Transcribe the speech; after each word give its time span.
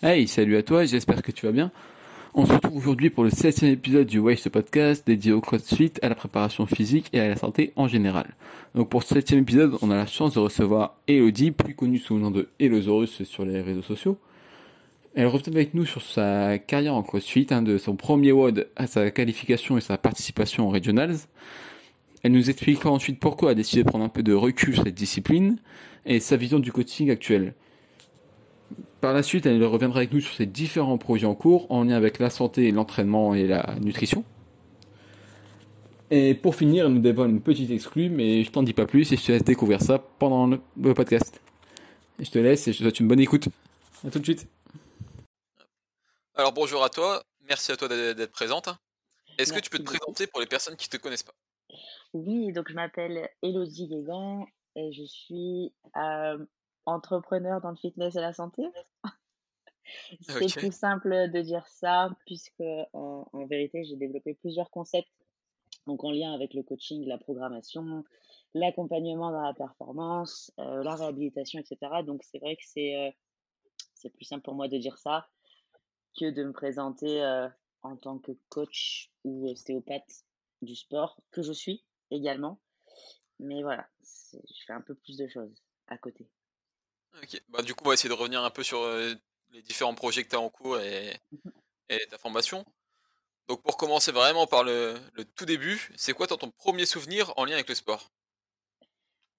Hey, 0.00 0.28
salut 0.28 0.56
à 0.56 0.62
toi, 0.62 0.84
j'espère 0.84 1.22
que 1.22 1.32
tu 1.32 1.44
vas 1.44 1.50
bien. 1.50 1.72
On 2.32 2.46
se 2.46 2.52
retrouve 2.52 2.76
aujourd'hui 2.76 3.10
pour 3.10 3.24
le 3.24 3.30
septième 3.30 3.72
épisode 3.72 4.06
du 4.06 4.20
Waste 4.20 4.48
Podcast 4.48 5.04
dédié 5.04 5.32
au 5.32 5.40
CrossFit, 5.40 5.90
à 6.02 6.08
la 6.08 6.14
préparation 6.14 6.66
physique 6.66 7.08
et 7.12 7.18
à 7.18 7.26
la 7.26 7.34
santé 7.34 7.72
en 7.74 7.88
général. 7.88 8.36
Donc 8.76 8.90
pour 8.90 9.02
ce 9.02 9.16
septième 9.16 9.40
épisode, 9.40 9.76
on 9.82 9.90
a 9.90 9.96
la 9.96 10.06
chance 10.06 10.34
de 10.34 10.38
recevoir 10.38 10.94
Elodie, 11.08 11.50
plus 11.50 11.74
connue 11.74 11.98
sous 11.98 12.14
le 12.14 12.20
nom 12.20 12.30
de 12.30 12.48
Elosaurus 12.60 13.24
sur 13.24 13.44
les 13.44 13.60
réseaux 13.60 13.82
sociaux. 13.82 14.20
Elle 15.16 15.26
revient 15.26 15.50
avec 15.50 15.74
nous 15.74 15.84
sur 15.84 16.00
sa 16.00 16.58
carrière 16.58 16.94
en 16.94 17.02
CrossFit, 17.02 17.48
hein, 17.50 17.62
de 17.62 17.76
son 17.76 17.96
premier 17.96 18.30
WOD 18.30 18.68
à 18.76 18.86
sa 18.86 19.10
qualification 19.10 19.78
et 19.78 19.80
sa 19.80 19.98
participation 19.98 20.68
aux 20.68 20.70
Regionals. 20.70 21.16
Elle 22.22 22.30
nous 22.30 22.48
expliquera 22.48 22.92
ensuite 22.92 23.18
pourquoi 23.18 23.50
elle 23.50 23.58
a 23.58 23.62
décidé 23.62 23.82
de 23.82 23.88
prendre 23.88 24.04
un 24.04 24.10
peu 24.10 24.22
de 24.22 24.32
recul 24.32 24.74
sur 24.74 24.84
cette 24.84 24.94
discipline 24.94 25.58
et 26.06 26.20
sa 26.20 26.36
vision 26.36 26.60
du 26.60 26.70
coaching 26.70 27.10
actuel. 27.10 27.54
Par 29.00 29.12
la 29.12 29.22
suite, 29.22 29.46
elle 29.46 29.62
reviendra 29.64 30.00
avec 30.00 30.12
nous 30.12 30.20
sur 30.20 30.34
ses 30.34 30.46
différents 30.46 30.98
projets 30.98 31.26
en 31.26 31.34
cours 31.34 31.70
en 31.70 31.84
lien 31.84 31.94
avec 31.94 32.18
la 32.18 32.30
santé, 32.30 32.70
l'entraînement 32.72 33.34
et 33.34 33.46
la 33.46 33.76
nutrition. 33.80 34.24
Et 36.10 36.34
pour 36.34 36.54
finir, 36.54 36.86
elle 36.86 36.92
nous 36.92 37.00
dévoile 37.00 37.30
une 37.30 37.40
petite 37.40 37.70
exclue, 37.70 38.08
mais 38.08 38.42
je 38.42 38.50
t'en 38.50 38.62
dis 38.62 38.72
pas 38.72 38.86
plus 38.86 39.12
et 39.12 39.16
je 39.16 39.24
te 39.24 39.32
laisse 39.32 39.44
découvrir 39.44 39.80
ça 39.80 39.98
pendant 40.18 40.46
le 40.46 40.94
podcast. 40.94 41.40
Et 42.18 42.24
je 42.24 42.30
te 42.30 42.38
laisse 42.38 42.66
et 42.66 42.72
je 42.72 42.78
te 42.78 42.82
souhaite 42.82 43.00
une 43.00 43.08
bonne 43.08 43.20
écoute. 43.20 43.48
A 44.06 44.10
tout 44.10 44.18
de 44.18 44.24
suite. 44.24 44.48
Alors 46.34 46.52
bonjour 46.52 46.82
à 46.82 46.88
toi, 46.88 47.22
merci 47.48 47.72
à 47.72 47.76
toi 47.76 47.88
d'être 47.88 48.32
présente. 48.32 48.68
Est-ce 49.38 49.52
que 49.52 49.60
tu 49.60 49.70
peux 49.70 49.78
te 49.78 49.84
présenter 49.84 50.26
pour 50.26 50.40
les 50.40 50.46
personnes 50.46 50.76
qui 50.76 50.88
ne 50.90 50.96
te 50.98 51.02
connaissent 51.02 51.22
pas? 51.22 51.34
Oui, 52.12 52.52
donc 52.52 52.68
je 52.68 52.74
m'appelle 52.74 53.28
Elodie 53.42 53.88
Guégan 53.88 54.46
et 54.74 54.92
je 54.92 55.04
suis 55.04 55.72
euh, 55.96 56.38
entrepreneur 56.88 57.60
dans 57.60 57.70
le 57.70 57.76
fitness 57.76 58.16
et 58.16 58.20
la 58.20 58.32
santé. 58.32 58.62
C'est 60.20 60.52
plus 60.54 60.72
simple 60.72 61.30
de 61.30 61.40
dire 61.40 61.66
ça, 61.66 62.10
puisque 62.26 62.62
en, 62.92 63.46
vérité, 63.46 63.84
j'ai 63.84 63.96
développé 63.96 64.34
plusieurs 64.34 64.70
concepts, 64.70 65.08
donc 65.86 66.04
en 66.04 66.10
lien 66.10 66.34
avec 66.34 66.52
le 66.52 66.62
coaching, 66.62 67.06
la 67.06 67.16
programmation, 67.16 68.04
l'accompagnement 68.54 69.30
dans 69.30 69.40
la 69.40 69.54
performance, 69.54 70.52
euh, 70.58 70.82
la 70.82 70.94
réhabilitation, 70.94 71.58
etc. 71.60 72.02
Donc 72.04 72.22
c'est 72.22 72.38
vrai 72.38 72.56
que 72.56 72.64
c'est 72.66 72.96
euh, 72.96 73.10
c'est 73.94 74.10
plus 74.10 74.24
simple 74.24 74.42
pour 74.42 74.54
moi 74.54 74.68
de 74.68 74.76
dire 74.76 74.98
ça 74.98 75.28
que 76.18 76.30
de 76.30 76.44
me 76.44 76.52
présenter 76.52 77.22
euh, 77.22 77.48
en 77.82 77.96
tant 77.96 78.18
que 78.18 78.32
coach 78.48 79.10
ou 79.24 79.48
ostéopathe 79.48 80.24
du 80.62 80.74
sport, 80.74 81.20
que 81.30 81.42
je 81.42 81.52
suis 81.52 81.84
également. 82.10 82.60
Mais 83.38 83.62
voilà, 83.62 83.86
je 84.02 84.64
fais 84.66 84.72
un 84.72 84.80
peu 84.80 84.94
plus 84.94 85.16
de 85.16 85.28
choses 85.28 85.62
à 85.86 85.96
côté. 85.96 86.28
Ok, 87.22 87.42
bah, 87.48 87.62
du 87.62 87.74
coup, 87.74 87.84
on 87.84 87.88
va 87.88 87.94
essayer 87.94 88.08
de 88.08 88.14
revenir 88.14 88.42
un 88.42 88.50
peu 88.50 88.62
sur 88.62 88.86
les 89.50 89.62
différents 89.62 89.94
projets 89.94 90.24
que 90.24 90.28
tu 90.28 90.36
as 90.36 90.40
en 90.40 90.50
cours 90.50 90.78
et, 90.78 91.16
et, 91.88 92.06
ta 92.08 92.18
formation. 92.18 92.64
Donc, 93.48 93.62
pour 93.62 93.76
commencer 93.76 94.12
vraiment 94.12 94.46
par 94.46 94.62
le, 94.62 94.96
tout 95.34 95.46
début, 95.46 95.90
c'est 95.96 96.12
quoi 96.12 96.26
ton 96.26 96.50
premier 96.50 96.86
souvenir 96.86 97.32
en 97.36 97.44
lien 97.44 97.54
avec 97.54 97.68
le 97.68 97.74
sport? 97.74 98.10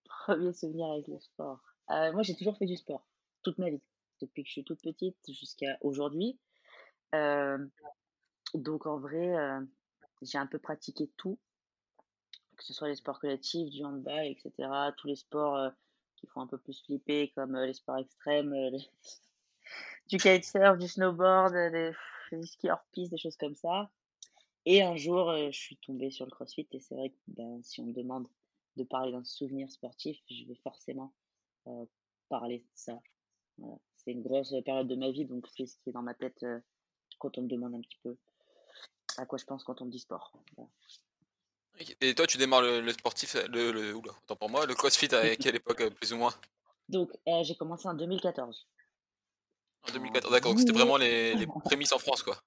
Premier 0.06 0.54
souvenir 0.54 0.88
avec 0.92 1.08
le 1.08 1.20
sport. 1.20 1.60
Euh, 1.92 2.12
moi, 2.12 2.24
j'ai 2.24 2.36
toujours 2.36 2.58
fait 2.58 2.66
du 2.66 2.76
sport, 2.76 3.06
toute 3.44 3.58
ma 3.60 3.70
vie, 3.70 3.82
depuis 4.22 4.44
que 4.44 4.48
je 4.48 4.54
suis 4.54 4.64
toute 4.64 4.82
petite 4.82 5.18
jusqu'à 5.28 5.78
aujourd'hui. 5.82 6.40
donc, 7.14 8.86
en 8.86 9.00
vrai, 9.00 9.36
j'ai 10.22 10.38
un 10.38 10.48
peu 10.48 10.60
pratiqué 10.60 11.10
tout, 11.18 11.40
que 12.58 12.64
ce 12.64 12.74
soit 12.74 12.88
les 12.90 12.96
sports 12.96 13.20
collectifs, 13.20 13.70
du 13.70 13.84
handball, 13.86 14.26
etc., 14.26 14.70
tous 14.98 15.08
les 15.08 15.16
sports 15.16 15.72
qui 16.20 16.28
font 16.28 16.42
un 16.42 16.48
peu 16.48 16.58
plus 16.58 16.82
flipper, 16.84 17.32
comme 17.36 17.56
euh, 17.56 17.66
les 17.66 17.74
sports 17.74 17.98
extrêmes, 17.98 18.54
euh, 18.54 18.78
du 20.08 20.18
kitesurf, 20.18 20.78
du 20.78 20.88
snowboard, 20.88 21.56
euh, 21.56 21.94
des, 22.32 22.46
ski 22.46 22.70
hors-piste, 22.70 23.12
des 23.12 23.18
choses 23.18 23.38
comme 23.38 23.56
ça. 23.56 23.90
Et 24.66 24.84
un 24.84 24.96
jour, 24.98 25.34
je 25.36 25.58
suis 25.58 25.78
tombée 25.78 26.12
sur 26.12 26.26
le 26.26 26.32
crossfit 26.32 26.68
et 26.74 26.80
c'est 26.80 26.94
vrai 26.94 27.10
que 27.10 27.18
ben, 27.28 27.64
si 27.64 27.80
on 27.80 27.86
me 27.86 27.94
demande 27.94 28.28
de 28.76 28.84
parler 28.84 29.12
d'un 29.12 29.24
souvenir 29.24 29.72
sportif, 29.72 30.20
je 30.30 30.46
vais 30.46 30.60
forcément 30.64 31.14
parler 32.28 32.60
de 32.60 32.68
ça. 32.76 33.02
C'est 33.96 34.12
une 34.12 34.22
grosse 34.22 34.54
période 34.66 34.88
de 34.88 34.96
ma 34.96 35.10
vie, 35.10 35.26
donc 35.26 35.48
c'est 35.48 35.66
ce 35.66 35.78
qui 35.78 35.90
est 35.90 35.94
dans 35.94 36.04
ma 36.04 36.14
tête 36.14 36.46
quand 37.18 37.38
on 37.38 37.44
me 37.44 37.48
demande 37.48 37.74
un 37.74 37.82
petit 37.82 37.98
peu 38.04 38.16
à 39.18 39.26
quoi 39.26 39.40
je 39.40 39.46
pense 39.46 39.64
quand 39.64 39.82
on 39.82 39.86
me 39.86 39.92
dit 39.92 40.00
sport. 40.00 40.34
Et 42.02 42.14
toi, 42.14 42.28
tu 42.28 42.38
démarres 42.38 42.62
le, 42.62 42.92
sportif, 42.92 43.36
le, 43.50 43.72
le 43.72 43.96
oula, 43.96 44.12
pour 44.28 44.50
moi, 44.50 44.66
le 44.66 44.76
CrossFit 44.76 45.14
à 45.16 45.36
quelle 45.36 45.56
époque, 45.56 45.82
euh, 45.82 45.90
plus 45.90 46.12
ou 46.12 46.18
moins? 46.18 46.34
Donc, 46.90 47.10
euh, 47.28 47.44
j'ai 47.44 47.56
commencé 47.56 47.88
en 47.88 47.94
2014. 47.94 48.68
En 49.88 49.94
2014, 49.94 50.34
d'accord. 50.34 50.60
C'était 50.60 50.74
vraiment 50.74 50.98
les, 50.98 51.36
les, 51.36 51.48
prémices 51.66 51.94
en 51.94 52.00
France, 52.00 52.22
quoi. 52.22 52.38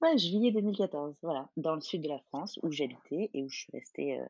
Ouais, 0.00 0.18
juillet 0.18 0.50
2014, 0.50 1.14
voilà, 1.22 1.48
dans 1.56 1.74
le 1.74 1.80
sud 1.80 2.02
de 2.02 2.08
la 2.08 2.18
France, 2.28 2.58
où 2.62 2.72
j'habitais 2.72 3.30
et 3.32 3.42
où 3.42 3.48
je 3.48 3.58
suis 3.58 3.72
restée 3.72 4.18
euh, 4.18 4.24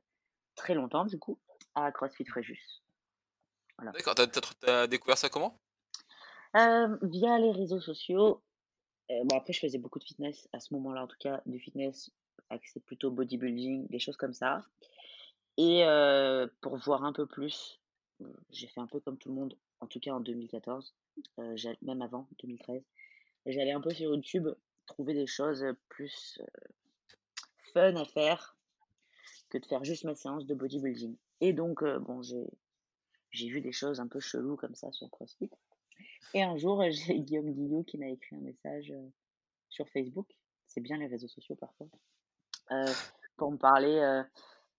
très 0.56 0.74
longtemps, 0.74 1.06
du 1.06 1.18
coup, 1.18 1.38
à 1.74 1.90
CrossFit 1.92 2.26
Fréjus. 2.26 2.82
Voilà. 3.78 3.92
D'accord. 3.92 4.14
T'as, 4.14 4.82
as 4.82 4.86
découvert 4.86 5.16
ça 5.16 5.30
comment? 5.30 5.56
Via 6.54 7.38
les 7.38 7.52
réseaux 7.52 7.80
sociaux. 7.80 8.42
bon, 9.08 9.38
après, 9.38 9.54
je 9.54 9.60
faisais 9.60 9.78
beaucoup 9.78 10.00
de 10.00 10.04
fitness 10.04 10.48
à 10.52 10.60
ce 10.60 10.74
moment-là, 10.74 11.04
en 11.04 11.06
tout 11.06 11.16
cas, 11.18 11.40
du 11.46 11.58
fitness 11.60 12.10
c'est 12.64 12.84
plutôt 12.84 13.10
bodybuilding, 13.10 13.88
des 13.88 13.98
choses 13.98 14.16
comme 14.16 14.32
ça. 14.32 14.64
Et 15.56 15.84
pour 16.60 16.76
voir 16.76 17.04
un 17.04 17.12
peu 17.12 17.26
plus, 17.26 17.80
j'ai 18.50 18.66
fait 18.66 18.80
un 18.80 18.86
peu 18.86 19.00
comme 19.00 19.18
tout 19.18 19.28
le 19.28 19.34
monde, 19.34 19.56
en 19.80 19.86
tout 19.86 20.00
cas 20.00 20.12
en 20.12 20.20
2014, 20.20 20.94
même 21.82 22.02
avant, 22.02 22.26
2013. 22.42 22.82
J'allais 23.46 23.72
un 23.72 23.80
peu 23.80 23.90
sur 23.90 24.14
YouTube 24.14 24.48
trouver 24.86 25.14
des 25.14 25.26
choses 25.26 25.64
plus 25.88 26.40
fun 27.72 27.96
à 27.96 28.04
faire 28.04 28.56
que 29.48 29.58
de 29.58 29.66
faire 29.66 29.84
juste 29.84 30.04
ma 30.04 30.14
séance 30.14 30.46
de 30.46 30.54
bodybuilding. 30.54 31.16
Et 31.40 31.52
donc, 31.52 31.84
bon, 31.84 32.22
j'ai 32.22 33.48
vu 33.48 33.60
des 33.60 33.72
choses 33.72 34.00
un 34.00 34.08
peu 34.08 34.20
cheloues 34.20 34.56
comme 34.56 34.74
ça 34.74 34.90
sur 34.92 35.10
CrossFit. 35.10 35.50
Et 36.34 36.42
un 36.42 36.56
jour, 36.56 36.82
j'ai 36.90 37.20
Guillaume 37.20 37.52
Guillot 37.52 37.82
qui 37.84 37.98
m'a 37.98 38.08
écrit 38.08 38.36
un 38.36 38.40
message 38.40 38.92
sur 39.68 39.88
Facebook. 39.88 40.28
C'est 40.66 40.80
bien 40.80 40.98
les 40.98 41.06
réseaux 41.06 41.28
sociaux 41.28 41.56
parfois. 41.56 41.88
Euh, 42.72 42.92
pour 43.36 43.50
me 43.50 43.56
parler 43.56 43.98
euh, 43.98 44.22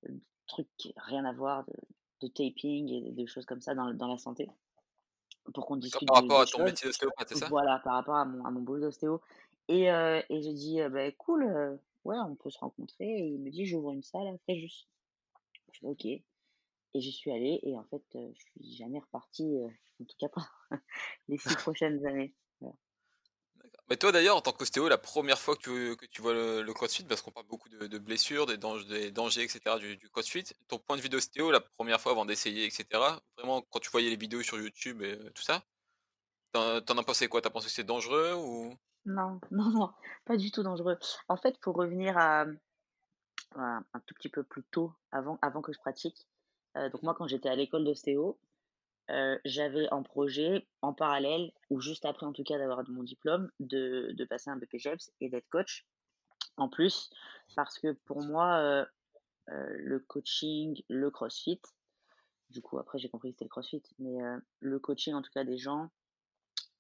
de 0.08 0.20
trucs 0.48 0.94
rien 0.98 1.26
à 1.26 1.34
voir, 1.34 1.66
de, 2.22 2.28
taping 2.28 2.90
et 2.90 3.12
de 3.12 3.26
choses 3.26 3.46
comme 3.46 3.62
ça 3.62 3.74
dans, 3.74 3.94
dans 3.94 4.08
la 4.08 4.18
santé. 4.18 4.48
Pour 5.54 5.66
qu'on 5.66 5.78
discute. 5.78 6.08
Par 6.08 6.22
rapport 6.22 6.42
à 6.42 6.46
ton 6.46 6.64
métier 6.64 6.88
d'ostéopathe, 6.88 7.30
c'est 7.30 7.36
ça? 7.36 7.48
Voilà, 7.50 7.80
par 7.80 7.96
rapport 7.96 8.16
à 8.16 8.26
mon, 8.26 8.46
à 8.46 8.52
mon 8.52 8.62
boulot 8.62 8.82
d'ostéo. 8.82 9.22
Et, 9.68 9.92
euh, 9.92 10.22
et 10.30 10.42
j'ai 10.42 10.54
dit, 10.54 10.80
bah, 10.92 11.12
cool, 11.14 11.46
ouais, 12.06 12.18
on 12.20 12.36
peut 12.36 12.52
se 12.52 12.60
rencontrer. 12.60 13.06
Et 13.06 13.28
il 13.28 13.40
me 13.40 13.50
dit, 13.50 13.66
j'ouvre 13.66 13.92
une 13.92 14.04
salle 14.04 14.28
à 14.28 14.38
Fréjus. 14.44 14.88
Je 15.72 15.80
dis, 15.80 15.88
ok. 15.88 16.06
Et 16.06 17.00
j'y 17.00 17.12
suis 17.12 17.32
allée 17.32 17.60
et 17.64 17.78
en 17.78 17.84
fait, 17.86 18.04
je 18.14 18.40
suis 18.40 18.76
jamais 18.76 19.00
repartie, 19.00 19.58
en 20.02 20.04
tout 20.04 20.18
cas 20.20 20.28
pas 20.28 20.48
les 21.30 21.38
six 21.38 21.56
prochaines 21.56 22.06
années. 22.06 22.34
Toi 24.00 24.12
d'ailleurs, 24.12 24.38
en 24.38 24.42
tant 24.42 24.54
qu'ostéo, 24.54 24.88
la 24.88 24.98
première 24.98 25.40
fois 25.40 25.56
que 25.56 25.96
tu, 26.06 26.22
vois 26.22 26.34
le, 26.34 26.74
crossfit, 26.74 27.04
parce 27.04 27.22
qu'on 27.22 27.32
parle 27.32 27.48
beaucoup 27.48 27.68
de, 27.68 27.98
blessures, 27.98 28.46
des 28.46 28.58
dangers, 28.58 29.44
etc. 29.44 29.78
Du, 29.80 30.10
crossfit, 30.10 30.44
ton 30.68 30.80
point 30.80 30.96
de 30.98 31.02
vue 31.02 31.10
d'ostéo, 31.10 31.52
la 31.52 31.60
première 31.60 32.00
fois 32.00 32.14
avant 32.14 32.26
d'essayer, 32.26 32.66
etc., 32.66 32.86
vraiment 33.38 33.62
quand 33.62 33.80
tu 33.80 33.90
voyais 33.90 34.10
les 34.10 34.16
vidéos 34.16 34.44
sur 34.44 34.58
YouTube 34.60 35.02
et 35.02 35.18
tout 35.34 35.42
ça, 35.42 35.64
t'en, 36.52 36.78
as 36.80 37.04
pensé 37.04 37.28
quoi? 37.28 37.42
T'as 37.42 37.50
pensé 37.50 37.66
que 37.66 37.72
c'était 37.72 37.88
dangereux 37.88 38.34
ou? 38.36 38.74
Non, 39.06 39.40
non, 39.52 39.70
non, 39.70 39.92
pas 40.26 40.38
du 40.38 40.52
tout 40.52 40.64
dangereux. 40.64 40.98
En 41.28 41.38
fait, 41.38 41.60
pour 41.60 41.76
revenir 41.76 42.18
à, 42.18 42.46
un 43.56 44.00
tout 44.06 44.14
petit 44.16 44.30
peu 44.30 44.44
plus 44.44 44.64
tôt, 44.64 44.94
avant, 45.12 45.38
avant 45.42 45.62
que 45.62 45.74
je 45.74 45.80
pratique, 45.80 46.28
euh, 46.78 46.90
donc 46.90 47.04
moi 47.04 47.14
quand 47.14 47.28
j'étais 47.28 47.50
à 47.50 47.56
l'école 47.56 47.84
d'ostéo, 47.84 48.38
j'avais 49.46 49.92
en 49.92 50.04
projet, 50.04 50.68
en 50.82 50.94
parallèle, 50.94 51.52
ou 51.70 51.82
juste 51.82 52.06
après 52.06 52.26
en 52.26 52.34
tout 52.34 52.44
cas 52.44 52.58
d'avoir 52.58 52.88
mon 52.90 53.04
diplôme, 53.04 53.52
de, 53.60 54.12
de 54.14 54.26
passer 54.26 54.50
un 54.50 54.58
BPGEPS 54.58 55.12
et 55.20 55.30
d'être 55.30 55.50
coach. 55.50 55.86
En 56.58 56.70
plus, 56.70 57.10
parce 57.56 57.80
que 57.80 57.94
pour 58.06 58.22
moi, 58.22 58.86
le 59.48 60.00
coaching, 60.00 60.82
le 60.90 61.10
crossfit, 61.12 61.62
du 62.50 62.62
coup 62.62 62.78
après 62.78 63.00
j'ai 63.00 63.10
compris 63.10 63.30
que 63.30 63.36
c'était 63.36 63.46
le 63.46 63.50
crossfit, 63.50 63.84
mais 64.00 64.18
le 64.60 64.80
coaching 64.80 65.14
en 65.14 65.22
tout 65.22 65.32
cas 65.32 65.44
des 65.44 65.58
gens, 65.58 65.90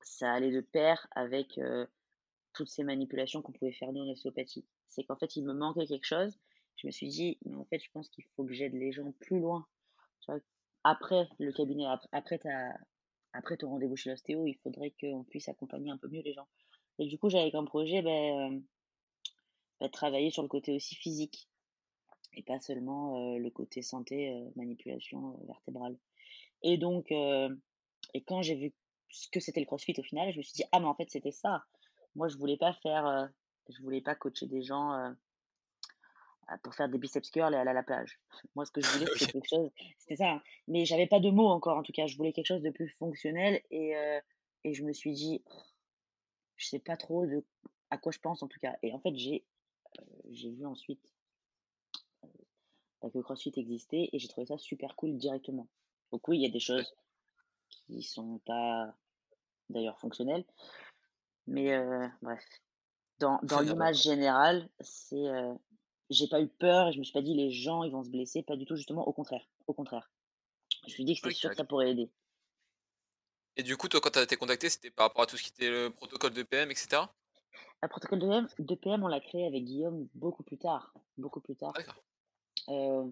ça 0.01 0.31
allait 0.31 0.51
de 0.51 0.62
pair 0.62 1.07
avec 1.12 1.60
toutes 2.54 2.69
ces 2.69 2.83
manipulations 2.83 3.42
qu'on 3.42 3.54
pouvait 3.54 3.72
faire 3.72 3.92
nous 3.92 4.01
en 4.01 4.10
ostéopathie. 4.10 4.66
C'est 4.88 5.04
qu'en 5.04 5.16
fait 5.16 5.36
il 5.36 5.45
me 5.45 5.54
manquait 5.54 5.88
quelque 5.88 6.06
chose, 6.06 6.38
je 6.75 6.88
me 6.88 6.92
suis 6.92 7.07
dit, 7.07 7.38
mais 7.45 7.56
en 7.56 7.66
fait 7.66 7.80
je 7.80 7.89
pense 7.92 8.10
qu'il 8.10 8.25
faut 8.36 8.45
que 8.45 8.54
j'aide 8.54 8.74
les 8.74 8.92
gens 8.92 9.12
plus 9.19 9.39
loin 9.39 9.66
après 10.83 11.28
le 11.39 11.51
cabinet, 11.51 11.86
après, 12.12 12.39
ta, 12.39 12.74
après 13.33 13.57
ton 13.57 13.69
rendez-vous 13.69 13.95
chez 13.95 14.10
l'ostéo, 14.10 14.45
il 14.48 14.56
faudrait 14.56 14.94
qu'on 15.00 15.24
puisse 15.24 15.48
accompagner 15.50 15.92
un 15.92 15.98
peu 15.98 16.07
mieux 16.07 16.22
les 16.22 16.33
gens. 16.33 16.48
Et 17.00 17.07
du 17.07 17.18
coup, 17.18 17.30
j'avais 17.30 17.51
comme 17.51 17.66
projet 17.66 18.01
ben, 18.01 18.54
euh, 18.54 18.60
ben, 19.80 19.89
travailler 19.89 20.30
sur 20.30 20.42
le 20.42 20.48
côté 20.48 20.74
aussi 20.74 20.95
physique 20.95 21.48
et 22.33 22.44
pas 22.44 22.60
seulement 22.60 23.36
euh, 23.36 23.38
le 23.38 23.50
côté 23.50 23.81
santé, 23.81 24.30
euh, 24.30 24.50
manipulation 24.56 25.38
vertébrale. 25.48 25.98
Et 26.63 26.78
donc, 26.78 27.12
et 27.12 28.24
quand 28.24 28.44
j'ai 28.44 28.56
vu 28.56 28.74
ce 29.12 29.28
que 29.30 29.39
c'était 29.39 29.60
le 29.60 29.66
CrossFit 29.66 29.94
au 29.98 30.04
final. 30.04 30.31
Je 30.31 30.38
me 30.38 30.44
suis 30.44 30.54
dit, 30.54 30.63
ah, 30.72 30.80
mais 30.80 30.86
en 30.86 30.95
fait, 30.95 31.10
c'était 31.10 31.31
ça. 31.31 31.63
Moi, 32.16 32.28
je 32.28 32.38
voulais 32.38 32.57
pas 32.57 32.74
faire, 32.74 33.30
je 33.69 33.81
voulais 33.81 34.01
pas 34.01 34.16
coacher 34.16 34.48
des 34.48 34.63
gens 34.63 35.13
pour 36.59 36.75
faire 36.75 36.89
des 36.89 36.98
biceps 36.98 37.30
curls 37.30 37.53
et 37.53 37.57
aller 37.57 37.69
à 37.69 37.74
la 37.74 37.83
plage. 37.83 38.19
Moi, 38.56 38.65
ce 38.65 38.71
que 38.71 38.81
je 38.81 38.89
voulais, 38.89 39.06
c'était 39.15 39.31
quelque 39.31 39.48
chose, 39.48 39.69
c'était 39.98 40.18
ça. 40.18 40.31
Hein. 40.31 40.42
Mais 40.68 40.86
j'avais 40.86 41.07
pas 41.07 41.19
de 41.19 41.30
mots 41.30 41.48
encore, 41.48 41.77
en 41.77 41.83
tout 41.83 41.94
cas. 41.94 42.07
Je 42.07 42.18
voulais 42.18 42.33
quelque 42.33 42.48
chose 42.48 42.62
de 42.62 42.69
plus 42.69 42.89
fonctionnel 43.00 43.62
et, 43.71 43.95
euh, 43.95 44.19
et 44.63 44.74
je 44.74 44.83
me 44.83 44.94
suis 44.94 45.13
dit, 45.13 45.44
je 46.57 46.68
sais 46.68 46.80
pas 46.80 46.98
trop 46.98 47.25
de 47.25 47.44
à 47.89 47.98
quoi 47.98 48.12
je 48.12 48.19
pense 48.19 48.42
en 48.44 48.48
tout 48.48 48.59
cas. 48.59 48.75
Et 48.83 48.94
en 48.94 49.00
fait, 49.00 49.15
j'ai 49.15 49.45
j'ai 50.30 50.51
vu 50.51 50.65
ensuite 50.65 51.13
bah, 53.01 53.09
que 53.09 53.19
CrossFit 53.19 53.51
existait 53.57 54.09
et 54.13 54.19
j'ai 54.19 54.27
trouvé 54.27 54.47
ça 54.47 54.57
super 54.57 54.95
cool 54.95 55.18
directement. 55.18 55.68
Donc 56.12 56.27
oui, 56.27 56.38
il 56.38 56.44
y 56.44 56.45
a 56.45 56.51
des 56.51 56.59
choses 56.59 56.94
qui 57.69 58.04
sont 58.04 58.39
pas 58.45 58.95
d'ailleurs 59.69 60.00
fonctionnelles, 60.00 60.45
mais 61.47 61.77
bref. 62.21 62.44
Dans, 63.19 63.39
dans 63.44 63.59
l'image 63.59 64.01
générale, 64.01 64.68
c'est 64.80 65.27
j'ai 66.12 66.28
pas 66.28 66.42
eu 66.42 66.48
peur 66.48 66.90
et 66.90 66.94
je 66.94 67.00
me 67.00 67.04
suis 67.04 67.13
pas 67.13 67.22
dit 67.22 67.34
les 67.34 67.50
gens 67.50 67.84
ils 67.84 67.92
vont 67.92 68.04
se 68.04 68.10
blesser, 68.10 68.44
pas 68.44 68.56
du 68.56 68.66
tout 68.66 68.75
justement, 68.75 69.08
au 69.08 69.13
contraire, 69.13 69.48
au 69.68 69.74
contraire. 69.74 70.12
Je 70.84 70.86
me 70.86 70.90
suis 70.90 71.06
dit 71.06 71.16
que 71.16 71.22
c'était 71.22 71.34
sûr 71.34 71.50
que 71.50 71.56
ça 71.56 71.63
pourrait 71.63 71.92
aider. 71.92 72.10
Et 73.58 73.63
du 73.63 73.78
coup, 73.78 73.88
toi, 73.88 74.00
quand 74.02 74.12
tu 74.12 74.19
as 74.19 74.24
été 74.24 74.38
contacté, 74.38 74.69
c'était 74.69 74.92
par 74.92 75.08
rapport 75.08 75.24
à 75.24 75.25
tout 75.25 75.38
ce 75.38 75.44
qui 75.44 75.50
était 75.50 75.69
le 75.69 75.90
protocole 75.90 76.34
de 76.34 76.44
PM, 76.44 76.72
etc. 76.72 77.04
Le 77.84 77.88
protocole 77.88 78.19
de 78.19 78.28
PM, 78.28 78.48
de 78.60 78.75
PM, 78.75 79.04
on 79.04 79.08
l'a 79.08 79.19
créé 79.19 79.46
avec 79.46 79.63
Guillaume 79.63 80.08
beaucoup 80.13 80.44
plus 80.44 80.58
tard, 80.58 80.94
beaucoup 81.18 81.42
plus 81.42 81.56
tard. 81.56 81.74
Euh, 82.69 83.06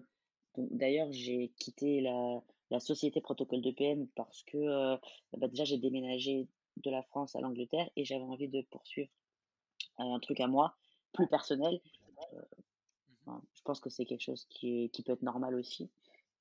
d'ailleurs, 0.56 1.08
j'ai 1.10 1.52
quitté 1.58 2.00
la, 2.00 2.40
la, 2.70 2.80
société 2.80 3.20
protocole 3.20 3.62
de 3.62 3.70
PM 3.70 4.06
parce 4.14 4.42
que 4.44 4.56
euh, 4.56 4.96
bah, 5.36 5.48
déjà 5.48 5.64
j'ai 5.64 5.78
déménagé 5.78 6.48
de 6.76 6.90
la 6.90 7.02
France 7.02 7.34
à 7.36 7.40
l'Angleterre 7.40 7.90
et 7.96 8.04
j'avais 8.04 8.22
envie 8.22 8.48
de 8.48 8.62
poursuivre 8.70 9.10
un 9.98 10.18
truc 10.20 10.40
à 10.40 10.46
moi, 10.46 10.74
plus 11.12 11.26
personnel. 11.26 11.80
Euh, 12.32 12.42
je 13.26 13.62
pense 13.64 13.80
que 13.80 13.90
c'est 13.90 14.04
quelque 14.04 14.22
chose 14.22 14.46
qui, 14.50 14.90
qui, 14.90 15.02
peut 15.02 15.12
être 15.12 15.22
normal 15.22 15.54
aussi, 15.54 15.90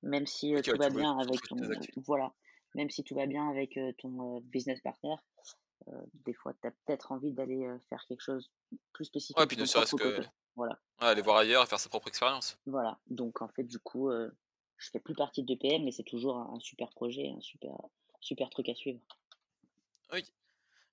même 0.04 0.26
si 0.26 0.54
tout 0.62 0.78
va 0.78 0.90
bien 0.90 1.18
avec 1.18 1.42
ton 1.44 1.58
voilà, 1.98 2.34
même 2.76 2.90
si 2.90 3.04
tout 3.04 3.16
va 3.16 3.26
bien 3.26 3.50
avec 3.50 3.80
ton 3.98 4.40
business 4.42 4.80
partner. 4.82 5.16
des 6.26 6.34
fois, 6.34 6.54
tu 6.62 6.68
as 6.68 6.72
peut-être 6.72 7.12
envie 7.12 7.32
d'aller 7.32 7.68
faire 7.90 8.06
quelque 8.08 8.22
chose 8.22 8.50
plus 8.94 9.06
spécifique. 9.06 9.38
Ouais, 9.38 9.48
puis 9.48 9.58
ne 9.58 9.66
serait-ce 9.66 9.96
que 9.96 10.22
voilà. 10.56 10.80
aller 11.00 11.22
voir 11.22 11.38
ailleurs 11.38 11.64
et 11.64 11.68
faire 11.68 11.80
sa 11.80 11.90
propre 11.90 12.08
expérience. 12.08 12.58
Voilà. 12.66 12.98
Donc 13.08 13.42
en 13.42 13.48
fait, 13.50 13.64
du 13.64 13.80
coup, 13.80 14.10
je 14.80 14.90
fais 14.90 15.00
plus 15.00 15.14
partie 15.14 15.44
de 15.44 15.56
PM, 15.56 15.84
mais 15.84 15.92
c'est 15.92 16.04
toujours 16.04 16.38
un, 16.38 16.60
super 16.60 16.90
projet, 16.90 17.30
un 17.36 17.42
super, 17.42 17.76
super 18.22 18.50
truc 18.50 18.70
à 18.70 18.76
suivre. 18.76 19.00
Oui. 20.14 20.24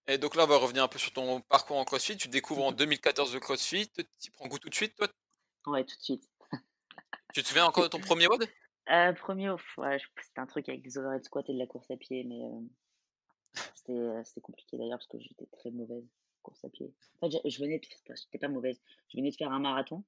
Et 0.09 0.19
donc 0.19 0.35
là, 0.37 0.45
on 0.45 0.47
va 0.49 0.59
revenir 0.59 0.83
un 0.83 0.89
peu 0.89 0.99
sur 0.99 1.13
ton 1.13 1.41
parcours 1.41 1.77
en 1.77 1.85
CrossFit. 1.85 2.17
Tu 2.17 2.29
découvres 2.29 2.65
en 2.65 2.73
2014 2.73 3.33
le 3.35 3.41
CrossFit. 3.41 3.91
Tu 4.21 4.31
prends 4.31 4.47
goût 4.47 4.59
tout 4.59 4.69
de 4.69 4.75
suite, 4.75 4.95
toi? 4.95 5.09
Ouais, 5.67 5.85
tout 5.85 5.97
de 5.97 6.03
suite. 6.03 6.29
tu 7.35 7.43
te 7.43 7.49
souviens 7.49 7.67
encore 7.67 7.85
de 7.85 7.89
ton 7.89 8.01
premier 8.01 8.27
WOD 8.29 8.49
euh, 8.89 9.13
Premier, 9.15 9.51
ouais, 9.51 9.99
c'était 10.23 10.41
un 10.41 10.47
truc 10.47 10.69
avec 10.69 10.83
des 10.83 10.97
overhead 10.97 11.25
squats 11.25 11.43
et 11.49 11.53
de 11.53 11.59
la 11.59 11.67
course 11.67 11.91
à 11.91 11.97
pied, 11.97 12.23
mais 12.25 12.41
c'était 13.75 14.41
compliqué 14.41 14.77
d'ailleurs 14.77 14.99
parce 14.99 15.09
que 15.09 15.19
j'étais 15.19 15.47
très 15.47 15.71
mauvaise 15.71 16.05
course 16.43 16.65
à 16.65 16.69
pied. 16.69 16.95
En 17.21 17.29
fait, 17.29 17.39
je, 17.45 17.59
venais 17.59 17.79
de, 17.79 18.15
j'étais 18.15 18.39
pas 18.39 18.49
mauvaise, 18.49 18.81
je 19.09 19.17
venais 19.17 19.31
de 19.31 19.37
faire 19.37 19.51
un 19.51 19.59
marathon. 19.59 20.05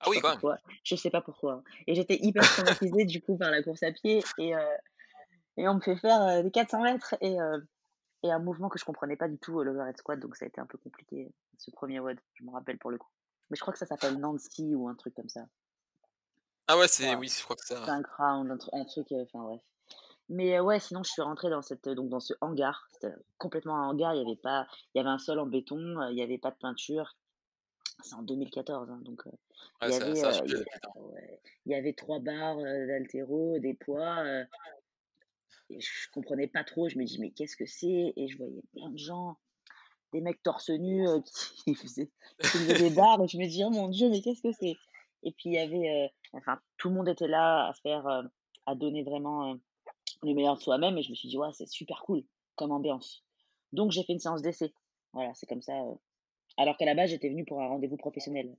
Ah 0.00 0.08
oui, 0.08 0.18
quand 0.20 0.42
même. 0.42 0.58
Je 0.82 0.96
sais 0.96 1.10
pas 1.10 1.20
pourquoi. 1.20 1.54
Hein. 1.54 1.62
Et 1.86 1.94
j'étais 1.94 2.18
hyper 2.20 2.42
traumatisée 2.42 3.04
du 3.04 3.20
coup 3.20 3.36
par 3.36 3.50
la 3.50 3.62
course 3.62 3.82
à 3.82 3.92
pied 3.92 4.22
et, 4.38 4.56
euh, 4.56 4.76
et 5.56 5.68
on 5.68 5.74
me 5.74 5.80
fait 5.80 5.96
faire 5.96 6.22
euh, 6.22 6.42
des 6.42 6.50
400 6.50 6.82
mètres 6.82 7.14
et, 7.20 7.40
euh, 7.40 7.58
et 8.22 8.30
un 8.30 8.38
mouvement 8.38 8.68
que 8.68 8.78
je 8.78 8.84
comprenais 8.84 9.16
pas 9.16 9.28
du 9.28 9.38
tout, 9.38 9.62
l'overhead 9.62 9.96
squat, 9.96 10.18
donc 10.18 10.36
ça 10.36 10.44
a 10.44 10.48
été 10.48 10.60
un 10.60 10.66
peu 10.66 10.78
compliqué 10.78 11.32
ce 11.58 11.70
premier 11.70 12.00
WOD, 12.00 12.18
je 12.34 12.44
me 12.44 12.50
rappelle 12.50 12.78
pour 12.78 12.90
le 12.90 12.98
coup. 12.98 13.10
Mais 13.50 13.56
je 13.56 13.60
crois 13.60 13.72
que 13.72 13.78
ça 13.78 13.86
s'appelle 13.86 14.18
Nancy 14.18 14.74
ou 14.74 14.88
un 14.88 14.94
truc 14.94 15.14
comme 15.14 15.28
ça. 15.28 15.46
Ah 16.66 16.76
ouais, 16.76 16.88
c'est 16.88 17.14
oui, 17.16 17.28
je 17.28 17.42
crois 17.42 17.56
que 17.56 17.64
c'est 17.64 17.74
ça. 17.74 17.92
un 17.92 18.02
round, 18.18 18.58
un, 18.72 18.84
truc, 18.84 19.06
enfin 19.12 19.42
bref. 19.42 19.60
Mais 20.28 20.60
ouais, 20.60 20.78
sinon 20.78 21.02
je 21.02 21.10
suis 21.10 21.22
rentrée 21.22 21.48
dans 21.48 21.62
cette 21.62 21.88
donc 21.88 22.10
dans 22.10 22.20
ce 22.20 22.34
hangar, 22.42 22.86
c'était 22.92 23.14
complètement 23.38 23.76
un 23.76 23.88
hangar, 23.88 24.14
il 24.14 24.18
y 24.18 24.26
avait 24.26 24.36
pas 24.36 24.66
il 24.94 24.98
y 24.98 25.00
avait 25.00 25.08
un 25.08 25.18
sol 25.18 25.38
en 25.38 25.46
béton, 25.46 25.96
il 26.10 26.18
y 26.18 26.22
avait 26.22 26.36
pas 26.36 26.50
de 26.50 26.56
peinture. 26.56 27.16
C'est 28.04 28.14
en 28.14 28.22
2014 28.22 28.90
hein, 28.90 29.00
donc 29.02 29.22
il 29.82 29.90
y 29.90 29.94
avait 29.94 30.12
il 31.64 31.72
y 31.72 31.74
avait 31.74 31.94
trois 31.94 32.18
barres 32.18 32.58
d'altéro, 32.58 33.58
des 33.58 33.72
poids 33.72 34.22
et 35.70 35.80
je 35.80 36.10
comprenais 36.12 36.46
pas 36.46 36.64
trop, 36.64 36.88
je 36.88 36.98
me 36.98 37.04
dis 37.04 37.18
mais 37.18 37.30
qu'est-ce 37.30 37.56
que 37.56 37.66
c'est? 37.66 38.12
Et 38.14 38.28
je 38.28 38.36
voyais 38.36 38.62
plein 38.74 38.90
de 38.90 38.98
gens 38.98 39.38
des 40.12 40.20
mecs 40.20 40.42
torse 40.42 40.70
nu 40.70 41.06
qui, 41.64 41.74
faisaient, 41.74 42.10
des 42.78 42.90
barres 42.90 43.22
et 43.22 43.28
je 43.28 43.38
me 43.38 43.46
dis 43.46 43.62
oh 43.64 43.70
mon 43.70 43.88
dieu 43.88 44.08
mais 44.10 44.20
qu'est-ce 44.20 44.42
que 44.42 44.52
c'est? 44.52 44.76
Et 45.22 45.32
puis 45.32 45.50
il 45.50 45.52
y 45.52 45.58
avait 45.58 46.12
enfin 46.32 46.60
tout 46.76 46.88
le 46.88 46.94
monde 46.94 47.08
était 47.08 47.28
là 47.28 47.68
à 47.68 47.72
faire 47.74 48.06
à 48.66 48.74
donner 48.74 49.02
vraiment 49.02 49.56
le 50.22 50.34
meilleur 50.34 50.56
de 50.56 50.62
soi-même 50.62 50.96
et 50.98 51.02
je 51.02 51.10
me 51.10 51.14
suis 51.14 51.28
dit 51.28 51.38
ouais 51.38 51.52
c'est 51.52 51.68
super 51.68 52.02
cool 52.02 52.22
comme 52.56 52.72
ambiance. 52.72 53.24
Donc 53.72 53.90
j'ai 53.90 54.02
fait 54.04 54.12
une 54.12 54.20
séance 54.20 54.42
d'essai. 54.42 54.72
Voilà 55.12 55.32
c'est 55.34 55.46
comme 55.46 55.62
ça 55.62 55.74
euh. 55.82 55.94
alors 56.56 56.76
qu'à 56.76 56.86
la 56.86 56.94
base 56.94 57.10
j'étais 57.10 57.28
venue 57.28 57.44
pour 57.44 57.60
un 57.60 57.68
rendez-vous 57.68 57.96
professionnel. 57.96 58.56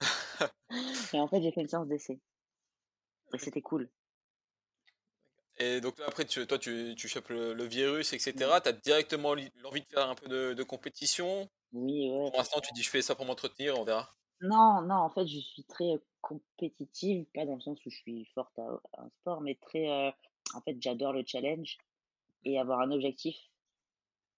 Et 1.12 1.20
en 1.20 1.28
fait 1.28 1.42
j'ai 1.42 1.52
fait 1.52 1.60
une 1.60 1.68
séance 1.68 1.88
d'essai. 1.88 2.20
Et 3.32 3.38
c'était 3.38 3.62
cool 3.62 3.88
et 5.60 5.80
donc 5.80 5.98
là, 5.98 6.06
après, 6.08 6.24
tu, 6.24 6.46
toi, 6.46 6.58
tu, 6.58 6.94
tu 6.96 7.06
chopes 7.06 7.28
le, 7.28 7.64
virus, 7.64 8.12
etc. 8.12 8.32
Tu 8.62 8.68
as 8.68 8.72
directement 8.72 9.34
l'envie 9.62 9.82
de 9.82 9.86
faire 9.86 10.08
un 10.08 10.14
peu 10.14 10.54
de, 10.54 10.62
compétition? 10.62 11.48
Oui, 11.72 12.10
ouais. 12.10 12.30
Pour 12.30 12.38
l'instant, 12.38 12.60
tu 12.60 12.72
dis, 12.72 12.82
je 12.82 12.90
fais 12.90 13.02
ça 13.02 13.14
pour 13.14 13.26
m'entretenir, 13.26 13.78
on 13.78 13.84
verra. 13.84 14.14
Non, 14.40 14.80
non, 14.80 14.94
en 14.94 15.10
fait, 15.10 15.26
je 15.26 15.38
suis 15.38 15.64
très 15.64 16.00
compétitive, 16.22 17.26
pas 17.34 17.44
dans 17.44 17.56
le 17.56 17.60
sens 17.60 17.78
où 17.84 17.90
je 17.90 17.96
suis 17.96 18.24
forte 18.34 18.58
à, 18.58 18.80
un 18.98 19.10
sport, 19.20 19.42
mais 19.42 19.56
très, 19.60 20.14
en 20.54 20.60
fait, 20.62 20.76
j'adore 20.80 21.12
le 21.12 21.24
challenge 21.26 21.76
et 22.44 22.58
avoir 22.58 22.80
un 22.80 22.90
objectif 22.90 23.36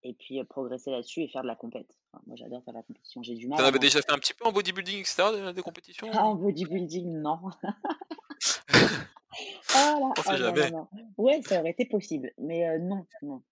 et 0.03 0.15
puis 0.15 0.43
progresser 0.45 0.91
là-dessus 0.91 1.23
et 1.23 1.29
faire 1.29 1.43
de 1.43 1.47
la 1.47 1.55
compète. 1.55 1.97
moi, 2.27 2.37
j'adore 2.37 2.65
faire 2.65 2.75
de 2.75 2.79
la 2.79 2.83
compétition. 2.83 3.23
J'ai 3.23 3.35
du 3.35 3.47
mal. 3.47 3.59
Tu 3.59 3.65
avais 3.65 3.79
déjà 3.79 4.01
fait 4.03 4.11
un 4.11 4.19
petit 4.19 4.35
peu 4.35 4.45
en 4.45 4.53
bodybuilding, 4.53 4.99
etc., 4.99 5.53
des, 5.55 5.63
compétitions 5.63 6.09
Ah, 6.13 6.25
en 6.25 6.35
bodybuilding, 6.35 7.21
non. 7.21 7.39
ah 9.75 9.99
là, 10.01 10.13
oh, 10.17 10.37
jamais. 10.37 10.71
Ouais, 11.17 11.41
ça 11.43 11.61
aurait 11.61 11.71
été 11.71 11.87
possible, 11.87 12.33
mais 12.39 12.79
non, 12.79 13.07
non. 13.23 13.43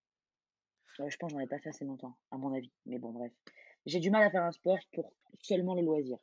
je 0.97 1.03
pense 1.03 1.17
que 1.17 1.29
j'en 1.29 1.41
ai 1.41 1.47
pas 1.47 1.59
fait 1.59 1.71
assez 1.71 1.85
longtemps, 1.85 2.17
à 2.31 2.37
mon 2.37 2.55
avis. 2.55 2.73
Mais 2.87 2.99
bon, 2.99 3.11
bref. 3.11 3.33
J'ai 3.87 4.01
du 4.01 4.11
mal 4.11 4.23
à 4.23 4.31
faire 4.31 4.45
un 4.45 4.53
sport 4.53 4.79
pour 4.93 5.13
seulement 5.41 5.75
le 5.75 5.83
loisir. 5.83 6.19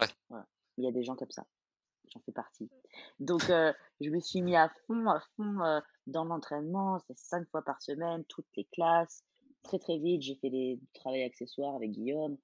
Ouais. 0.00 0.38
Il 0.78 0.84
y 0.84 0.88
a 0.88 0.92
des 0.92 1.04
gens 1.04 1.14
comme 1.14 1.30
ça 1.30 1.46
j'en 2.12 2.20
fais 2.20 2.32
partie. 2.32 2.70
Donc, 3.20 3.48
euh, 3.50 3.72
je 4.00 4.10
me 4.10 4.20
suis 4.20 4.42
mis 4.42 4.56
à 4.56 4.70
fond, 4.86 5.06
à 5.08 5.20
fond 5.36 5.60
euh, 5.60 5.80
dans 6.06 6.24
l'entraînement. 6.24 6.98
C'est 7.06 7.18
cinq 7.18 7.48
fois 7.50 7.62
par 7.62 7.80
semaine, 7.82 8.24
toutes 8.24 8.48
les 8.56 8.64
classes. 8.72 9.24
Très, 9.62 9.78
très 9.78 9.98
vite, 9.98 10.22
j'ai 10.22 10.36
fait 10.36 10.50
des, 10.50 10.80
travail 10.94 11.22
accessoire 11.22 11.76
avec 11.76 11.92
Guillaume, 11.92 12.36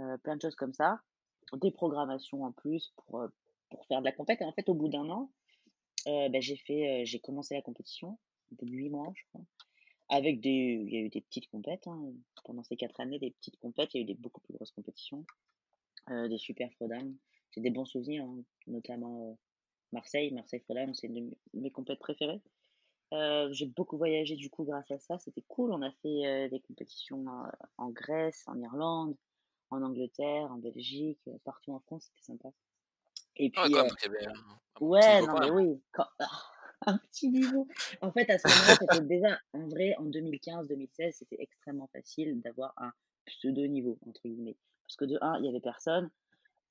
euh, 0.00 0.16
plein 0.18 0.36
de 0.36 0.42
choses 0.42 0.56
comme 0.56 0.72
ça. 0.72 1.00
Des 1.54 1.70
programmations 1.70 2.44
en 2.44 2.52
plus 2.52 2.92
pour, 2.96 3.26
pour 3.70 3.86
faire 3.86 4.00
de 4.00 4.04
la 4.04 4.12
compète. 4.12 4.40
Et 4.42 4.44
en 4.44 4.52
fait, 4.52 4.68
au 4.68 4.74
bout 4.74 4.88
d'un 4.88 5.08
an, 5.08 5.30
ben, 6.06 6.40
j'ai 6.40 6.56
fait, 6.56 7.04
j'ai 7.04 7.20
commencé 7.20 7.54
la 7.54 7.62
compétition, 7.62 8.18
de 8.52 8.66
huit 8.66 8.90
mois, 8.90 9.12
je 9.14 9.22
crois. 9.30 9.44
Avec 10.08 10.40
des, 10.40 10.50
il 10.86 10.92
y 10.92 10.96
a 10.96 11.00
eu 11.00 11.08
des 11.10 11.20
petites 11.20 11.48
compètes 11.48 11.86
hein. 11.86 12.12
pendant 12.44 12.64
ces 12.64 12.76
quatre 12.76 12.98
années, 13.00 13.18
des 13.18 13.32
petites 13.32 13.58
compètes. 13.58 13.94
Il 13.94 13.98
y 13.98 14.00
a 14.00 14.02
eu 14.02 14.06
des 14.06 14.14
beaucoup 14.14 14.40
plus 14.40 14.54
grosses 14.54 14.72
compétitions, 14.72 15.24
des 16.08 16.38
super 16.38 16.72
frodames 16.74 17.14
j'ai 17.52 17.60
des 17.60 17.70
bons 17.70 17.84
souvenirs, 17.84 18.24
hein, 18.24 18.42
notamment 18.66 19.38
Marseille. 19.92 20.32
Marseille 20.32 20.60
Frodham, 20.60 20.94
c'est 20.94 21.06
une 21.06 21.30
de 21.30 21.36
mes 21.54 21.70
compétitions 21.70 22.00
préférées. 22.00 22.40
j'ai 23.52 23.66
beaucoup 23.66 23.96
voyagé 23.96 24.36
du 24.36 24.50
coup 24.50 24.64
grâce 24.64 24.90
à 24.90 24.98
ça, 24.98 25.18
c'était 25.18 25.44
cool. 25.48 25.72
On 25.72 25.82
a 25.82 25.90
fait 26.02 26.48
des 26.50 26.60
compétitions 26.60 27.24
en 27.78 27.90
Grèce, 27.90 28.44
en 28.46 28.60
Irlande, 28.60 29.16
en 29.70 29.82
Angleterre, 29.82 30.50
en 30.50 30.58
Belgique, 30.58 31.20
partout 31.44 31.72
en 31.72 31.80
France, 31.80 32.04
c'était 32.06 32.24
sympa. 32.24 32.50
Et 33.36 33.52
ah, 33.56 33.64
puis, 33.64 33.74
ouais, 34.80 35.22
non 35.22 35.38
mais 35.38 35.50
oui, 35.50 35.80
un 36.86 36.98
petit 36.98 37.28
niveau. 37.28 37.66
En 38.00 38.12
fait, 38.12 38.28
à 38.30 38.38
ce 38.38 38.48
moment-là, 38.48 38.76
c'était 38.80 39.04
déjà, 39.04 39.38
en 39.52 39.66
vrai, 39.68 39.94
en 39.98 40.06
2015-2016, 40.06 41.12
c'était 41.12 41.36
extrêmement 41.40 41.88
facile 41.88 42.40
d'avoir 42.40 42.72
un 42.76 42.92
pseudo 43.26 43.66
niveau 43.66 43.98
entre 44.06 44.22
guillemets, 44.24 44.56
parce 44.86 44.96
que 44.96 45.04
de 45.04 45.18
un, 45.20 45.38
il 45.38 45.46
y 45.46 45.48
avait 45.48 45.60
personne. 45.60 46.10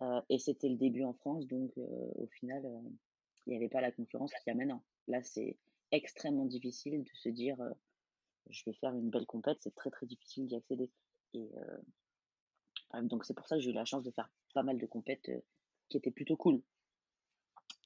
Euh, 0.01 0.21
et 0.29 0.37
c'était 0.37 0.69
le 0.69 0.75
début 0.75 1.03
en 1.03 1.13
France, 1.13 1.47
donc 1.47 1.71
euh, 1.77 2.11
au 2.15 2.27
final, 2.27 2.63
euh, 2.65 2.89
il 3.45 3.51
n'y 3.51 3.55
avait 3.55 3.69
pas 3.69 3.81
la 3.81 3.91
concurrence 3.91 4.31
qu'il 4.31 4.43
y 4.47 4.49
a 4.51 4.55
maintenant. 4.55 4.83
Là, 5.07 5.23
c'est 5.23 5.57
extrêmement 5.91 6.45
difficile 6.45 7.03
de 7.03 7.09
se 7.15 7.29
dire 7.29 7.57
je 8.49 8.63
vais 8.65 8.73
faire 8.73 8.93
une 8.93 9.09
belle 9.09 9.25
compète, 9.25 9.57
c'est 9.61 9.73
très 9.73 9.89
très 9.89 10.05
difficile 10.05 10.47
d'y 10.47 10.55
accéder. 10.55 10.91
Et 11.33 11.49
donc 13.03 13.25
c'est 13.25 13.33
pour 13.33 13.47
ça 13.47 13.55
que 13.55 13.61
j'ai 13.61 13.71
eu 13.71 13.73
la 13.73 13.85
chance 13.85 14.03
de 14.03 14.11
faire 14.11 14.29
pas 14.53 14.63
mal 14.63 14.77
de 14.77 14.85
compètes 14.85 15.31
qui 15.89 15.97
étaient 15.97 16.11
plutôt 16.11 16.35
cool. 16.35 16.61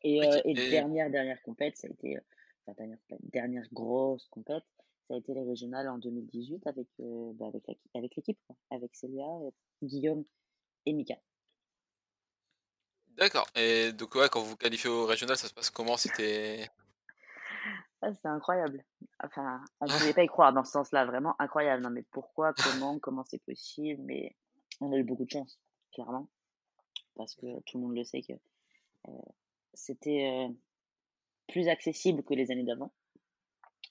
Et, 0.03 0.22
et, 0.46 0.53
dernière 0.53 1.12
dernière 1.12 1.41
compète, 1.43 1.77
ça 1.77 1.88
a 1.88 1.91
été 1.91 2.17
enfin, 2.65 2.74
dernière, 2.77 2.98
dernière 3.22 3.67
grosse 3.72 4.27
compète, 4.29 4.63
ça 5.08 5.13
a 5.13 5.17
été 5.17 5.34
les 5.34 5.43
régionales 5.43 5.88
en 5.89 5.98
2018 5.98 6.65
avec, 6.67 6.88
bah, 7.00 7.48
avec, 7.48 7.79
avec 7.93 8.15
l'équipe, 8.15 8.39
avec 8.72 8.96
Célia, 8.96 9.27
Guillaume 9.84 10.25
et 10.86 10.93
Mika. 10.93 11.15
D'accord. 13.17 13.48
Et 13.55 13.91
donc, 13.91 14.15
ouais, 14.15 14.29
quand 14.31 14.41
vous 14.41 14.55
qualifiez 14.55 14.89
au 14.89 15.05
régional, 15.05 15.38
ça 15.38 15.48
se 15.48 15.53
passe 15.53 15.70
comment? 15.70 15.98
C'était. 15.98 16.67
Ah, 18.03 18.12
c'est 18.15 18.27
incroyable. 18.29 18.84
Enfin, 19.24 19.63
on 19.79 19.86
ne 19.86 19.91
pouvait 19.91 20.13
pas 20.15 20.24
y 20.24 20.27
croire 20.27 20.51
dans 20.51 20.63
ce 20.63 20.72
sens-là, 20.72 21.05
vraiment 21.05 21.39
incroyable. 21.39 21.84
Non, 21.84 21.91
mais 21.91 22.03
pourquoi, 22.10 22.51
comment, 22.51 22.98
comment 22.98 23.24
c'est 23.24 23.43
possible? 23.43 24.01
Mais 24.01 24.36
on 24.79 24.91
a 24.91 24.98
eu 24.98 25.03
beaucoup 25.03 25.25
de 25.25 25.29
chance, 25.29 25.60
clairement, 25.93 26.27
parce 27.15 27.36
que 27.36 27.60
tout 27.65 27.77
le 27.77 27.84
monde 27.84 27.96
le 27.96 28.03
sait 28.03 28.22
que 28.22 28.34
c'était 29.74 30.50
plus 31.48 31.68
accessible 31.68 32.24
que 32.24 32.34
les 32.34 32.51
années 32.51 32.63
d'avant. 32.63 32.91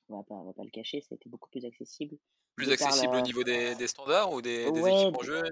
On 0.09 0.17
va 0.17 0.23
pas, 0.25 0.43
va 0.43 0.53
pas 0.53 0.65
le 0.65 0.71
cacher, 0.71 1.01
ça 1.01 1.09
a 1.13 1.17
été 1.17 1.29
beaucoup 1.29 1.49
plus 1.51 1.65
accessible. 1.65 2.17
Plus 2.57 2.71
accessible 2.71 3.15
au 3.15 3.21
niveau 3.21 3.45
des, 3.45 3.75
des 3.77 3.87
standards 3.87 4.33
ou 4.33 4.43
des, 4.43 4.71
des 4.73 4.81
équipes 4.81 5.17
en 5.17 5.23
jeu 5.23 5.43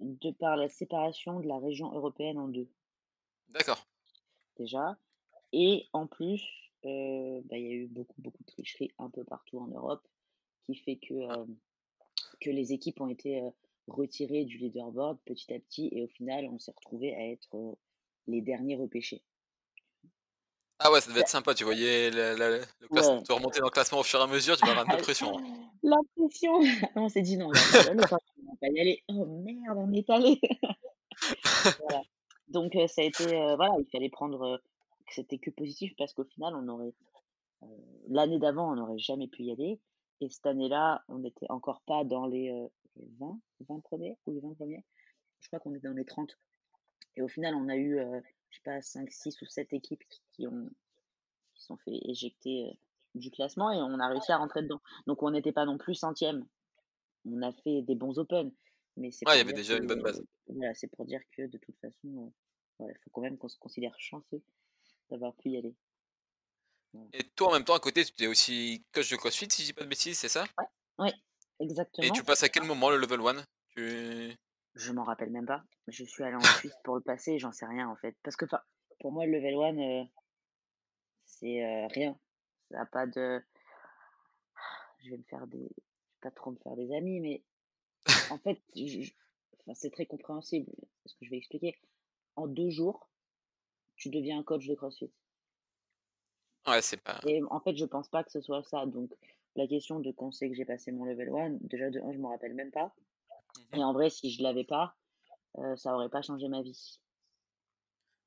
De 0.00 0.30
par 0.32 0.56
la 0.56 0.68
séparation 0.68 1.40
de 1.40 1.46
la 1.46 1.58
région 1.58 1.92
européenne 1.92 2.38
en 2.38 2.48
deux. 2.48 2.68
D'accord. 3.50 3.86
Déjà. 4.56 4.98
Et 5.52 5.88
en 5.92 6.06
plus, 6.06 6.42
euh, 6.84 7.40
bah, 7.44 7.56
il 7.56 7.64
y 7.64 7.70
a 7.70 7.74
eu 7.74 7.86
beaucoup, 7.86 8.20
beaucoup 8.20 8.42
de 8.42 8.48
tricheries 8.52 8.92
un 8.98 9.08
peu 9.08 9.24
partout 9.24 9.60
en 9.60 9.68
Europe, 9.68 10.06
qui 10.66 10.74
fait 10.74 10.96
que, 10.96 11.28
ah. 11.30 11.46
que 12.40 12.50
les 12.50 12.72
équipes 12.72 13.00
ont 13.00 13.08
été 13.08 13.40
retirées 13.88 14.44
du 14.44 14.58
leaderboard 14.58 15.18
petit 15.24 15.52
à 15.52 15.58
petit, 15.58 15.88
et 15.92 16.04
au 16.04 16.08
final, 16.08 16.46
on 16.52 16.58
s'est 16.58 16.72
retrouvé 16.76 17.14
à 17.14 17.30
être 17.30 17.76
les 18.26 18.40
derniers 18.40 18.76
repêchés. 18.76 19.22
Ah 20.80 20.92
ouais, 20.92 21.00
ça 21.00 21.10
devait 21.10 21.22
être 21.22 21.28
sympa, 21.28 21.54
tu 21.54 21.64
voyais 21.64 22.10
le, 22.10 22.36
le, 22.36 22.60
le 22.90 23.34
remonter 23.34 23.58
dans 23.58 23.66
le 23.66 23.70
classement 23.70 23.98
au 23.98 24.04
fur 24.04 24.20
et 24.20 24.22
à 24.22 24.26
mesure, 24.28 24.56
tu 24.56 24.64
vas 24.64 24.78
avoir 24.78 24.86
de 24.96 25.02
pression. 25.02 25.36
Hein. 25.36 25.42
La 25.82 25.96
pression 26.16 26.52
On 26.94 27.08
s'est 27.08 27.22
dit 27.22 27.36
non, 27.36 27.48
on 27.48 27.96
va 27.96 28.06
pas 28.60 28.68
y 28.68 28.80
aller. 28.80 29.02
Oh 29.08 29.26
merde, 29.26 29.76
on 29.76 29.92
est 29.92 30.08
allé 30.08 30.40
voilà. 31.80 32.02
Donc 32.48 32.74
ça 32.86 33.02
a 33.02 33.04
été, 33.04 33.24
voilà, 33.56 33.72
il 33.80 33.86
fallait 33.90 34.08
prendre, 34.08 34.60
que 35.08 35.14
c'était 35.14 35.38
que 35.38 35.50
positif 35.50 35.92
parce 35.98 36.12
qu'au 36.12 36.24
final, 36.24 36.54
on 36.54 36.68
aurait, 36.68 36.94
l'année 38.08 38.38
d'avant, 38.38 38.72
on 38.72 38.76
n'aurait 38.76 38.98
jamais 38.98 39.26
pu 39.26 39.42
y 39.42 39.52
aller. 39.52 39.80
Et 40.20 40.28
cette 40.28 40.46
année-là, 40.46 41.04
on 41.08 41.18
n'était 41.18 41.46
encore 41.48 41.82
pas 41.82 42.04
dans 42.04 42.26
les, 42.26 42.70
20, 42.96 43.40
20 43.68 43.80
premiers 43.80 44.16
ou 44.26 44.32
les 44.32 44.40
20 44.40 44.54
premiers. 44.54 44.84
Je 45.40 45.48
crois 45.48 45.60
qu'on 45.60 45.74
était 45.74 45.88
dans 45.88 45.94
les 45.94 46.04
30. 46.04 46.36
Et 47.16 47.22
au 47.22 47.28
final, 47.28 47.54
on 47.54 47.68
a 47.68 47.76
eu, 47.76 47.98
je 48.50 48.56
sais 48.56 48.62
pas, 48.64 48.82
5, 48.82 49.10
6 49.10 49.42
ou 49.42 49.46
7 49.46 49.72
équipes 49.72 50.02
qui, 50.32 50.46
ont, 50.46 50.70
qui 51.54 51.62
sont 51.62 51.76
fait 51.78 51.98
éjecter 52.08 52.78
du 53.14 53.30
classement 53.30 53.70
et 53.70 53.76
on 53.76 53.98
a 53.98 54.08
réussi 54.08 54.32
à 54.32 54.38
rentrer 54.38 54.62
dedans. 54.62 54.80
Donc 55.06 55.22
on 55.22 55.30
n'était 55.30 55.52
pas 55.52 55.64
non 55.64 55.78
plus 55.78 55.94
centième. 55.94 56.46
On 57.24 57.42
a 57.42 57.52
fait 57.52 57.82
des 57.82 57.94
bons 57.94 58.18
open. 58.18 58.52
Mais 58.96 59.08
ouais, 59.26 59.34
il 59.34 59.38
y 59.38 59.40
avait 59.40 59.52
déjà 59.52 59.76
une 59.76 59.86
bonne 59.86 60.02
base. 60.02 60.22
Voilà, 60.48 60.74
c'est 60.74 60.88
pour 60.88 61.04
dire 61.04 61.20
que 61.36 61.46
de 61.46 61.58
toute 61.58 61.76
façon, 61.78 62.32
il 62.80 62.94
faut 63.04 63.10
quand 63.12 63.20
même 63.20 63.38
qu'on 63.38 63.48
se 63.48 63.58
considère 63.58 63.94
chanceux 63.98 64.42
d'avoir 65.10 65.34
pu 65.36 65.50
y 65.50 65.56
aller. 65.56 65.74
Et 67.12 67.24
toi, 67.36 67.48
en 67.48 67.52
même 67.52 67.64
temps, 67.64 67.74
à 67.74 67.80
côté, 67.80 68.04
tu 68.04 68.24
es 68.24 68.26
aussi 68.26 68.84
coach 68.92 69.10
de 69.10 69.16
CrossFit, 69.16 69.48
si 69.50 69.62
je 69.62 69.66
dis 69.68 69.72
pas 69.72 69.84
de 69.84 69.88
bêtises, 69.88 70.18
c'est 70.18 70.28
ça? 70.28 70.44
Ouais, 70.58 70.64
ouais, 70.98 71.14
exactement. 71.60 72.06
Et 72.06 72.10
tu 72.10 72.24
passes 72.24 72.42
à 72.42 72.48
quel 72.48 72.64
moment 72.64 72.90
le 72.90 72.96
level 72.96 73.20
1 73.20 73.44
tu... 73.68 74.34
Je 74.74 74.92
m'en 74.92 75.04
rappelle 75.04 75.30
même 75.30 75.46
pas. 75.46 75.64
Je 75.88 76.04
suis 76.04 76.22
allé 76.22 76.36
en 76.36 76.40
Suisse 76.40 76.74
pour 76.84 76.94
le 76.94 77.00
passer, 77.00 77.38
j'en 77.38 77.52
sais 77.52 77.66
rien 77.66 77.88
en 77.88 77.96
fait. 77.96 78.16
Parce 78.22 78.36
que 78.36 78.44
pour 79.00 79.12
moi, 79.12 79.26
le 79.26 79.32
level 79.32 79.54
1, 79.54 79.78
euh, 79.78 80.04
c'est 81.24 81.64
euh, 81.64 81.86
rien. 81.88 82.16
Ça 82.70 82.78
n'a 82.78 82.86
pas 82.86 83.06
de. 83.06 83.42
Je 85.04 85.10
vais 85.10 85.16
me 85.18 85.24
faire 85.24 85.46
des. 85.46 85.58
Je 85.58 85.64
vais 85.64 86.20
pas 86.22 86.30
trop 86.30 86.50
me 86.52 86.58
faire 86.58 86.76
des 86.76 86.94
amis, 86.94 87.20
mais 87.20 87.42
en 88.30 88.38
fait, 88.38 88.60
c'est 89.74 89.90
très 89.90 90.06
compréhensible 90.06 90.70
ce 91.06 91.14
que 91.14 91.24
je 91.24 91.30
vais 91.30 91.38
expliquer 91.38 91.76
en 92.38 92.46
deux 92.46 92.70
jours, 92.70 93.10
tu 93.96 94.10
deviens 94.10 94.38
un 94.38 94.42
coach 94.44 94.66
de 94.66 94.74
CrossFit. 94.74 95.10
Ouais, 96.66 96.82
c'est 96.82 96.98
pas. 97.02 97.20
Et 97.26 97.42
en 97.50 97.60
fait, 97.60 97.76
je 97.76 97.84
pense 97.84 98.08
pas 98.08 98.24
que 98.24 98.30
ce 98.30 98.40
soit 98.40 98.62
ça. 98.62 98.84
Donc, 98.86 99.10
la 99.56 99.66
question 99.66 100.00
de 100.00 100.10
quand 100.12 100.32
c'est 100.32 100.48
que 100.48 100.54
j'ai 100.54 100.64
passé 100.64 100.92
mon 100.92 101.04
level 101.04 101.30
1, 101.34 101.50
déjà 101.60 101.90
de 101.90 102.00
1, 102.00 102.12
je 102.12 102.18
me 102.18 102.26
rappelle 102.26 102.54
même 102.54 102.70
pas. 102.70 102.94
Mmh 103.72 103.76
Et 103.76 103.84
en 103.84 103.92
vrai, 103.92 104.10
si 104.10 104.30
je 104.30 104.42
l'avais 104.42 104.64
pas, 104.64 104.94
euh, 105.58 105.76
ça 105.76 105.94
aurait 105.94 106.10
pas 106.10 106.22
changé 106.22 106.48
ma 106.48 106.62
vie. 106.62 107.00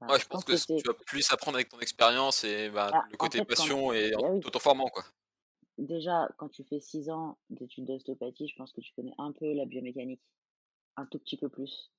ouais, 0.02 0.20
je, 0.20 0.28
pense, 0.28 0.44
que, 0.44 0.54
tu 0.54 0.88
vas 0.88 0.94
plus 1.06 1.32
apprendre 1.32 1.58
avec 1.58 1.70
ton 1.70 1.80
expérience 1.80 2.44
et 2.44 2.70
bah, 2.70 2.90
bah, 2.92 3.06
le 3.12 3.18
côté 3.18 3.44
passion 3.46 3.94
et 3.94 4.12
eh 4.18 4.40
tout 4.40 4.56
en 4.56 4.60
formant, 4.60 4.88
quoi. 4.88 5.04
Déjà, 5.78 6.28
quand 6.38 6.50
tu 6.50 6.64
fais 6.64 6.80
6 6.80 7.10
ans 7.10 7.38
d'études 7.50 7.86
d'ostéopathie, 7.86 8.48
je 8.48 8.56
pense 8.56 8.72
que 8.72 8.82
tu 8.82 8.92
connais 8.94 9.14
un 9.18 9.32
peu 9.32 9.54
la 9.54 9.66
biomécanique. 9.66 10.22
Un 10.98 11.06
tout 11.06 11.20
petit 11.20 11.38
peu 11.38 11.50
plus 11.50 11.92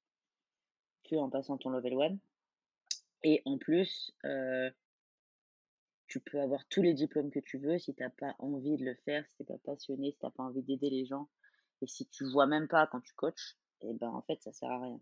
en 1.18 1.30
passant 1.30 1.58
ton 1.58 1.70
level 1.70 2.00
1. 2.00 2.16
Et 3.24 3.42
en 3.44 3.58
plus, 3.58 4.12
euh, 4.24 4.70
tu 6.12 6.21
peux 6.21 6.42
avoir 6.42 6.62
tous 6.69 6.83
les 6.83 6.92
diplômes 6.92 7.31
que 7.31 7.40
tu 7.40 7.57
veux 7.57 7.78
si 7.78 7.95
tu 7.95 8.02
n'as 8.02 8.11
pas 8.11 8.35
envie 8.38 8.76
de 8.76 8.85
le 8.85 8.95
faire, 8.97 9.26
si 9.26 9.37
tu 9.37 9.42
n'es 9.42 9.47
pas 9.47 9.59
passionné, 9.64 10.11
si 10.11 10.19
tu 10.19 10.26
n'as 10.26 10.31
pas 10.31 10.42
envie 10.42 10.62
d'aider 10.62 10.90
les 10.90 11.07
gens. 11.07 11.31
Et 11.81 11.87
si 11.87 12.07
tu 12.07 12.31
vois 12.31 12.47
même 12.47 12.69
pas 12.69 12.87
quand 12.87 13.00
tu 13.00 13.14
coaches, 13.14 13.57
et 13.81 13.88
eh 13.88 13.95
ben 13.95 14.11
en 14.11 14.21
fait, 14.21 14.38
ça 14.42 14.52
sert 14.52 14.71
à 14.71 14.78
rien. 14.78 15.00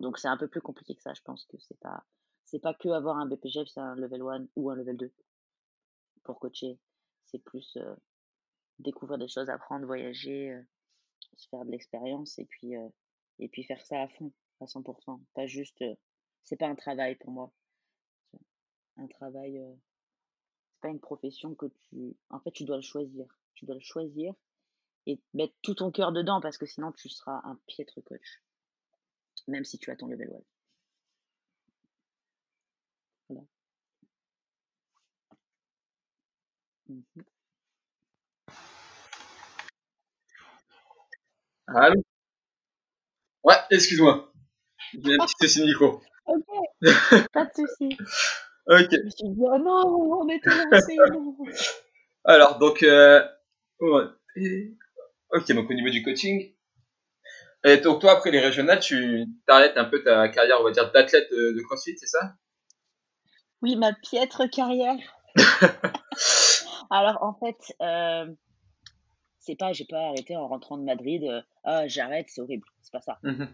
Donc 0.00 0.18
c'est 0.18 0.26
un 0.26 0.36
peu 0.36 0.48
plus 0.48 0.60
compliqué 0.60 0.96
que 0.96 1.02
ça. 1.02 1.14
Je 1.14 1.22
pense 1.22 1.44
que 1.44 1.56
c'est 1.60 1.78
pas 1.78 2.04
c'est 2.44 2.58
pas 2.58 2.74
que 2.74 2.88
avoir 2.88 3.18
un 3.18 3.26
BPGF, 3.26 3.68
c'est 3.68 3.78
un 3.78 3.94
level 3.94 4.22
1 4.22 4.48
ou 4.56 4.68
un 4.68 4.74
level 4.74 4.96
2 4.96 5.12
pour 6.24 6.40
coacher. 6.40 6.80
C'est 7.26 7.38
plus 7.38 7.76
euh, 7.76 7.94
découvrir 8.80 9.18
des 9.18 9.28
choses, 9.28 9.48
apprendre, 9.48 9.86
voyager, 9.86 10.50
euh, 10.50 10.62
se 11.36 11.48
faire 11.48 11.64
de 11.64 11.70
l'expérience 11.70 12.36
et 12.40 12.46
puis 12.46 12.72
et 13.38 13.48
puis 13.48 13.62
faire 13.62 13.80
ça 13.86 14.02
à 14.02 14.08
fond 14.08 14.32
à 14.60 14.64
100%. 14.64 15.20
Pas 15.34 15.46
juste, 15.46 15.84
c'est 16.42 16.56
pas 16.56 16.66
un 16.66 16.74
travail 16.74 17.14
pour 17.14 17.30
moi. 17.30 17.52
Un 18.96 19.06
travail, 19.08 19.60
c'est 20.72 20.80
pas 20.82 20.88
une 20.88 21.00
profession 21.00 21.54
que 21.54 21.66
tu, 21.66 22.16
en 22.30 22.40
fait, 22.40 22.52
tu 22.52 22.64
dois 22.64 22.76
le 22.76 22.82
choisir. 22.82 23.26
Tu 23.54 23.66
dois 23.66 23.74
le 23.74 23.80
choisir 23.80 24.34
et 25.06 25.20
mettre 25.34 25.54
tout 25.62 25.74
ton 25.74 25.90
cœur 25.90 26.12
dedans 26.12 26.40
parce 26.40 26.58
que 26.58 26.66
sinon 26.66 26.92
tu 26.92 27.08
seras 27.08 27.40
un 27.44 27.58
piètre 27.66 28.00
coach. 28.04 28.42
Même 29.48 29.64
si 29.64 29.78
tu 29.78 29.90
as 29.90 29.96
ton 29.96 30.06
level 30.06 30.30
1. 30.32 30.40
Voilà. 33.28 33.46
Mmh 36.88 37.22
Allô? 41.66 42.02
Ouais, 43.42 43.56
excuse-moi. 43.70 44.32
J'ai 44.92 45.14
un 45.14 45.24
petit 45.24 45.34
souci 45.40 45.60
de 45.60 45.66
micro. 45.66 46.02
Ok, 46.26 46.44
pas 47.32 47.46
de 47.46 47.52
souci. 47.54 47.96
Ok. 48.66 48.88
Je 48.90 49.02
me 49.02 49.10
suis 49.10 49.28
dit, 49.28 49.40
oh 49.40 49.58
non, 49.58 50.22
on 50.22 50.28
était 50.28 50.50
lancé. 50.50 50.96
Alors, 52.24 52.58
donc, 52.58 52.82
euh, 52.82 53.22
ok, 53.80 55.52
donc 55.52 55.70
au 55.70 55.74
niveau 55.74 55.90
du 55.90 56.02
coaching. 56.02 56.52
Et 57.64 57.78
donc, 57.78 58.00
toi, 58.00 58.12
après 58.12 58.30
les 58.30 58.40
régionales, 58.40 58.80
tu 58.80 59.26
t'arrêtes 59.46 59.76
un 59.76 59.84
peu 59.86 60.02
ta 60.02 60.28
carrière, 60.28 60.58
on 60.60 60.64
va 60.64 60.70
dire, 60.70 60.90
d'athlète 60.92 61.30
de, 61.30 61.60
CrossFit, 61.62 61.96
c'est 61.98 62.06
ça? 62.06 62.34
Oui, 63.62 63.76
ma 63.76 63.94
piètre 63.94 64.48
carrière. 64.50 64.96
Alors, 66.90 67.22
en 67.22 67.32
fait, 67.34 67.74
euh, 67.80 68.26
c'est 69.38 69.56
pas, 69.56 69.72
j'ai 69.72 69.86
pas 69.86 70.08
arrêté 70.08 70.36
en 70.36 70.46
rentrant 70.48 70.76
de 70.76 70.84
Madrid. 70.84 71.24
Euh, 71.24 71.40
ah, 71.64 71.88
j'arrête, 71.88 72.26
c'est 72.28 72.42
horrible. 72.42 72.66
C'est 72.82 72.92
pas 72.92 73.00
ça. 73.00 73.18
Mmh 73.22 73.46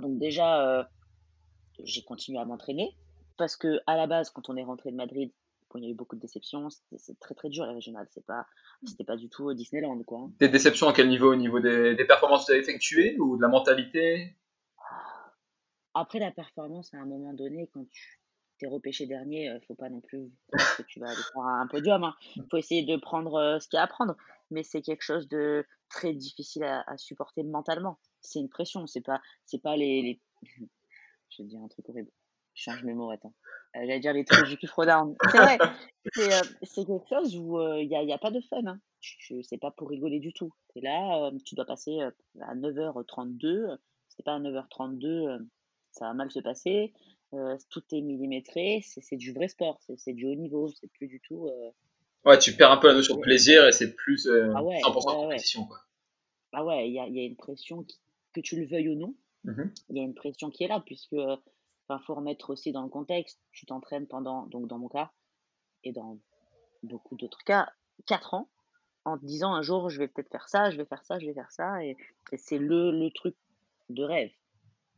donc 0.00 0.18
déjà, 0.18 0.62
euh, 0.62 0.84
j'ai 1.82 2.02
continué 2.02 2.38
à 2.38 2.44
m'entraîner 2.44 2.96
parce 3.38 3.56
que 3.56 3.80
à 3.86 3.96
la 3.96 4.06
base, 4.06 4.30
quand 4.30 4.48
on 4.48 4.56
est 4.56 4.64
rentré 4.64 4.90
de 4.90 4.96
Madrid, 4.96 5.32
il 5.74 5.84
y 5.84 5.86
a 5.86 5.90
eu 5.90 5.94
beaucoup 5.94 6.16
de 6.16 6.20
déceptions. 6.20 6.68
C'est 6.96 7.18
très 7.20 7.34
très 7.34 7.48
dur 7.48 7.66
les 7.66 7.74
régionales. 7.74 8.06
C'est 8.10 8.24
pas, 8.24 8.46
c'était 8.86 9.04
pas 9.04 9.16
du 9.16 9.28
tout 9.28 9.52
Disneyland 9.52 10.02
quoi. 10.02 10.20
Hein. 10.20 10.32
Des 10.40 10.48
déceptions 10.48 10.88
à 10.88 10.92
quel 10.92 11.08
niveau? 11.08 11.32
Au 11.32 11.36
niveau 11.36 11.60
des, 11.60 11.94
performances 12.06 12.46
que 12.46 12.52
tu 12.52 12.58
as 12.58 12.60
effectuées 12.60 13.18
ou 13.18 13.36
de 13.36 13.42
la 13.42 13.48
mentalité? 13.48 14.34
Après 15.94 16.18
la 16.18 16.30
performance, 16.30 16.92
à 16.94 16.98
un 16.98 17.06
moment 17.06 17.32
donné, 17.32 17.68
quand 17.72 17.84
tu 17.90 18.20
t'es 18.58 18.66
repêché 18.66 19.06
dernier, 19.06 19.44
il 19.44 19.50
euh, 19.50 19.60
faut 19.68 19.74
pas 19.74 19.88
non 19.88 20.00
plus 20.00 20.32
que 20.76 20.82
tu 20.82 20.98
vas 20.98 21.06
aller 21.06 21.22
faire 21.32 21.42
un 21.42 21.66
podium. 21.68 22.12
Il 22.34 22.42
hein. 22.42 22.46
faut 22.50 22.56
essayer 22.56 22.84
de 22.84 22.96
prendre 22.96 23.34
euh, 23.34 23.60
ce 23.60 23.68
qu'il 23.68 23.76
y 23.76 23.80
a 23.80 23.84
à 23.84 23.86
prendre, 23.86 24.16
mais 24.50 24.64
c'est 24.64 24.82
quelque 24.82 25.02
chose 25.02 25.28
de 25.28 25.64
très 25.88 26.12
difficile 26.12 26.64
à, 26.64 26.82
à 26.88 26.96
supporter 26.96 27.44
mentalement 27.44 27.98
c'est 28.20 28.40
une 28.40 28.48
pression. 28.48 28.86
C'est 28.86 29.00
pas, 29.00 29.20
c'est 29.46 29.62
pas 29.62 29.76
les, 29.76 30.02
les... 30.02 30.20
Je 31.30 31.42
vais 31.42 31.48
dire 31.48 31.60
un 31.60 31.68
truc 31.68 31.88
horrible. 31.88 32.10
Je 32.54 32.62
change 32.62 32.82
mes 32.84 32.94
mots, 32.94 33.10
attends. 33.10 33.34
Euh, 33.76 33.80
j'allais 33.80 34.00
dire 34.00 34.12
les 34.12 34.24
trucs 34.24 34.46
du 34.48 34.56
down. 34.86 35.14
C'est 35.30 35.38
vrai. 35.38 35.58
C'est, 36.14 36.32
euh, 36.32 36.40
c'est 36.62 36.86
quelque 36.86 37.06
chose 37.06 37.36
où 37.36 37.60
il 37.60 37.84
euh, 37.84 37.84
n'y 37.84 37.94
a, 37.94 38.02
y 38.02 38.12
a, 38.14 38.18
pas 38.18 38.30
de 38.30 38.40
fun. 38.40 38.64
Hein. 38.64 38.80
C'est 39.42 39.58
pas 39.60 39.70
pour 39.70 39.90
rigoler 39.90 40.20
du 40.20 40.32
tout. 40.32 40.50
Tu 40.72 40.80
là, 40.80 41.30
tu 41.44 41.54
dois 41.54 41.66
passer 41.66 42.00
à 42.40 42.54
9h32. 42.54 43.76
c'est 44.08 44.24
pas 44.24 44.36
à 44.36 44.40
9h32, 44.40 45.46
ça 45.92 46.06
va 46.06 46.14
mal 46.14 46.30
se 46.30 46.40
passer. 46.40 46.94
tout 47.68 47.82
est 47.92 48.00
millimétré. 48.00 48.82
C'est, 48.82 49.16
du 49.16 49.34
vrai 49.34 49.48
sport. 49.48 49.78
C'est, 49.98 50.14
du 50.14 50.24
haut 50.24 50.34
niveau. 50.34 50.70
C'est 50.70 50.90
plus 50.92 51.08
du 51.08 51.20
tout 51.20 51.50
Ouais, 52.24 52.38
tu 52.38 52.54
perds 52.56 52.72
un 52.72 52.76
peu 52.76 52.88
la 52.88 52.94
notion 52.94 53.16
de 53.16 53.20
plaisir 53.20 53.66
et 53.66 53.72
c'est 53.72 53.94
plus 53.94 54.26
euh, 54.26 54.52
Ah 54.54 54.62
ouais, 54.62 54.80
100% 54.80 55.06
ouais, 55.08 55.24
compétition, 55.24 55.64
quoi. 55.64 55.78
Ah 56.52 56.64
ouais, 56.64 56.88
il 56.88 56.94
y 56.94 56.98
a, 56.98 57.06
il 57.06 57.14
y 57.14 57.20
a 57.20 57.24
une 57.24 57.36
pression 57.36 57.84
qui- 57.84 57.98
que 58.32 58.40
tu 58.40 58.60
le 58.60 58.66
veuilles 58.66 58.88
ou 58.88 58.96
non, 58.96 59.14
Mhm. 59.44 59.72
il 59.90 59.96
y 59.96 60.00
a 60.00 60.02
une 60.02 60.14
pression 60.14 60.50
qui 60.50 60.64
est 60.64 60.68
là, 60.68 60.82
puisque, 60.84 61.16
enfin, 61.88 62.02
faut 62.04 62.14
remettre 62.14 62.50
aussi 62.50 62.72
dans 62.72 62.82
le 62.82 62.88
contexte, 62.88 63.40
tu 63.52 63.66
t'entraînes 63.66 64.06
pendant, 64.06 64.46
donc 64.46 64.66
dans 64.66 64.78
mon 64.78 64.88
cas, 64.88 65.10
et 65.84 65.92
dans 65.92 66.18
beaucoup 66.82 67.16
d'autres 67.16 67.42
cas, 67.44 67.72
4 68.06 68.34
ans, 68.34 68.48
en 69.04 69.18
te 69.18 69.24
disant 69.24 69.54
un 69.54 69.62
jour, 69.62 69.88
je 69.88 69.98
vais 69.98 70.08
peut-être 70.08 70.30
faire 70.30 70.48
ça, 70.48 70.70
je 70.70 70.76
vais 70.76 70.84
faire 70.84 71.04
ça, 71.04 71.18
je 71.18 71.26
vais 71.26 71.34
faire 71.34 71.50
ça, 71.50 71.84
et, 71.84 71.96
c'est 72.36 72.58
le, 72.58 73.08
truc 73.10 73.36
de 73.88 74.04
rêve. 74.04 74.30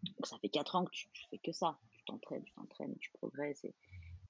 Donc 0.03 0.27
ça 0.27 0.39
fait 0.39 0.49
4 0.49 0.77
ans 0.77 0.85
que 0.85 0.91
tu, 0.91 1.09
fais 1.31 1.39
que 1.39 1.53
ça, 1.53 1.79
tu 1.93 2.05
t'entraînes, 2.05 2.43
tu 2.43 2.53
t'entraînes, 2.55 2.97
tu 2.99 3.11
progresses, 3.13 3.65
et, 3.65 3.75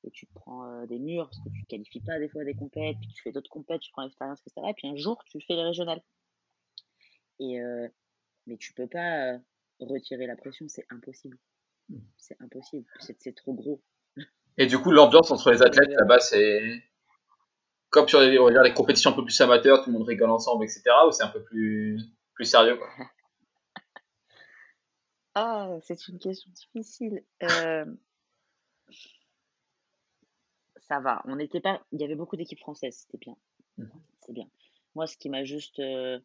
et 0.04 0.10
tu 0.10 0.26
te 0.26 0.34
prends 0.34 0.64
euh, 0.66 0.86
des 0.86 0.98
murs, 0.98 1.28
parce 1.30 1.38
que 1.38 1.48
tu 1.48 1.60
ne 1.60 1.64
qualifies 1.64 2.00
pas 2.00 2.18
des 2.18 2.28
fois 2.28 2.44
des 2.44 2.54
compètes, 2.54 2.98
puis 3.00 3.08
tu 3.08 3.22
fais 3.22 3.32
d'autres 3.32 3.50
compètes, 3.50 3.80
tu 3.80 3.90
prends 3.92 4.02
l'expérience, 4.02 4.40
etc. 4.46 4.66
Et 4.68 4.74
puis 4.74 4.88
un 4.88 4.96
jour, 4.96 5.22
tu 5.24 5.40
fais 5.40 5.54
les 5.54 5.64
régionales. 5.64 6.02
Et, 7.38 7.60
euh, 7.60 7.88
mais 8.46 8.58
tu 8.58 8.74
peux 8.74 8.86
pas 8.86 9.32
euh, 9.32 9.38
retirer 9.80 10.26
la 10.26 10.36
pression, 10.36 10.68
c'est 10.68 10.86
impossible. 10.90 11.38
C'est 12.16 12.36
impossible, 12.40 12.86
c'est 12.98 13.34
trop 13.34 13.54
gros. 13.54 13.82
Et 14.58 14.66
du 14.66 14.78
coup, 14.78 14.90
l'ambiance 14.90 15.30
entre 15.30 15.50
les 15.50 15.62
athlètes 15.62 15.90
là-bas, 15.90 16.20
c'est 16.20 16.82
comme 17.90 18.08
sur 18.08 18.20
les, 18.20 18.38
on 18.38 18.44
va 18.44 18.50
dire, 18.52 18.62
les 18.62 18.74
compétitions 18.74 19.10
un 19.10 19.14
peu 19.14 19.24
plus 19.24 19.40
amateurs, 19.40 19.82
tout 19.82 19.90
le 19.90 19.98
monde 19.98 20.06
rigole 20.06 20.30
ensemble, 20.30 20.64
etc. 20.64 20.82
Ou 21.06 21.12
c'est 21.12 21.24
un 21.24 21.28
peu 21.28 21.42
plus, 21.42 22.00
plus 22.34 22.44
sérieux, 22.44 22.76
quoi? 22.76 22.88
Ah, 25.36 25.78
c'est 25.82 26.08
une 26.08 26.18
question 26.18 26.50
difficile. 26.50 27.22
Euh, 27.44 27.84
ça 30.88 30.98
va, 30.98 31.22
on 31.26 31.36
n'était 31.36 31.60
pas. 31.60 31.80
Il 31.92 32.00
y 32.00 32.04
avait 32.04 32.16
beaucoup 32.16 32.36
d'équipes 32.36 32.58
françaises, 32.58 32.96
c'était 32.96 33.18
bien. 33.18 33.36
Mhm. 33.78 34.02
C'est 34.26 34.32
bien. 34.32 34.48
Moi, 34.96 35.06
ce 35.06 35.16
qui 35.16 35.30
m'a 35.30 35.44
juste 35.44 35.78
euh, 35.78 36.18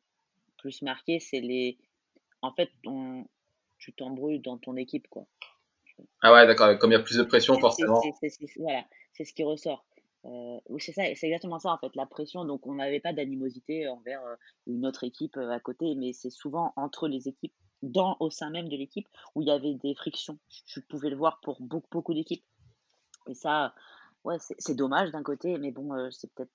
plus 0.57 0.81
marqué, 0.81 1.19
c'est 1.19 1.39
les. 1.39 1.77
En 2.41 2.51
fait, 2.51 2.71
on... 2.83 3.25
tu 3.77 3.93
t'embrouilles 3.93 4.39
dans 4.39 4.57
ton 4.57 4.75
équipe, 4.75 5.07
quoi. 5.07 5.27
Ah 6.21 6.33
ouais, 6.33 6.45
d'accord. 6.47 6.77
Comme 6.79 6.91
il 6.91 6.95
y 6.95 6.97
a 6.97 7.03
plus 7.03 7.17
de 7.17 7.23
pression, 7.23 7.59
forcément. 7.59 8.01
voilà, 8.57 8.85
c'est 9.13 9.25
ce 9.25 9.33
qui 9.33 9.43
ressort. 9.43 9.85
Euh, 10.25 10.59
c'est 10.79 10.91
ça, 10.91 11.03
c'est 11.15 11.27
exactement 11.27 11.59
ça 11.59 11.71
en 11.71 11.77
fait, 11.77 11.95
la 11.95 12.05
pression. 12.07 12.45
Donc, 12.45 12.65
on 12.65 12.73
n'avait 12.75 12.99
pas 12.99 13.13
d'animosité 13.13 13.87
envers 13.87 14.23
euh, 14.25 14.35
une 14.65 14.85
autre 14.87 15.03
équipe 15.03 15.37
euh, 15.37 15.51
à 15.51 15.59
côté, 15.59 15.93
mais 15.95 16.13
c'est 16.13 16.31
souvent 16.31 16.73
entre 16.77 17.07
les 17.07 17.27
équipes, 17.27 17.53
dans 17.83 18.17
au 18.19 18.31
sein 18.31 18.49
même 18.49 18.67
de 18.67 18.75
l'équipe, 18.75 19.07
où 19.35 19.41
il 19.43 19.47
y 19.47 19.51
avait 19.51 19.75
des 19.75 19.93
frictions. 19.93 20.39
Tu 20.65 20.81
pouvais 20.81 21.09
le 21.11 21.15
voir 21.15 21.39
pour 21.41 21.61
beaucoup, 21.61 21.87
beaucoup 21.91 22.13
d'équipes. 22.15 22.43
Et 23.27 23.35
ça, 23.35 23.75
ouais, 24.23 24.37
c'est 24.39 24.75
dommage 24.75 25.11
d'un 25.11 25.21
côté, 25.23 25.57
mais 25.59 25.71
bon, 25.71 25.93
euh, 25.93 26.09
c'est 26.09 26.33
peut-être 26.33 26.51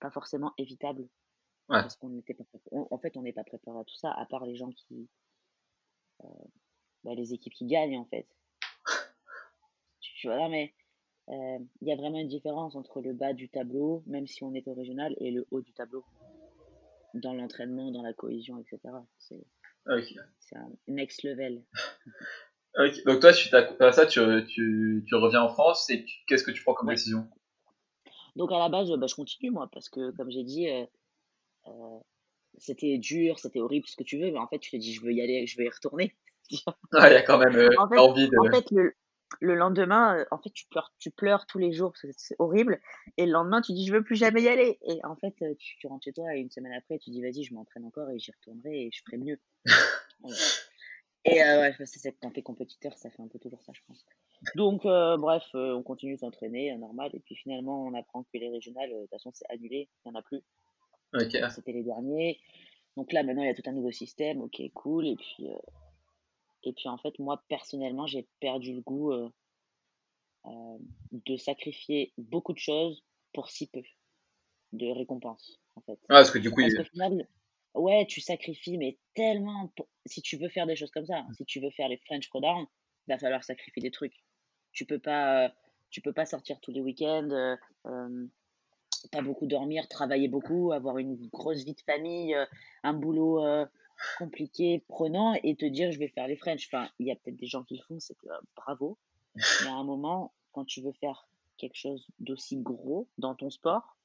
pas 0.00 0.10
forcément 0.10 0.52
évitable. 0.56 1.02
Ouais. 1.68 1.80
Parce 1.82 1.96
qu'on 1.96 2.08
n'était 2.10 2.34
pas, 2.34 2.44
on- 2.72 2.88
en 2.90 2.98
fait, 2.98 3.16
on 3.18 3.22
n'est 3.22 3.32
pas 3.34 3.44
préparé 3.44 3.78
à 3.78 3.84
tout 3.84 3.96
ça, 3.96 4.10
à 4.12 4.24
part 4.26 4.44
les 4.46 4.56
gens 4.56 4.70
qui, 4.70 5.08
euh, 6.24 6.28
bah, 7.04 7.14
les 7.14 7.32
équipes 7.34 7.54
qui 7.54 7.66
gagnent 7.66 7.98
en 7.98 8.04
fait. 8.06 8.26
Tu 10.00 10.28
vois, 10.28 10.38
non, 10.38 10.48
mais 10.48 10.72
euh, 11.28 11.58
il 11.80 11.88
y 11.88 11.92
a 11.92 11.96
vraiment 11.96 12.18
une 12.18 12.28
différence 12.28 12.74
entre 12.76 13.00
le 13.00 13.12
bas 13.12 13.32
du 13.32 13.48
tableau, 13.48 14.02
même 14.06 14.26
si 14.26 14.42
on 14.42 14.54
est 14.54 14.66
au 14.68 14.74
régional, 14.74 15.14
et 15.18 15.30
le 15.30 15.46
haut 15.50 15.60
du 15.60 15.72
tableau. 15.72 16.04
Dans 17.14 17.32
l'entraînement, 17.34 17.90
dans 17.90 18.02
la 18.02 18.12
cohésion, 18.12 18.58
etc. 18.58 18.80
C'est 19.18 19.44
Ok. 19.86 20.14
c'est 20.40 20.56
un 20.56 20.70
next 20.88 21.22
level. 21.22 21.62
Donc 23.06 23.20
toi, 23.20 23.32
suite 23.32 23.54
à 23.54 23.92
ça, 23.92 24.06
tu, 24.06 24.20
tu, 24.48 25.04
tu 25.06 25.14
reviens 25.14 25.42
en 25.42 25.48
France 25.48 25.88
et 25.90 26.04
qu'est-ce 26.26 26.42
que 26.42 26.50
tu 26.50 26.62
prends 26.62 26.74
comme 26.74 26.88
Ouais. 26.88 26.94
décision? 26.94 27.28
Donc 28.34 28.50
à 28.50 28.58
la 28.58 28.68
base, 28.68 28.90
bah, 28.90 29.06
je 29.06 29.14
continue 29.14 29.50
moi, 29.50 29.68
parce 29.72 29.88
que 29.88 30.10
comme 30.10 30.30
j'ai 30.30 30.42
dit, 30.42 30.68
euh, 30.68 30.84
euh, 31.68 31.98
c'était 32.58 32.98
dur, 32.98 33.38
c'était 33.38 33.60
horrible, 33.60 33.86
ce 33.86 33.96
que 33.96 34.02
tu 34.02 34.18
veux, 34.18 34.32
mais 34.32 34.38
en 34.38 34.48
fait, 34.48 34.58
tu 34.58 34.70
te 34.72 34.76
dis, 34.76 34.92
je 34.92 35.02
veux 35.02 35.12
y 35.12 35.20
aller, 35.22 35.46
je 35.46 35.56
vais 35.56 35.66
y 35.66 35.68
retourner. 35.68 36.16
Ah, 36.92 37.10
il 37.10 37.14
y 37.14 37.16
a 37.16 37.22
quand 37.22 37.38
même 37.38 37.56
euh, 37.56 37.70
En 37.78 37.88
fait- 37.88 37.98
envie 37.98 38.28
de. 38.28 38.36
En 38.38 38.52
fait, 38.52 38.70
le, 38.70 38.94
le 39.40 39.54
lendemain, 39.54 40.18
euh, 40.18 40.24
en 40.30 40.38
fait, 40.38 40.50
tu 40.50 40.66
pleures, 40.68 40.92
tu 40.98 41.10
pleures 41.10 41.46
tous 41.46 41.58
les 41.58 41.72
jours, 41.72 41.92
parce 41.92 42.02
que 42.02 42.08
c'est 42.16 42.36
horrible. 42.38 42.80
Et 43.16 43.26
le 43.26 43.32
lendemain, 43.32 43.60
tu 43.60 43.72
dis, 43.72 43.86
je 43.86 43.92
veux 43.92 44.04
plus 44.04 44.16
jamais 44.16 44.42
y 44.42 44.48
aller. 44.48 44.78
Et 44.86 45.04
en 45.04 45.16
fait, 45.16 45.34
euh, 45.42 45.54
tu, 45.58 45.76
tu 45.78 45.86
rentres 45.86 46.04
chez 46.04 46.12
toi 46.12 46.34
et 46.34 46.40
une 46.40 46.50
semaine 46.50 46.72
après, 46.72 46.98
tu 46.98 47.10
dis, 47.10 47.22
vas-y, 47.22 47.42
je 47.44 47.54
m'entraîne 47.54 47.84
encore 47.84 48.10
et 48.10 48.18
j'y 48.18 48.30
retournerai 48.32 48.86
et 48.86 48.90
je 48.92 49.02
ferai 49.04 49.16
mieux. 49.18 49.38
Et 51.26 51.42
euh, 51.42 51.60
ouais, 51.62 51.74
c'est 51.78 51.86
c'est 51.86 52.12
quand 52.20 52.30
t'es 52.32 52.42
compétiteur, 52.42 52.92
ça 52.98 53.08
fait 53.08 53.22
un 53.22 53.28
peu 53.28 53.38
toujours 53.38 53.62
ça, 53.62 53.72
je 53.74 53.80
pense. 53.86 54.04
Donc, 54.56 54.84
euh, 54.84 55.16
bref, 55.16 55.42
euh, 55.54 55.72
on 55.74 55.82
continue 55.82 56.16
de 56.16 56.20
s'entraîner, 56.20 56.76
normal. 56.76 57.10
Et 57.14 57.20
puis 57.20 57.34
finalement, 57.34 57.82
on 57.86 57.94
apprend 57.94 58.24
que 58.24 58.28
les 58.34 58.50
régionales, 58.50 58.90
de 58.90 59.00
toute 59.00 59.10
façon, 59.10 59.30
c'est 59.32 59.46
annulé, 59.50 59.88
il 60.04 60.10
n'y 60.10 60.14
en 60.14 60.18
a 60.18 60.22
plus. 60.22 60.42
Ok. 61.14 61.34
C'était 61.50 61.72
les 61.72 61.82
derniers. 61.82 62.38
Donc 62.98 63.10
là, 63.12 63.22
maintenant, 63.22 63.42
il 63.42 63.46
y 63.46 63.50
a 63.50 63.54
tout 63.54 63.62
un 63.64 63.72
nouveau 63.72 63.90
système. 63.90 64.42
Ok, 64.42 64.60
cool. 64.74 65.06
Et 65.06 65.16
puis, 65.16 65.46
et 66.64 66.72
puis 66.72 66.88
en 66.88 66.98
fait, 66.98 67.18
moi, 67.18 67.42
personnellement, 67.48 68.06
j'ai 68.06 68.26
perdu 68.40 68.74
le 68.74 68.80
goût 68.80 69.12
euh, 69.12 69.28
euh, 70.46 70.78
de 71.12 71.36
sacrifier 71.36 72.12
beaucoup 72.18 72.52
de 72.52 72.58
choses 72.58 73.02
pour 73.32 73.48
si 73.50 73.66
peu 73.68 73.82
de 74.72 74.86
récompenses, 74.86 75.60
en 75.76 75.80
fait. 75.82 75.98
Ah, 76.08 76.16
parce 76.20 76.30
que 76.30 76.38
du 76.38 76.50
coup, 76.50 76.60
Parce 76.60 76.74
il- 76.74 76.84
final, 76.84 77.28
ouais, 77.74 78.06
tu 78.06 78.20
sacrifies, 78.20 78.78
mais 78.78 78.98
tellement. 79.14 79.68
pour- 79.76 79.88
Si 80.06 80.20
tu 80.20 80.36
veux 80.36 80.48
faire 80.48 80.66
des 80.66 80.76
choses 80.76 80.90
comme 80.90 81.06
ça, 81.06 81.18
hein, 81.18 81.28
si 81.36 81.44
tu 81.44 81.60
veux 81.60 81.70
faire 81.70 81.88
les 81.88 81.96
French 81.98 82.28
Throwdown, 82.28 82.66
il 83.06 83.12
va 83.12 83.18
falloir 83.18 83.42
sacrifier 83.44 83.80
des 83.82 83.90
trucs. 83.90 84.24
Tu 84.72 84.84
peux 84.84 84.98
pas, 84.98 85.46
euh, 85.46 85.48
tu 85.90 86.00
peux 86.00 86.12
pas 86.12 86.26
sortir 86.26 86.60
tous 86.60 86.72
les 86.72 86.80
week-ends, 86.80 87.56
pas 89.12 89.22
beaucoup 89.22 89.46
dormir, 89.46 89.88
travailler 89.88 90.28
beaucoup, 90.28 90.72
avoir 90.72 90.98
une 90.98 91.16
grosse 91.28 91.64
vie 91.64 91.74
de 91.74 91.80
famille, 91.80 92.34
euh, 92.34 92.44
un 92.82 92.94
boulot 92.94 93.44
euh, 93.44 93.66
compliqué, 94.18 94.84
prenant, 94.88 95.34
et 95.42 95.56
te 95.56 95.64
dire 95.64 95.92
je 95.92 95.98
vais 95.98 96.08
faire 96.08 96.26
les 96.26 96.36
French. 96.36 96.68
Enfin, 96.72 96.88
il 96.98 97.06
y 97.06 97.12
a 97.12 97.16
peut-être 97.16 97.36
des 97.36 97.46
gens 97.46 97.62
qui 97.64 97.76
le 97.76 97.82
font, 97.82 98.00
c'est 98.00 98.14
que, 98.14 98.28
euh, 98.28 98.38
bravo. 98.56 98.98
Mais 99.34 99.68
à 99.68 99.74
un 99.74 99.84
moment, 99.84 100.32
quand 100.52 100.64
tu 100.64 100.80
veux 100.80 100.92
faire 100.92 101.26
quelque 101.56 101.76
chose 101.76 102.06
d'aussi 102.20 102.56
gros 102.56 103.08
dans 103.18 103.34
ton 103.34 103.50
sport, 103.50 103.96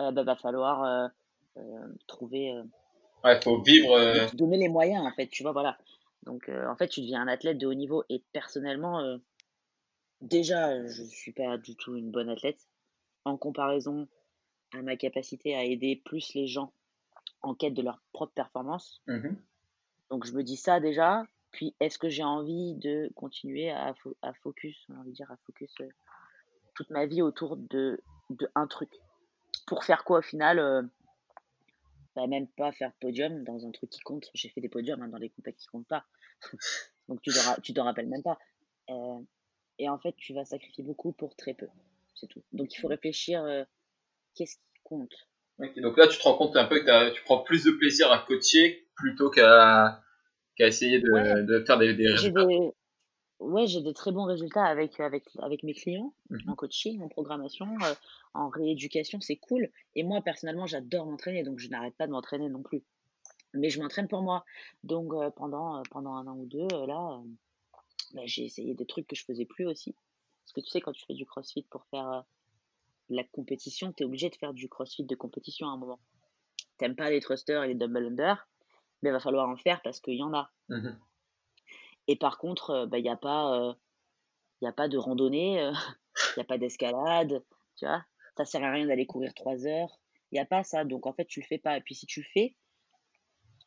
euh, 0.00 0.10
bah, 0.10 0.24
va 0.24 0.36
falloir 0.36 0.84
euh, 0.84 1.08
euh, 1.58 1.88
trouver, 2.06 2.52
euh, 2.52 2.62
ouais, 3.24 3.40
faut 3.42 3.62
vivre. 3.62 4.34
donner 4.34 4.58
les 4.58 4.68
moyens 4.68 5.06
en 5.06 5.12
fait, 5.12 5.28
tu 5.28 5.42
vois, 5.42 5.52
voilà. 5.52 5.78
Donc 6.24 6.48
en 6.48 6.76
fait, 6.76 6.88
tu 6.88 7.02
deviens 7.02 7.22
un 7.22 7.28
athlète 7.28 7.58
de 7.58 7.66
haut 7.66 7.74
niveau 7.74 8.02
et 8.08 8.20
personnellement, 8.32 9.18
déjà, 10.20 10.84
je 10.88 11.04
suis 11.04 11.32
pas 11.32 11.56
du 11.56 11.76
tout 11.76 11.94
une 11.94 12.10
bonne 12.10 12.28
athlète 12.28 12.66
en 13.24 13.36
comparaison 13.36 14.08
à 14.72 14.82
ma 14.82 14.96
capacité 14.96 15.54
à 15.54 15.62
aider 15.62 15.94
plus 16.04 16.34
les 16.34 16.48
gens 16.48 16.72
en 17.42 17.54
quête 17.54 17.74
de 17.74 17.82
leur 17.82 18.00
propre 18.12 18.32
performance. 18.32 19.02
mhm. 19.06 19.36
Donc 20.10 20.24
je 20.26 20.32
me 20.32 20.42
dis 20.42 20.56
ça 20.56 20.80
déjà. 20.80 21.24
Puis 21.52 21.74
est-ce 21.80 21.98
que 21.98 22.08
j'ai 22.08 22.24
envie 22.24 22.74
de 22.74 23.10
continuer 23.14 23.70
à, 23.70 23.92
fo- 23.92 24.16
à 24.22 24.34
focus, 24.34 24.84
on 24.88 24.94
a 24.94 24.98
envie 24.98 25.10
de 25.10 25.16
dire 25.16 25.30
à 25.30 25.36
focus 25.46 25.72
euh, 25.80 25.88
toute 26.74 26.90
ma 26.90 27.06
vie 27.06 27.22
autour 27.22 27.56
de, 27.56 28.02
de 28.30 28.48
un 28.54 28.66
truc? 28.66 28.90
Pour 29.66 29.84
faire 29.84 30.04
quoi 30.04 30.18
au 30.18 30.22
final 30.22 30.58
euh, 30.58 30.82
bah, 32.14 32.26
Même 32.26 32.46
pas 32.48 32.72
faire 32.72 32.92
podium 33.00 33.42
dans 33.44 33.66
un 33.66 33.70
truc 33.70 33.90
qui 33.90 34.00
compte. 34.00 34.28
J'ai 34.34 34.48
fait 34.48 34.60
des 34.60 34.68
podiums 34.68 35.02
hein, 35.02 35.08
dans 35.08 35.18
les 35.18 35.30
compétitions 35.30 35.70
qui 35.70 35.78
comptent 35.78 35.88
pas. 35.88 36.04
Donc 37.08 37.22
tu 37.22 37.30
t'en 37.32 37.42
ra- 37.42 37.60
tu 37.62 37.72
t'en 37.74 37.84
rappelles 37.84 38.08
même 38.08 38.22
pas. 38.22 38.38
Euh, 38.90 39.20
et 39.78 39.88
en 39.88 39.98
fait, 39.98 40.14
tu 40.16 40.34
vas 40.34 40.44
sacrifier 40.44 40.84
beaucoup 40.84 41.12
pour 41.12 41.36
très 41.36 41.54
peu. 41.54 41.68
C'est 42.14 42.26
tout. 42.26 42.42
Donc 42.52 42.74
il 42.74 42.78
faut 42.80 42.88
réfléchir 42.88 43.44
qu'est-ce 44.34 44.56
qui 44.56 44.80
compte? 44.84 45.28
Donc 45.58 45.96
là, 45.96 46.06
tu 46.06 46.18
te 46.18 46.22
rends 46.22 46.36
compte 46.36 46.56
un 46.56 46.66
peu 46.66 46.80
que 46.80 47.10
tu 47.14 47.22
prends 47.24 47.38
plus 47.42 47.64
de 47.64 47.70
plaisir 47.72 48.12
à 48.12 48.18
coacher 48.18 48.88
plutôt 48.94 49.30
qu'à 49.30 50.02
qu'à 50.56 50.66
essayer 50.66 51.00
de, 51.00 51.10
Ouais. 51.10 51.42
de 51.44 51.64
faire 51.64 51.78
des, 51.78 51.94
des 51.94 52.08
résultats. 52.08 52.46
des, 52.46 52.70
ouais, 53.40 53.66
j'ai 53.66 53.82
des 53.82 53.92
très 53.92 54.10
bons 54.12 54.24
résultats 54.24 54.64
avec, 54.64 54.98
avec, 55.00 55.24
avec 55.38 55.62
mes 55.62 55.74
clients 55.74 56.14
Mhm. 56.30 56.40
en 56.48 56.54
coaching, 56.54 57.02
en 57.02 57.08
programmation, 57.08 57.66
euh, 57.82 57.94
en 58.34 58.48
rééducation, 58.48 59.20
c'est 59.20 59.36
cool. 59.36 59.70
Et 59.94 60.02
moi, 60.02 60.20
personnellement, 60.22 60.66
j'adore 60.66 61.06
m'entraîner, 61.06 61.42
donc 61.42 61.58
je 61.58 61.68
n'arrête 61.68 61.94
pas 61.96 62.06
de 62.06 62.12
m'entraîner 62.12 62.48
non 62.48 62.62
plus. 62.62 62.82
Mais 63.54 63.70
je 63.70 63.80
m'entraîne 63.80 64.08
pour 64.08 64.22
moi. 64.22 64.44
Donc 64.82 65.12
euh, 65.14 65.30
pendant, 65.30 65.78
euh, 65.78 65.82
pendant 65.90 66.14
un 66.14 66.26
an 66.26 66.36
ou 66.36 66.46
deux, 66.46 66.68
là, 66.86 67.20
bah, 68.14 68.22
j'ai 68.24 68.44
essayé 68.44 68.74
des 68.74 68.86
trucs 68.86 69.06
que 69.06 69.16
je 69.16 69.24
faisais 69.24 69.44
plus 69.46 69.66
aussi. 69.66 69.94
Parce 70.44 70.52
que 70.54 70.60
tu 70.60 70.68
sais, 70.70 70.80
quand 70.80 70.92
tu 70.92 71.04
fais 71.06 71.14
du 71.14 71.26
crossfit 71.26 71.66
pour 71.70 71.84
faire 71.86 72.24
la 73.08 73.24
compétition, 73.24 73.92
tu 73.92 74.02
es 74.02 74.06
obligé 74.06 74.30
de 74.30 74.36
faire 74.36 74.52
du 74.52 74.68
crossfit 74.68 75.04
de 75.04 75.14
compétition 75.14 75.68
à 75.68 75.70
un 75.70 75.76
moment. 75.76 76.00
T'aimes 76.78 76.96
pas 76.96 77.10
les 77.10 77.20
thrusters 77.20 77.62
et 77.64 77.68
les 77.68 77.74
double 77.74 77.98
under, 78.06 78.48
mais 79.02 79.10
il 79.10 79.12
va 79.12 79.20
falloir 79.20 79.48
en 79.48 79.56
faire 79.56 79.80
parce 79.82 80.00
qu'il 80.00 80.14
y 80.14 80.22
en 80.22 80.34
a. 80.34 80.50
Mhm. 80.68 80.98
Et 82.08 82.16
par 82.16 82.38
contre, 82.38 82.70
euh, 82.70 82.86
bah, 82.86 82.98
il 82.98 83.02
n'y 83.02 83.08
a 83.10 83.16
pas, 83.16 83.58
euh, 83.58 83.74
il 84.60 84.64
y 84.64 84.68
a 84.68 84.72
pas 84.72 84.88
de 84.88 84.98
randonnée, 84.98 85.60
euh, 85.60 85.72
il 86.36 86.38
n'y 86.38 86.42
a 86.42 86.46
pas 86.46 86.58
d'escalade, 86.58 87.42
tu 87.76 87.86
vois. 87.86 88.04
Ça 88.36 88.44
sert 88.44 88.62
à 88.62 88.70
rien 88.70 88.86
d'aller 88.86 89.06
courir 89.06 89.32
trois 89.34 89.66
heures. 89.66 89.98
Il 90.30 90.34
n'y 90.34 90.40
a 90.40 90.46
pas 90.46 90.62
ça. 90.62 90.84
Donc, 90.84 91.06
en 91.06 91.12
fait, 91.12 91.24
tu 91.24 91.40
le 91.40 91.46
fais 91.46 91.58
pas. 91.58 91.76
Et 91.76 91.80
puis, 91.80 91.94
si 91.94 92.06
tu 92.06 92.20
le 92.20 92.26
fais, 92.34 92.56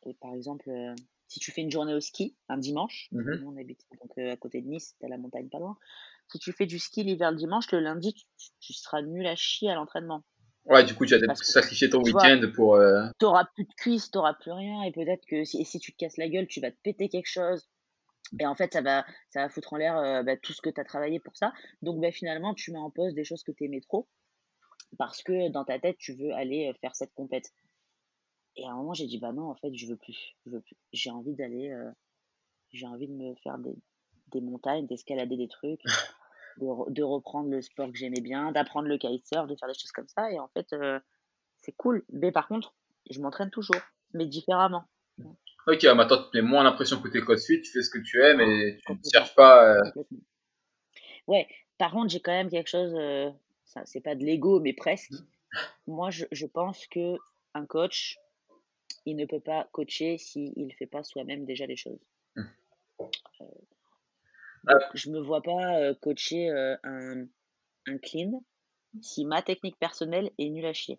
et 0.06 0.14
par 0.14 0.32
exemple, 0.34 0.70
euh, 0.70 0.94
si 1.26 1.40
tu 1.40 1.50
fais 1.50 1.60
une 1.60 1.70
journée 1.70 1.94
au 1.94 2.00
ski, 2.00 2.36
un 2.48 2.58
dimanche, 2.58 3.08
Mhm. 3.12 3.40
nous, 3.40 3.48
on 3.50 3.56
habite 3.56 3.86
donc, 4.00 4.12
euh, 4.18 4.32
à 4.32 4.36
côté 4.36 4.60
de 4.62 4.68
Nice, 4.68 4.96
à 5.02 5.08
la 5.08 5.18
montagne 5.18 5.48
pas 5.48 5.58
loin. 5.58 5.76
Si 6.30 6.38
tu 6.38 6.52
fais 6.52 6.66
du 6.66 6.78
ski 6.78 7.02
l'hiver 7.02 7.30
le 7.30 7.36
dimanche, 7.36 7.70
le 7.72 7.80
lundi, 7.80 8.14
tu, 8.14 8.48
tu 8.60 8.72
seras 8.72 9.02
nul 9.02 9.26
à 9.26 9.36
chier 9.36 9.70
à 9.70 9.74
l'entraînement. 9.74 10.22
Ouais, 10.66 10.84
du 10.84 10.94
coup, 10.94 11.06
tu 11.06 11.16
vas 11.16 11.34
que, 11.34 11.44
sacrifier 11.44 11.88
ton 11.90 12.02
week-end 12.02 12.40
pour. 12.54 12.74
euh, 12.74 13.06
T'auras 13.18 13.46
plus 13.54 13.64
de 13.64 13.72
cuisses, 13.76 14.10
t'auras 14.10 14.34
plus 14.34 14.52
rien, 14.52 14.82
et 14.82 14.92
peut-être 14.92 15.24
que 15.26 15.44
si, 15.44 15.60
et 15.60 15.64
si 15.64 15.78
tu 15.78 15.92
te 15.92 15.96
casses 15.96 16.18
la 16.18 16.28
gueule, 16.28 16.46
tu 16.46 16.60
vas 16.60 16.70
te 16.70 16.76
péter 16.82 17.08
quelque 17.08 17.30
chose. 17.30 17.66
Et 18.38 18.46
en 18.46 18.54
fait, 18.54 18.72
ça 18.72 18.80
va, 18.82 19.04
ça 19.30 19.42
va 19.42 19.48
foutre 19.48 19.72
en 19.72 19.76
l'air 19.78 19.96
euh, 19.96 20.22
bah, 20.22 20.36
tout 20.36 20.52
ce 20.52 20.60
que 20.60 20.70
tu 20.70 20.80
as 20.80 20.84
travaillé 20.84 21.18
pour 21.18 21.36
ça. 21.36 21.52
Donc 21.82 22.00
bah, 22.00 22.12
finalement, 22.12 22.54
tu 22.54 22.70
mets 22.72 22.78
en 22.78 22.90
pause 22.90 23.14
des 23.14 23.24
choses 23.24 23.42
que 23.42 23.50
tu 23.52 23.64
aimais 23.64 23.80
trop, 23.80 24.06
parce 24.98 25.22
que 25.22 25.50
dans 25.50 25.64
ta 25.64 25.78
tête, 25.80 25.96
tu 25.98 26.14
veux 26.14 26.32
aller 26.34 26.68
euh, 26.68 26.74
faire 26.80 26.94
cette 26.94 27.12
compète. 27.14 27.50
Et 28.56 28.66
à 28.66 28.70
un 28.70 28.76
moment, 28.76 28.92
j'ai 28.94 29.06
dit, 29.06 29.18
bah 29.18 29.32
non, 29.32 29.48
en 29.50 29.54
fait, 29.56 29.74
je 29.74 29.86
veux 29.86 29.96
plus. 29.96 30.36
Je 30.44 30.50
veux 30.50 30.60
plus. 30.60 30.76
J'ai 30.92 31.10
envie 31.10 31.34
d'aller, 31.34 31.70
euh, 31.70 31.90
j'ai 32.72 32.86
envie 32.86 33.08
de 33.08 33.14
me 33.14 33.34
faire 33.42 33.58
des, 33.58 33.74
des 34.28 34.40
montagnes, 34.40 34.86
d'escalader 34.86 35.36
des 35.36 35.48
trucs, 35.48 35.80
de, 36.58 36.64
re- 36.66 36.92
de 36.92 37.02
reprendre 37.02 37.50
le 37.50 37.60
sport 37.62 37.90
que 37.90 37.96
j'aimais 37.96 38.20
bien, 38.20 38.52
d'apprendre 38.52 38.88
le 38.88 38.98
kitesurf, 38.98 39.46
de 39.46 39.56
faire 39.56 39.68
des 39.68 39.74
choses 39.78 39.92
comme 39.92 40.08
ça. 40.08 40.30
Et 40.30 40.38
en 40.38 40.48
fait, 40.48 40.72
euh, 40.72 40.98
c'est 41.60 41.72
cool. 41.72 42.04
Mais 42.12 42.32
par 42.32 42.48
contre, 42.48 42.74
je 43.10 43.20
m'entraîne 43.20 43.50
toujours, 43.50 43.80
mais 44.14 44.26
différemment. 44.26 44.84
Ok, 45.66 45.84
ah, 45.84 45.94
maintenant, 45.94 46.16
tu 46.24 46.30
te 46.30 46.36
mets 46.36 46.42
moins 46.42 46.64
l'impression 46.64 47.00
que 47.00 47.08
t'es 47.08 47.20
CrossFit, 47.20 47.60
tu 47.62 47.70
fais 47.70 47.82
ce 47.82 47.90
que 47.90 47.98
tu 47.98 48.22
aimes 48.22 48.40
et 48.40 48.78
tu 48.86 48.92
ne 48.92 48.98
cherches 49.12 49.34
pas. 49.34 49.76
euh. 49.76 50.02
Ouais, 51.26 51.46
par 51.78 51.92
contre, 51.92 52.08
j'ai 52.10 52.20
quand 52.20 52.32
même 52.32 52.48
quelque 52.50 52.68
chose, 52.68 52.94
euh, 52.94 53.30
ça, 53.64 53.82
c'est 53.84 54.00
pas 54.00 54.14
de 54.14 54.24
l'ego, 54.24 54.60
mais 54.60 54.72
presque. 54.72 55.12
Moi, 55.86 56.10
je, 56.10 56.24
je 56.32 56.46
pense 56.46 56.86
que 56.86 57.16
un 57.54 57.66
coach, 57.66 58.16
il 59.06 59.16
ne 59.16 59.26
peut 59.26 59.40
pas 59.40 59.68
coacher 59.72 60.16
s'il 60.18 60.52
ne 60.66 60.72
fait 60.72 60.86
pas 60.86 61.02
soi-même 61.02 61.44
déjà 61.44 61.66
les 61.66 61.76
choses. 61.76 61.98
Hmm. 62.36 62.42
Euh, 63.00 63.04
Ah. 63.40 63.44
Je 64.94 65.10
me 65.10 65.20
vois 65.20 65.42
pas 65.42 65.94
coacher 65.94 66.50
un, 66.84 67.26
un 67.86 67.98
clean 67.98 68.42
si 69.00 69.24
ma 69.24 69.42
technique 69.42 69.78
personnelle 69.78 70.30
est 70.38 70.48
nulle 70.48 70.66
à 70.66 70.72
chier. 70.72 70.98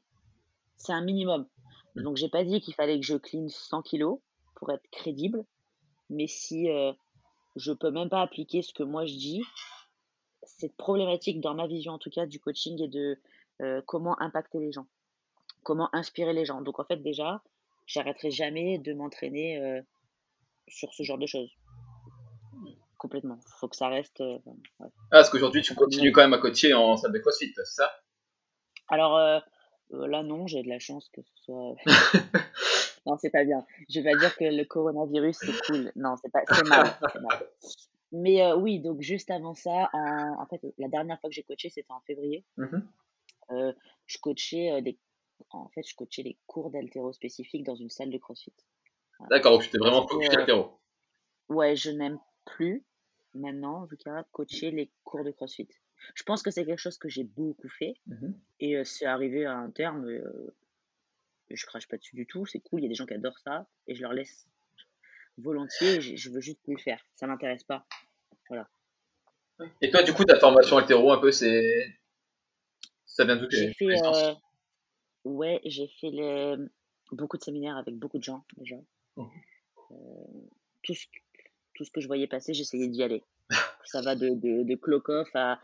C'est 0.78 0.94
un 0.94 1.04
minimum. 1.04 1.48
Hmm. 1.96 2.04
Donc, 2.04 2.18
j'ai 2.18 2.30
pas 2.30 2.44
dit 2.44 2.62
qu'il 2.62 2.74
fallait 2.74 3.00
que 3.00 3.06
je 3.06 3.16
clean 3.16 3.50
100 3.50 3.82
kilos 3.84 4.20
pour 4.56 4.72
être 4.72 4.88
crédible, 4.92 5.44
mais 6.10 6.28
si 6.28 6.70
euh, 6.70 6.94
je 7.56 7.72
peux 7.72 7.92
même 7.92 8.10
pas 8.10 8.22
appliquer 8.22 8.62
ce 8.62 8.74
que 8.74 8.84
moi 8.84 9.06
je 9.06 9.14
dis, 9.14 9.44
c'est 10.44 10.76
problématique 10.78 11.42
dans 11.42 11.56
ma 11.56 11.68
vision 11.68 11.94
en 11.94 11.98
tout 11.98 12.10
cas 12.10 12.26
du 12.26 12.40
coaching 12.40 12.80
et 12.82 12.88
de 12.88 13.20
euh, 13.62 13.82
comment 13.88 14.20
impacter 14.22 14.60
les 14.60 14.72
gens, 14.72 14.86
comment 15.64 15.90
inspirer 15.94 16.34
les 16.34 16.46
gens. 16.46 16.62
Donc 16.62 16.80
en 16.80 16.84
fait 16.84 16.98
déjà, 16.98 17.42
j'arrêterai 17.88 18.30
jamais 18.30 18.78
de 18.78 18.94
m'entraîner 18.94 19.58
euh, 19.58 19.82
sur 20.68 20.94
ce 20.94 21.04
genre 21.04 21.18
de 21.18 21.26
choses. 21.26 21.52
Complètement. 23.02 23.40
Faut 23.60 23.68
que 23.68 23.76
ça 23.76 23.88
reste. 23.88 24.22
euh, 24.22 24.38
ouais. 24.46 24.90
Ah, 25.10 25.18
parce 25.18 25.32
qu'aujourd'hui, 25.32 25.64
tu 25.64 25.74
continues 25.74 26.12
quand 26.12 26.22
même 26.22 26.34
à 26.34 26.38
coacher 26.38 26.76
en 26.76 26.98
salle 26.98 27.12
de 27.12 27.18
CrossFit, 27.18 27.52
c'est 27.56 27.66
ça? 27.66 27.92
Alors 28.90 29.18
euh, 29.18 29.40
euh, 29.94 30.06
là 30.06 30.22
non, 30.22 30.46
j'ai 30.46 30.62
de 30.62 30.70
la 30.70 30.78
chance 30.78 31.10
que 31.10 31.22
ce 31.24 31.44
soit. 31.44 31.74
non, 33.08 33.18
c'est 33.18 33.32
pas 33.32 33.44
bien. 33.44 33.66
Je 33.90 34.02
vais 34.02 34.12
pas 34.12 34.20
dire 34.20 34.36
que 34.38 34.44
le 34.44 34.64
coronavirus 34.66 35.36
c'est 35.40 35.62
cool. 35.66 35.92
Non, 35.96 36.14
c'est 36.22 36.30
pas, 36.32 36.42
c'est 36.48 36.68
mal. 36.68 36.94
Mais 38.12 38.44
euh, 38.44 38.56
oui, 38.56 38.80
donc 38.80 39.02
juste 39.02 39.32
avant 39.32 39.56
ça, 39.56 39.90
en, 39.94 40.36
en 40.40 40.46
fait, 40.46 40.62
la 40.78 40.88
dernière 40.88 41.20
fois 41.20 41.32
que 41.32 41.34
j'ai 41.34 41.42
coaché, 41.42 41.72
c'était 41.72 41.92
en 41.92 42.02
février. 42.02 42.46
Mhm. 42.58 42.88
Euh, 43.50 43.74
je 44.06 44.20
coachais 44.20 44.80
des, 44.84 45.00
en 45.50 45.70
fait, 45.70 45.82
je 45.88 45.96
coachais 45.96 46.22
les 46.22 46.38
cours 46.46 46.70
d'haltéro 46.70 47.14
spécifiques 47.14 47.64
dans 47.66 47.74
une 47.74 47.90
salle 47.90 48.12
de 48.12 48.20
CrossFit. 48.20 48.54
D'accord, 49.32 49.54
donc 49.54 49.64
tu 49.64 49.72
t'es 49.72 49.80
vraiment 49.80 50.08
focus 50.08 50.30
altéro. 50.30 50.80
ouais, 51.50 51.76
je 51.76 51.90
n'aime 51.90 52.20
plus 52.46 52.86
maintenant, 53.34 53.84
en 53.84 53.88
tout 53.88 53.98
cas, 53.98 54.24
coacher 54.32 54.72
les 54.72 54.90
cours 55.04 55.24
de 55.24 55.32
CrossFit. 55.32 55.68
Je 56.16 56.24
pense 56.24 56.42
que 56.42 56.50
c'est 56.52 56.66
quelque 56.66 56.80
chose 56.80 56.98
que 56.98 57.10
j'ai 57.10 57.24
beaucoup 57.24 57.70
fait 57.70 57.94
Mhm. 58.08 58.34
et 58.60 58.78
euh, 58.78 58.84
c'est 58.84 59.06
arrivé 59.06 59.46
à 59.46 59.54
un 59.58 59.70
terme. 59.72 60.06
euh, 60.06 60.54
je 61.50 61.66
crache 61.66 61.88
pas 61.88 61.98
dessus 61.98 62.16
du 62.16 62.26
tout, 62.26 62.46
c'est 62.46 62.60
cool. 62.62 62.80
Il 62.80 62.84
y 62.84 62.86
a 62.86 62.90
des 62.90 62.96
gens 62.96 63.06
qui 63.06 63.14
adorent 63.14 63.38
ça 63.40 63.68
et 63.88 63.94
je 63.96 64.02
leur 64.02 64.14
laisse 64.14 64.48
volontiers. 65.38 66.00
Je, 66.02 66.16
je 66.16 66.30
veux 66.30 66.40
juste 66.40 66.62
plus 66.64 66.74
le 66.76 66.80
faire. 66.80 67.06
Ça 67.16 67.28
m'intéresse 67.28 67.64
pas. 67.66 67.86
Voilà. 68.50 68.70
Et 69.82 69.92
toi, 69.92 70.02
du 70.02 70.14
coup, 70.14 70.24
ta 70.24 70.40
formation 70.40 70.78
altéro, 70.78 71.12
un 71.12 71.20
peu, 71.20 71.32
c'est. 71.32 72.00
Ça 73.06 73.26
vient 73.26 73.36
d'où 73.36 73.48
J'ai 73.50 73.74
fait, 73.74 73.86
euh, 73.86 74.34
ouais, 75.26 75.60
j'ai 75.66 75.88
fait 76.00 76.10
les, 76.10 76.56
beaucoup 77.12 77.38
de 77.38 77.44
séminaires 77.44 77.76
avec 77.78 77.96
beaucoup 77.96 78.18
de 78.18 78.24
gens 78.24 78.46
déjà. 78.58 78.78
Euh, 79.18 79.24
tout 80.84 80.94
ce, 80.96 81.06
tout 81.82 81.86
ce 81.86 81.90
que 81.92 82.00
je 82.02 82.06
voyais 82.06 82.28
passer, 82.28 82.54
j'essayais 82.54 82.88
d'y 82.88 83.02
aller. 83.02 83.24
Ça 83.86 84.02
va 84.02 84.14
de, 84.14 84.30
de, 84.30 84.62
de 84.62 84.76
Klokov 84.76 85.28
à, 85.34 85.60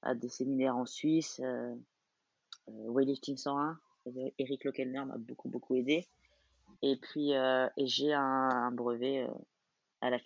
à 0.00 0.14
des 0.14 0.30
séminaires 0.30 0.74
en 0.74 0.86
Suisse. 0.86 1.38
Euh, 1.44 1.74
euh, 2.68 2.88
Weightlifting 2.88 3.36
101, 3.36 3.78
euh, 4.06 4.30
Eric 4.38 4.64
Lokelner 4.64 5.04
m'a 5.04 5.18
beaucoup, 5.18 5.50
beaucoup 5.50 5.74
aidé. 5.74 6.06
Et 6.80 6.96
puis, 6.96 7.34
euh, 7.34 7.68
et 7.76 7.86
j'ai 7.86 8.14
un, 8.14 8.22
un 8.22 8.70
brevet 8.70 9.24
euh, 9.24 9.28
à 10.00 10.08
la 10.08 10.18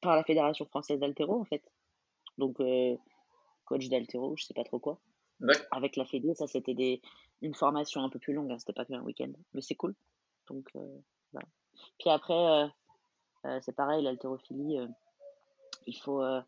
par 0.00 0.16
la 0.16 0.24
Fédération 0.24 0.66
française 0.66 0.98
d'haltéro, 0.98 1.40
en 1.40 1.44
fait. 1.44 1.62
Donc, 2.36 2.58
coach 3.64 3.88
d'haltéro, 3.88 4.36
je 4.36 4.44
sais 4.44 4.54
pas 4.54 4.64
trop 4.64 4.80
quoi. 4.80 4.98
Avec 5.70 5.94
la 5.94 6.04
Fédé, 6.04 6.34
ça, 6.34 6.48
c'était 6.48 6.74
des, 6.74 7.00
une 7.42 7.54
formation 7.54 8.02
un 8.02 8.08
peu 8.08 8.18
plus 8.18 8.34
longue, 8.34 8.50
hein, 8.50 8.58
c'était 8.58 8.72
pas 8.72 8.84
qu'un 8.84 9.02
week-end. 9.02 9.30
Mais 9.54 9.60
c'est 9.60 9.76
cool. 9.76 9.94
Donc, 10.48 10.68
voilà. 11.32 11.46
Puis 12.00 12.10
après, 12.10 12.68
c'est 13.60 13.74
pareil, 13.74 14.02
l'haltérophilie, 14.02 14.78
euh, 14.78 14.86
il 15.86 15.96
faut, 15.98 16.22
euh, 16.22 16.40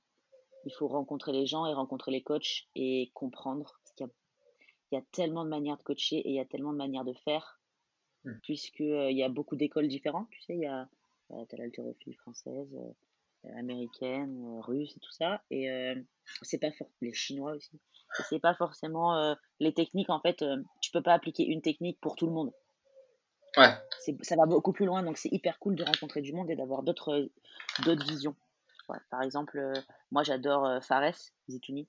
il 0.65 0.73
faut 0.73 0.89
rencontrer 0.89 1.33
les 1.33 1.47
gens 1.47 1.67
et 1.67 1.75
rencontrer 1.75 2.11
les 2.11 2.23
coachs 2.23 2.67
et 2.75 3.11
comprendre. 3.15 3.79
Parce 3.83 3.95
qu'il 3.95 4.07
y 4.07 4.11
a, 4.11 4.13
il 4.93 4.95
y 4.97 4.99
a 4.99 5.05
tellement 5.13 5.45
de 5.45 5.51
manières 5.51 5.77
de 5.77 5.83
coacher 5.83 6.17
et 6.17 6.29
il 6.31 6.35
y 6.35 6.41
a 6.41 6.45
tellement 6.45 6.73
de 6.73 6.79
manières 6.79 7.05
de 7.05 7.15
faire, 7.25 7.61
Mm. 8.25 8.33
puisque 8.43 8.81
euh, 8.81 9.11
il 9.11 9.17
y 9.17 9.23
a 9.23 9.29
beaucoup 9.29 9.55
d'écoles 9.57 9.87
différentes. 9.89 10.29
Tu 10.31 10.41
sais, 10.43 10.55
il 10.55 10.61
y 10.61 10.67
a, 10.67 10.89
euh, 11.31 11.45
l'haltérophilie 11.53 12.17
française, 12.17 12.69
euh, 12.75 13.51
américaine, 13.57 14.43
euh, 14.45 14.61
russe 14.63 14.97
et 14.97 15.01
tout 15.01 15.13
ça. 15.13 15.43
Et 15.51 15.71
euh, 15.71 15.95
c'est 16.43 16.59
pas 16.59 16.73
for- 16.73 16.91
les 17.03 17.13
chinois 17.13 17.53
aussi. 17.53 17.77
Et 18.19 18.23
c'est 18.29 18.41
pas 18.41 18.55
forcément 18.55 19.15
euh, 19.17 19.35
les 19.61 19.73
techniques. 19.73 20.11
En 20.11 20.21
fait, 20.21 20.43
euh, 20.43 20.57
tu 20.81 20.91
peux 20.91 21.03
pas 21.03 21.13
appliquer 21.15 21.45
une 21.45 21.63
technique 21.63 22.01
pour 22.01 22.17
tout 22.17 22.27
le 22.27 22.33
monde. 22.33 22.53
Ouais. 23.57 23.75
Ça 24.23 24.37
va 24.37 24.47
beaucoup 24.47 24.73
plus 24.73 24.87
loin, 24.87 25.03
donc 25.03 25.19
c'est 25.19 25.33
hyper 25.33 25.59
cool 25.59 25.75
de 25.75 25.83
rencontrer 25.83 26.21
du 26.21 26.33
monde 26.33 26.51
et 26.51 26.57
d'avoir 26.57 26.83
d'autres, 26.83 27.29
visions. 28.07 28.37
Par 29.11 29.23
exemple, 29.23 29.59
euh, 29.59 29.75
moi 30.13 30.23
j'adore 30.23 30.65
euh, 30.65 30.81
Fares 30.81 31.31
Zitouni, 31.49 31.89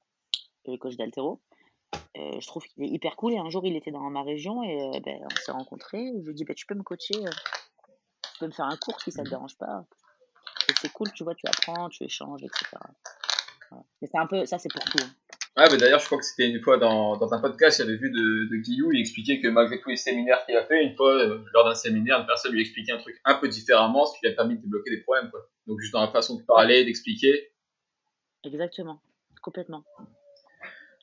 le 0.65 0.77
coach 0.77 0.95
d'Altero. 0.95 1.39
Euh, 2.17 2.39
je 2.39 2.47
trouve 2.47 2.63
qu'il 2.65 2.83
est 2.83 2.87
hyper 2.87 3.15
cool 3.15 3.33
et 3.33 3.37
un 3.37 3.49
jour 3.51 3.63
il 3.65 3.75
était 3.75 3.91
dans 3.91 3.99
ma 4.09 4.23
région 4.23 4.63
et 4.63 4.81
euh, 4.81 4.99
ben, 5.01 5.19
on 5.23 5.35
s'est 5.35 5.51
rencontrés. 5.51 6.11
Je 6.17 6.23
lui 6.23 6.31
ai 6.31 6.33
dit 6.33 6.43
bah, 6.43 6.55
tu 6.55 6.65
peux 6.65 6.73
me 6.73 6.81
coacher, 6.81 7.13
tu 7.13 8.39
peux 8.39 8.47
me 8.47 8.51
faire 8.51 8.65
un 8.65 8.77
cours 8.77 8.99
si 9.01 9.11
ça 9.11 9.23
te 9.23 9.29
dérange 9.29 9.55
pas. 9.57 9.85
C'est 10.81 10.91
cool, 10.91 11.11
tu 11.13 11.23
vois, 11.23 11.35
tu 11.35 11.45
apprends, 11.47 11.87
tu 11.89 12.03
échanges, 12.03 12.43
etc. 12.43 12.65
Mais 14.01 14.07
c'est 14.11 14.17
un 14.17 14.27
peu, 14.27 14.45
ça 14.45 14.57
c'est 14.57 14.69
pour 14.73 14.83
tout. 14.85 15.03
hein. 15.03 15.36
Ouais, 15.57 15.65
mais 15.71 15.77
d'ailleurs, 15.77 15.99
je 15.99 16.05
crois 16.05 16.19
que 16.19 16.23
c'était 16.23 16.47
une 16.47 16.61
fois 16.61 16.77
dans, 16.77 17.17
dans 17.17 17.33
un 17.33 17.41
podcast, 17.41 17.79
j'avais 17.79 17.97
vu 17.97 18.11
de, 18.11 18.47
de 18.47 18.55
Guillou, 18.57 18.91
il 18.91 18.99
expliquait 18.99 19.41
que 19.41 19.47
malgré 19.47 19.81
tous 19.81 19.89
les 19.89 19.95
séminaires 19.95 20.45
qu'il 20.45 20.55
a 20.55 20.63
fait, 20.63 20.83
une 20.83 20.95
fois, 20.95 21.15
euh, 21.15 21.43
lors 21.51 21.65
d'un 21.65 21.73
séminaire, 21.73 22.19
une 22.19 22.27
personne 22.27 22.51
lui 22.51 22.61
expliquait 22.61 22.91
un 22.91 22.99
truc 22.99 23.19
un 23.25 23.33
peu 23.35 23.47
différemment, 23.47 24.05
ce 24.05 24.13
qui 24.13 24.27
lui 24.27 24.31
a 24.31 24.35
permis 24.35 24.55
de 24.55 24.61
débloquer 24.61 24.91
des 24.91 25.01
problèmes, 25.01 25.31
quoi. 25.31 25.49
Donc, 25.65 25.79
juste 25.79 25.93
dans 25.93 26.01
la 26.01 26.11
façon 26.11 26.35
de 26.35 26.43
parler, 26.43 26.85
d'expliquer. 26.85 27.51
Exactement, 28.43 29.01
complètement. 29.41 29.83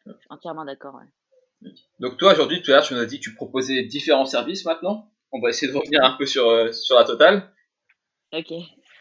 Je 0.06 0.12
suis 0.12 0.20
entièrement 0.30 0.64
d'accord. 0.64 0.94
Ouais. 0.94 1.70
Donc, 1.98 2.16
toi, 2.16 2.32
aujourd'hui, 2.32 2.62
tout 2.62 2.70
à 2.70 2.74
l'heure, 2.74 2.84
tu 2.84 2.94
nous 2.94 3.00
as 3.00 3.06
dit 3.06 3.18
que 3.18 3.24
tu 3.24 3.34
proposais 3.34 3.82
différents 3.82 4.26
services 4.26 4.64
maintenant. 4.64 5.10
On 5.32 5.40
va 5.40 5.48
essayer 5.48 5.72
de 5.72 5.76
revenir 5.76 6.04
un 6.04 6.12
peu 6.16 6.26
sur, 6.26 6.48
euh, 6.48 6.70
sur 6.70 6.94
la 6.94 7.02
totale. 7.02 7.50
Ok. 8.32 8.52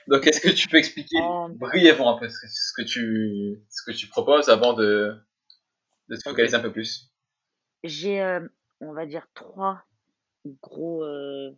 Donc, 0.08 0.26
est-ce 0.26 0.42
que 0.42 0.50
tu 0.50 0.68
peux 0.68 0.78
expliquer 0.78 1.18
Euh, 1.18 1.48
brièvement 1.50 2.18
un 2.18 2.20
peu 2.20 2.28
ce 2.28 2.40
que, 2.40 2.48
ce 2.48 2.74
que 2.76 2.82
tu, 2.82 3.62
ce 3.70 3.84
que 3.86 3.96
tu 3.96 4.08
proposes 4.08 4.50
avant 4.50 4.74
de, 4.74 5.14
de 6.14 6.20
te 6.22 6.30
focaliser 6.30 6.56
un 6.56 6.62
peu 6.62 6.72
plus? 6.72 7.12
J'ai, 7.84 8.22
euh, 8.22 8.48
on 8.80 8.94
va 8.94 9.06
dire, 9.06 9.28
trois 9.34 9.84
gros, 10.62 11.04
euh, 11.04 11.52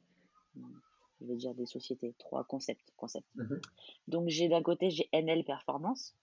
je 1.21 1.27
vais 1.27 1.35
dire 1.35 1.53
des 1.53 1.65
sociétés, 1.65 2.15
trois 2.17 2.43
concepts. 2.43 2.91
concepts. 2.97 3.27
Mhm. 3.35 3.61
Donc, 4.07 4.29
j'ai 4.29 4.47
d'un 4.47 4.63
côté, 4.63 4.89
j'ai 4.89 5.09
NL 5.11 5.43
Performance, 5.43 6.15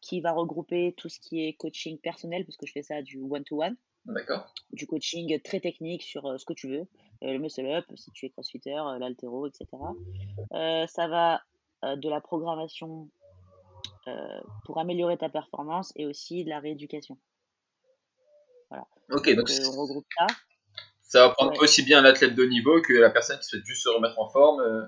qui 0.00 0.20
va 0.20 0.32
regrouper 0.32 0.94
tout 0.96 1.08
ce 1.08 1.18
qui 1.18 1.44
est 1.44 1.54
coaching 1.54 1.98
personnel, 1.98 2.44
parce 2.44 2.56
que 2.56 2.66
je 2.66 2.72
fais 2.72 2.82
ça 2.82 3.02
du 3.02 3.20
one-to-one, 3.20 3.76
D'accord. 4.04 4.52
du 4.72 4.86
coaching 4.86 5.40
très 5.42 5.60
technique 5.60 6.02
sur 6.02 6.26
euh, 6.26 6.38
ce 6.38 6.44
que 6.44 6.52
tu 6.52 6.68
veux, 6.68 6.86
euh, 7.24 7.32
le 7.32 7.38
muscle-up, 7.38 7.84
si 7.96 8.10
tu 8.12 8.26
es 8.26 8.30
crossfitter, 8.30 8.78
euh, 8.78 8.98
l'altéro, 8.98 9.46
etc. 9.46 9.66
Ça 10.52 11.08
va 11.08 11.42
de 11.82 12.08
la 12.08 12.20
programmation 12.20 13.08
pour 14.64 14.78
améliorer 14.78 15.16
ta 15.16 15.28
performance 15.28 15.92
et 15.94 16.06
aussi 16.06 16.42
de 16.42 16.48
la 16.48 16.58
rééducation. 16.58 17.18
Ok, 18.70 19.26
donc, 19.34 19.36
Donc, 19.36 19.50
euh, 19.50 19.66
on 19.72 19.80
regroupe 19.82 20.06
ça. 20.18 20.26
ça 21.02 21.26
va 21.28 21.34
prendre 21.34 21.52
Ouais. 21.52 21.60
aussi 21.60 21.82
bien 21.82 22.02
l'athlète 22.02 22.34
de 22.34 22.44
niveau 22.44 22.82
que 22.82 22.92
la 22.92 23.10
personne 23.10 23.38
qui 23.38 23.44
souhaite 23.46 23.64
juste 23.64 23.82
se 23.84 23.88
remettre 23.88 24.18
en 24.18 24.28
forme. 24.28 24.60
euh, 24.60 24.84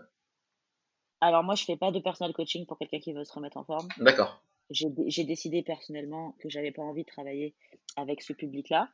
Alors 1.20 1.42
moi, 1.42 1.54
je 1.54 1.64
fais 1.64 1.76
pas 1.76 1.90
de 1.90 2.00
personal 2.00 2.32
coaching 2.34 2.66
pour 2.66 2.78
quelqu'un 2.78 3.00
qui 3.00 3.12
veut 3.12 3.24
se 3.24 3.32
remettre 3.32 3.56
en 3.56 3.64
forme. 3.64 3.88
D'accord. 3.98 4.42
j'ai 4.70 5.24
décidé 5.24 5.62
personnellement 5.62 6.32
que 6.40 6.48
j'avais 6.50 6.70
pas 6.70 6.82
envie 6.82 7.04
de 7.04 7.08
travailler 7.10 7.54
avec 7.96 8.22
ce 8.22 8.32
public-là 8.32 8.90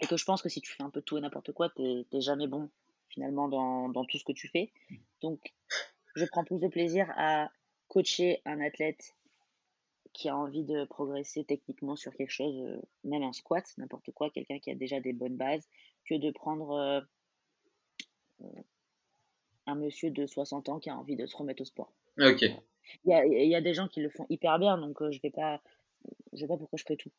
et 0.00 0.06
que 0.06 0.16
je 0.16 0.24
pense 0.24 0.42
que 0.42 0.48
si 0.48 0.60
tu 0.60 0.72
fais 0.72 0.82
un 0.82 0.90
peu 0.90 1.02
tout 1.02 1.16
et 1.16 1.20
n'importe 1.20 1.52
quoi, 1.52 1.70
tu 1.70 1.82
n'es 1.82 2.20
jamais 2.20 2.46
bon 2.46 2.70
finalement 3.08 3.48
dans, 3.48 3.88
dans, 3.88 4.04
tout 4.04 4.18
ce 4.18 4.24
que 4.24 4.32
tu 4.32 4.48
fais. 4.48 4.72
Donc, 5.22 5.40
je 6.16 6.24
prends 6.26 6.44
plus 6.44 6.60
de 6.60 6.68
plaisir 6.68 7.06
à 7.16 7.48
coacher 7.88 8.42
un 8.44 8.60
athlète 8.60 9.14
qui 10.14 10.28
a 10.28 10.36
envie 10.36 10.62
de 10.62 10.84
progresser 10.84 11.44
techniquement 11.44 11.96
sur 11.96 12.14
quelque 12.14 12.30
chose, 12.30 12.56
euh, 12.56 12.80
même 13.02 13.22
un 13.22 13.32
squat, 13.32 13.64
n'importe 13.76 14.10
quoi, 14.12 14.30
quelqu'un 14.30 14.58
qui 14.60 14.70
a 14.70 14.74
déjà 14.74 15.00
des 15.00 15.12
bonnes 15.12 15.36
bases, 15.36 15.68
que 16.08 16.14
de 16.14 16.30
prendre 16.30 16.70
euh, 16.70 17.00
euh, 18.42 18.62
un 19.66 19.74
monsieur 19.74 20.10
de 20.10 20.24
60 20.24 20.68
ans 20.68 20.78
qui 20.78 20.88
a 20.88 20.96
envie 20.96 21.16
de 21.16 21.26
se 21.26 21.36
remettre 21.36 21.62
au 21.62 21.64
sport. 21.64 21.92
Ok. 22.18 22.42
Il 22.42 23.10
y 23.10 23.12
a, 23.12 23.26
y 23.26 23.54
a, 23.54 23.60
des 23.60 23.74
gens 23.74 23.88
qui 23.88 24.00
le 24.00 24.08
font 24.08 24.26
hyper 24.30 24.58
bien, 24.58 24.78
donc 24.78 24.98
je 25.10 25.20
vais 25.20 25.30
pas, 25.30 25.60
je 26.32 26.38
sais 26.38 26.46
pas 26.46 26.56
pourquoi 26.56 26.76
je 26.76 26.84
ferais 26.84 26.96
tout. 26.96 27.10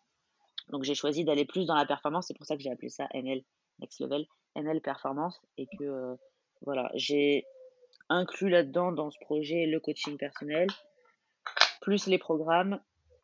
Donc 0.69 0.83
j'ai 0.83 0.95
choisi 0.95 1.25
d'aller 1.25 1.45
plus 1.45 1.65
dans 1.65 1.75
la 1.75 1.85
performance, 1.85 2.27
c'est 2.27 2.37
pour 2.37 2.45
ça 2.45 2.55
que 2.55 2.61
j'ai 2.61 2.71
appelé 2.71 2.89
ça 2.89 3.07
NL 3.13 3.43
Next 3.79 3.99
Level, 3.99 4.25
NL 4.55 4.79
Performance, 4.79 5.41
et 5.57 5.67
que 5.77 6.15
voilà, 6.61 6.91
j'ai 6.93 7.45
inclus 8.09 8.49
là-dedans 8.49 8.91
dans 8.91 9.09
ce 9.09 9.17
projet 9.19 9.65
le 9.65 9.79
coaching 9.79 10.17
personnel, 10.17 10.67
plus 11.85 12.07
les 12.07 12.17
programmes 12.17 12.79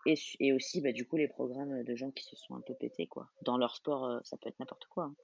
et, 0.05 0.13
et 0.39 0.53
aussi 0.53 0.81
bah, 0.81 0.91
du 0.91 1.07
coup 1.07 1.17
les 1.17 1.27
programmes 1.27 1.83
de 1.83 1.95
gens 1.95 2.11
qui 2.11 2.23
se 2.23 2.35
sont 2.35 2.55
un 2.55 2.61
peu 2.61 2.75
pétés 2.75 3.07
quoi. 3.07 3.27
Dans 3.41 3.57
leur 3.57 3.75
sport, 3.75 4.05
euh, 4.05 4.19
ça 4.23 4.37
peut 4.37 4.49
être 4.49 4.59
n'importe 4.59 4.85
quoi. 4.85 5.05
Hein. 5.05 5.15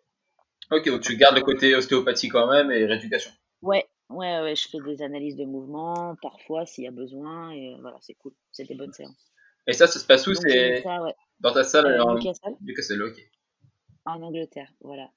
Ok, 0.72 0.90
donc 0.90 1.02
tu 1.02 1.16
gardes 1.16 1.36
le 1.36 1.44
côté 1.44 1.76
ostéopathie 1.76 2.30
quand 2.30 2.48
même 2.52 2.72
et 2.72 2.84
rééducation. 2.86 3.32
Ouais, 3.62 3.88
ouais, 4.10 4.42
ouais, 4.42 4.56
je 4.56 4.68
fais 4.68 4.80
des 4.80 5.04
analyses 5.04 5.36
de 5.36 5.46
mouvement 5.46 6.16
parfois 6.22 6.66
s'il 6.66 6.84
y 6.84 6.88
a 6.88 6.92
besoin 6.92 7.52
et 7.52 7.76
euh, 7.76 7.78
voilà, 7.80 7.98
c'est 8.02 8.16
cool, 8.16 8.34
c'est 8.52 8.66
des 8.66 8.76
bonnes 8.76 8.92
séances. 8.92 9.32
Et 9.68 9.74
ça, 9.74 9.86
ça 9.86 10.00
se 10.00 10.06
passe 10.06 10.26
où? 10.26 10.34
C'est 10.34 10.84
ouais. 10.84 11.16
dans 11.40 11.54
ta 11.54 11.64
salle 11.64 11.86
euh, 11.86 12.04
en 12.04 12.16
Newcastle. 12.16 12.56
Newcastle, 12.62 13.04
ok. 13.04 13.20
En 14.06 14.22
Angleterre, 14.24 14.74
voilà. 14.82 15.12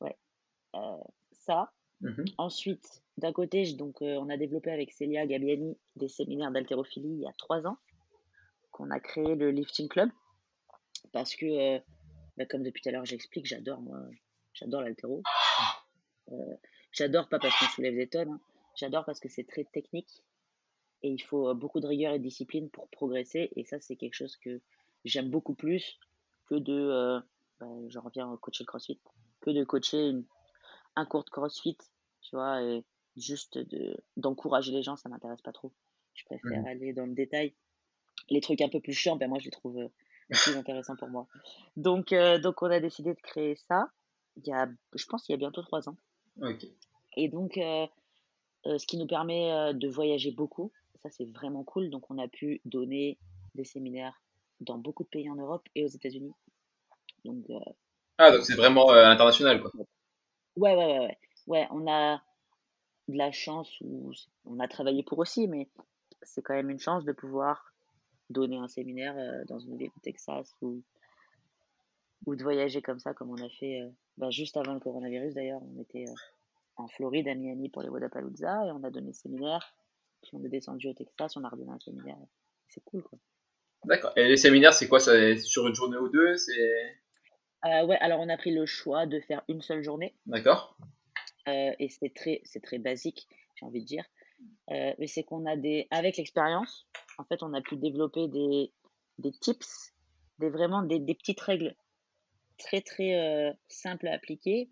Ouais. 0.00 0.16
Euh, 0.74 0.96
ça. 1.32 1.72
Mhm. 2.02 2.26
Ensuite, 2.36 3.03
d'un 3.18 3.32
côté, 3.32 3.72
donc, 3.74 4.02
euh, 4.02 4.16
on 4.16 4.28
a 4.28 4.36
développé 4.36 4.70
avec 4.70 4.92
Célia 4.92 5.26
Gabiani 5.26 5.76
des 5.96 6.08
séminaires 6.08 6.50
d'haltérophilie 6.50 7.10
il 7.10 7.20
y 7.20 7.26
a 7.26 7.32
trois 7.38 7.66
ans, 7.66 7.78
qu'on 8.72 8.90
a 8.90 8.98
créé 8.98 9.36
le 9.36 9.50
Lifting 9.50 9.88
Club, 9.88 10.10
parce 11.12 11.36
que, 11.36 11.46
euh, 11.46 11.78
bah, 12.36 12.44
comme 12.46 12.64
depuis 12.64 12.82
tout 12.82 12.88
à 12.88 12.92
l'heure 12.92 13.04
j'explique, 13.04 13.46
j'adore, 13.46 13.80
moi, 13.80 14.00
j'adore 14.52 14.82
l'haltéro. 14.82 15.22
Euh, 16.32 16.56
j'adore 16.90 17.28
pas 17.28 17.38
parce 17.38 17.56
qu'on 17.58 17.66
soulève 17.66 17.94
des 17.94 18.08
tonnes, 18.08 18.38
j'adore 18.74 19.04
parce 19.04 19.20
que 19.20 19.28
c'est 19.28 19.44
très 19.44 19.64
technique 19.64 20.24
et 21.02 21.10
il 21.10 21.22
faut 21.22 21.54
beaucoup 21.54 21.80
de 21.80 21.86
rigueur 21.86 22.14
et 22.14 22.18
de 22.18 22.24
discipline 22.24 22.68
pour 22.70 22.88
progresser, 22.88 23.50
et 23.54 23.64
ça, 23.64 23.78
c'est 23.78 23.94
quelque 23.94 24.14
chose 24.14 24.36
que 24.38 24.60
j'aime 25.04 25.30
beaucoup 25.30 25.54
plus 25.54 26.00
que 26.46 26.56
de, 26.56 27.20
bah, 27.60 27.68
je 27.88 27.98
reviens 28.00 28.28
au 28.28 28.38
coacher 28.38 28.64
CrossFit, 28.64 28.98
que 29.40 29.50
de 29.50 29.62
coacher 29.62 30.12
un 30.96 31.06
cours 31.06 31.24
de 31.24 31.30
CrossFit, 31.30 31.76
tu 32.22 32.34
vois, 32.34 32.60
juste 33.16 33.58
de, 33.58 33.96
d'encourager 34.16 34.72
les 34.72 34.82
gens, 34.82 34.96
ça 34.96 35.08
m'intéresse 35.08 35.42
pas 35.42 35.52
trop. 35.52 35.72
Je 36.14 36.24
préfère 36.24 36.60
Mhm. 36.60 36.66
aller 36.66 36.92
dans 36.92 37.06
le 37.06 37.14
détail. 37.14 37.54
Les 38.30 38.40
trucs 38.40 38.60
un 38.60 38.68
peu 38.68 38.80
plus 38.80 38.92
chiants, 38.94 39.16
ben 39.16 39.28
moi 39.28 39.38
je 39.38 39.46
les 39.46 39.50
trouve 39.50 39.78
euh, 39.78 39.88
plus 40.30 40.56
intéressants 40.56 40.96
pour 40.96 41.08
moi. 41.08 41.26
Donc, 41.76 42.12
euh, 42.12 42.38
donc 42.38 42.62
on 42.62 42.70
a 42.70 42.80
décidé 42.80 43.14
de 43.14 43.20
créer 43.20 43.56
ça. 43.56 43.90
Il 44.36 44.46
y 44.46 44.52
a, 44.52 44.68
je 44.94 45.06
pense, 45.06 45.28
il 45.28 45.32
y 45.32 45.34
a 45.34 45.38
bientôt 45.38 45.62
trois 45.62 45.88
ans. 45.88 45.96
Et 47.16 47.28
donc, 47.28 47.56
euh, 47.58 47.86
euh, 48.66 48.78
ce 48.78 48.86
qui 48.86 48.96
nous 48.96 49.06
permet 49.06 49.72
de 49.74 49.88
voyager 49.88 50.32
beaucoup. 50.32 50.72
Ça, 51.02 51.10
c'est 51.10 51.26
vraiment 51.26 51.62
cool. 51.64 51.90
Donc, 51.90 52.10
on 52.10 52.18
a 52.18 52.26
pu 52.26 52.60
donner 52.64 53.18
des 53.54 53.64
séminaires 53.64 54.20
dans 54.60 54.78
beaucoup 54.78 55.04
de 55.04 55.08
pays 55.08 55.28
en 55.30 55.36
Europe 55.36 55.68
et 55.74 55.84
aux 55.84 55.88
États-Unis. 55.88 56.32
Donc, 57.24 57.44
Ah, 58.18 58.30
donc 58.32 58.44
c'est 58.44 58.56
vraiment 58.56 58.90
international, 58.90 59.60
quoi. 59.60 59.70
ouais, 60.56 60.74
ouais, 60.74 60.74
ouais, 60.76 60.98
ouais. 60.98 61.18
Ouais, 61.46 61.68
on 61.70 61.86
a 61.86 62.22
de 63.08 63.18
la 63.18 63.32
chance 63.32 63.80
ou 63.80 64.12
on 64.44 64.60
a 64.60 64.68
travaillé 64.68 65.02
pour 65.02 65.18
aussi, 65.18 65.46
mais 65.48 65.68
c'est 66.22 66.42
quand 66.42 66.54
même 66.54 66.70
une 66.70 66.78
chance 66.78 67.04
de 67.04 67.12
pouvoir 67.12 67.74
donner 68.30 68.56
un 68.56 68.68
séminaire 68.68 69.14
euh, 69.16 69.44
dans 69.46 69.58
une 69.58 69.76
ville 69.76 69.90
du 69.90 70.00
Texas 70.00 70.54
ou, 70.62 70.82
ou 72.26 72.36
de 72.36 72.42
voyager 72.42 72.80
comme 72.80 72.98
ça, 72.98 73.12
comme 73.12 73.30
on 73.30 73.44
a 73.44 73.48
fait 73.48 73.80
bah, 74.16 74.30
juste 74.30 74.56
avant 74.56 74.74
le 74.74 74.80
coronavirus 74.80 75.34
d'ailleurs. 75.34 75.60
On 75.62 75.80
était 75.80 76.06
euh, 76.08 76.14
en 76.76 76.88
Floride, 76.88 77.28
à 77.28 77.34
Miami 77.34 77.68
pour 77.68 77.82
les 77.82 77.88
Wadapalooza 77.88 78.66
et 78.66 78.70
on 78.72 78.82
a 78.82 78.90
donné 78.90 79.08
le 79.08 79.12
séminaire. 79.12 79.74
Puis 80.22 80.30
on 80.34 80.44
est 80.44 80.48
descendu 80.48 80.88
au 80.88 80.94
Texas, 80.94 81.36
on 81.36 81.44
a 81.44 81.48
redonné 81.48 81.72
un 81.72 81.80
séminaire. 81.80 82.16
C'est 82.68 82.82
cool 82.84 83.02
quoi. 83.02 83.18
D'accord. 83.84 84.12
Et 84.16 84.26
les 84.26 84.38
séminaires, 84.38 84.72
c'est 84.72 84.88
quoi? 84.88 84.98
Ça 84.98 85.12
C'est 85.12 85.38
sur 85.38 85.68
une 85.68 85.74
journée 85.74 85.98
ou 85.98 86.08
deux? 86.08 86.36
C'est 86.36 86.96
Euh, 87.66 87.86
ouais, 87.86 87.96
alors 87.96 88.20
on 88.20 88.28
a 88.28 88.36
pris 88.36 88.54
le 88.54 88.66
choix 88.66 89.06
de 89.06 89.20
faire 89.20 89.42
une 89.48 89.60
seule 89.60 89.82
journée. 89.82 90.14
D'accord. 90.26 90.76
Euh, 91.48 91.72
et 91.78 91.88
c'est 91.88 92.14
très, 92.14 92.40
c'est 92.44 92.62
très 92.62 92.78
basique, 92.78 93.28
j'ai 93.56 93.66
envie 93.66 93.80
de 93.80 93.86
dire. 93.86 94.04
Euh, 94.70 94.92
mais 94.98 95.06
c'est 95.06 95.24
qu'on 95.24 95.46
a 95.46 95.56
des, 95.56 95.86
avec 95.90 96.16
l'expérience, 96.16 96.86
en 97.18 97.24
fait, 97.24 97.42
on 97.42 97.52
a 97.54 97.60
pu 97.60 97.76
développer 97.76 98.28
des, 98.28 98.72
des 99.18 99.32
tips, 99.32 99.94
des 100.38 100.50
vraiment 100.50 100.82
des, 100.82 100.98
des 100.98 101.14
petites 101.14 101.40
règles 101.40 101.74
très 102.58 102.80
très 102.80 103.14
euh, 103.14 103.52
simples 103.68 104.08
à 104.08 104.12
appliquer 104.12 104.70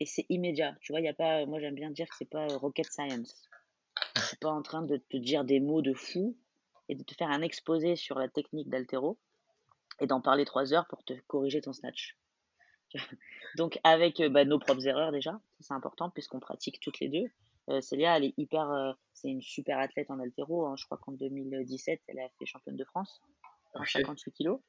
et 0.00 0.06
c'est 0.06 0.26
immédiat. 0.28 0.76
Tu 0.80 0.92
vois, 0.92 1.00
il 1.00 1.04
y 1.04 1.08
a 1.08 1.14
pas, 1.14 1.46
moi 1.46 1.60
j'aime 1.60 1.74
bien 1.74 1.90
dire 1.90 2.08
que 2.08 2.16
c'est 2.18 2.28
pas 2.28 2.46
rocket 2.46 2.90
science. 2.90 3.48
Je 4.16 4.22
suis 4.22 4.36
pas 4.36 4.50
en 4.50 4.62
train 4.62 4.82
de 4.82 4.96
te 4.96 5.16
dire 5.16 5.44
des 5.44 5.60
mots 5.60 5.82
de 5.82 5.94
fou 5.94 6.36
et 6.88 6.94
de 6.94 7.02
te 7.02 7.14
faire 7.14 7.30
un 7.30 7.42
exposé 7.42 7.96
sur 7.96 8.18
la 8.18 8.28
technique 8.28 8.68
d'altéro 8.68 9.18
et 10.00 10.06
d'en 10.06 10.20
parler 10.20 10.44
trois 10.44 10.72
heures 10.72 10.86
pour 10.88 11.04
te 11.04 11.12
corriger 11.26 11.60
ton 11.60 11.72
snatch. 11.72 12.16
Donc 13.56 13.78
avec 13.84 14.20
euh, 14.20 14.28
bah, 14.28 14.44
nos 14.44 14.58
propres 14.58 14.86
erreurs 14.86 15.12
déjà, 15.12 15.40
c'est 15.60 15.74
important 15.74 16.10
puisqu'on 16.10 16.40
pratique 16.40 16.80
toutes 16.80 17.00
les 17.00 17.08
deux. 17.08 17.30
Euh, 17.68 17.80
Célia, 17.80 18.16
elle 18.16 18.24
est 18.24 18.34
hyper, 18.38 18.70
euh, 18.70 18.92
c'est 19.14 19.28
une 19.28 19.42
super 19.42 19.78
athlète 19.78 20.10
en 20.10 20.18
altéro. 20.18 20.66
Hein. 20.66 20.74
Je 20.76 20.84
crois 20.84 20.98
qu'en 20.98 21.12
2017, 21.12 22.00
elle 22.08 22.18
a 22.18 22.28
fait 22.38 22.46
championne 22.46 22.76
de 22.76 22.84
France 22.84 23.20
en 23.74 23.80
Ok. 23.82 23.88
58 23.88 24.32
kilos. 24.32 24.60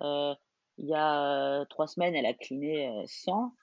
Euh, 0.00 0.34
il 0.78 0.88
y 0.88 0.94
a 0.94 1.60
euh, 1.60 1.64
trois 1.66 1.86
semaines, 1.86 2.14
elle 2.16 2.26
a 2.26 2.34
cliné 2.34 2.88
euh, 2.88 3.04
100. 3.06 3.54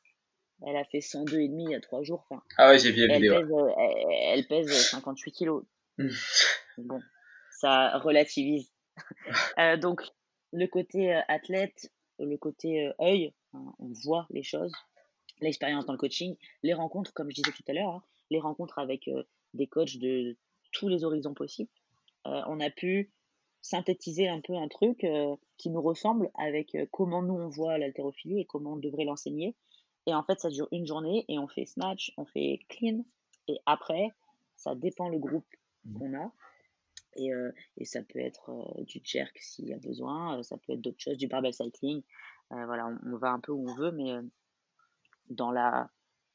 Elle 0.68 0.76
a 0.76 0.84
fait 0.86 1.02
102 1.02 1.40
et 1.40 1.48
demi 1.48 1.66
il 1.66 1.72
y 1.72 1.76
a 1.76 1.80
trois 1.82 2.04
jours. 2.04 2.26
Enfin, 2.30 2.42
Ah 2.58 2.70
ouais, 2.70 2.80
j'ai 2.80 2.92
vu 2.92 3.06
la 3.08 3.16
elle 3.16 3.22
vidéo. 3.22 3.40
pèse, 3.40 3.52
euh, 3.52 3.70
elle, 3.78 4.40
elle 4.40 4.48
pèse 4.48 4.90
58 4.92 5.32
kilos. 5.32 5.64
Mm. 5.98 6.10
Bon, 6.80 7.02
ça 7.52 7.98
relativise. 8.00 8.72
Euh, 9.58 9.78
donc, 9.78 10.02
le 10.52 10.66
côté 10.68 11.14
euh, 11.16 11.22
athlète, 11.30 11.90
le 12.20 12.36
côté 12.38 12.88
euh, 12.88 12.94
œil, 13.02 13.34
hein, 13.54 13.74
on 13.80 13.92
voit 14.04 14.28
les 14.30 14.44
choses, 14.44 14.74
l'expérience 15.42 15.86
dans 15.86 15.94
le 15.94 16.00
coaching, 16.00 16.36
les 16.64 16.74
rencontres, 16.74 17.14
comme 17.14 17.30
je 17.30 17.36
disais 17.36 17.52
tout 17.52 17.64
à 17.68 17.74
l'heure, 17.74 17.96
hein, 17.96 18.04
les 18.30 18.40
rencontres 18.40 18.80
avec 18.80 19.08
euh, 19.08 19.24
des 19.54 19.68
coachs 19.68 19.98
de 19.98 20.38
tous 20.72 20.88
les 20.88 21.04
horizons 21.04 21.34
possibles. 21.34 21.70
Euh, 22.28 22.42
on 22.48 22.60
a 22.60 22.70
pu 22.70 23.12
synthétiser 23.62 24.28
un 24.28 24.42
peu 24.42 24.56
un 24.56 24.68
truc 24.68 25.04
euh, 25.04 25.36
qui 25.58 25.70
nous 25.70 25.82
ressemble 25.82 26.30
avec 26.36 26.78
comment 26.92 27.22
nous 27.22 27.34
on 27.34 27.50
voit 27.50 27.78
l'haltérophilie 27.78 28.42
et 28.42 28.46
comment 28.46 28.74
on 28.74 28.78
devrait 28.78 29.06
l'enseigner. 29.06 29.56
Et 30.06 30.14
en 30.14 30.24
fait, 30.24 30.40
ça 30.40 30.50
dure 30.50 30.68
une 30.72 30.88
journée 30.88 31.26
et 31.28 31.38
on 31.38 31.48
fait 31.48 31.66
snatch, 31.66 32.14
on 32.18 32.26
fait 32.26 32.60
clean. 32.70 33.04
Et 33.48 33.60
après, 33.66 34.10
ça 34.56 34.76
dépend 34.76 35.10
le 35.10 35.20
groupe 35.20 35.46
qu'on 35.98 36.14
a. 36.16 36.32
Et, 37.16 37.34
euh, 37.34 37.52
et 37.78 37.86
ça 37.86 38.02
peut 38.04 38.20
être 38.20 38.50
euh, 38.50 38.84
du 38.84 39.02
jerk 39.04 39.38
s'il 39.40 39.68
y 39.68 39.74
a 39.74 39.78
besoin, 39.78 40.40
euh, 40.40 40.44
ça 40.44 40.58
peut 40.58 40.74
être 40.74 40.82
d'autres 40.82 41.00
choses, 41.00 41.18
du 41.18 41.28
barbell 41.28 41.54
cycling. 41.54 42.02
Euh, 42.52 42.66
voilà, 42.66 42.88
on, 42.88 43.14
on 43.14 43.18
va 43.18 43.30
un 43.32 43.40
peu 43.40 43.52
où 43.52 43.70
on 43.70 43.76
veut, 43.76 43.92
mais 43.92 44.12
euh, 44.12 44.22
dans 45.30 45.52
la, 45.52 45.90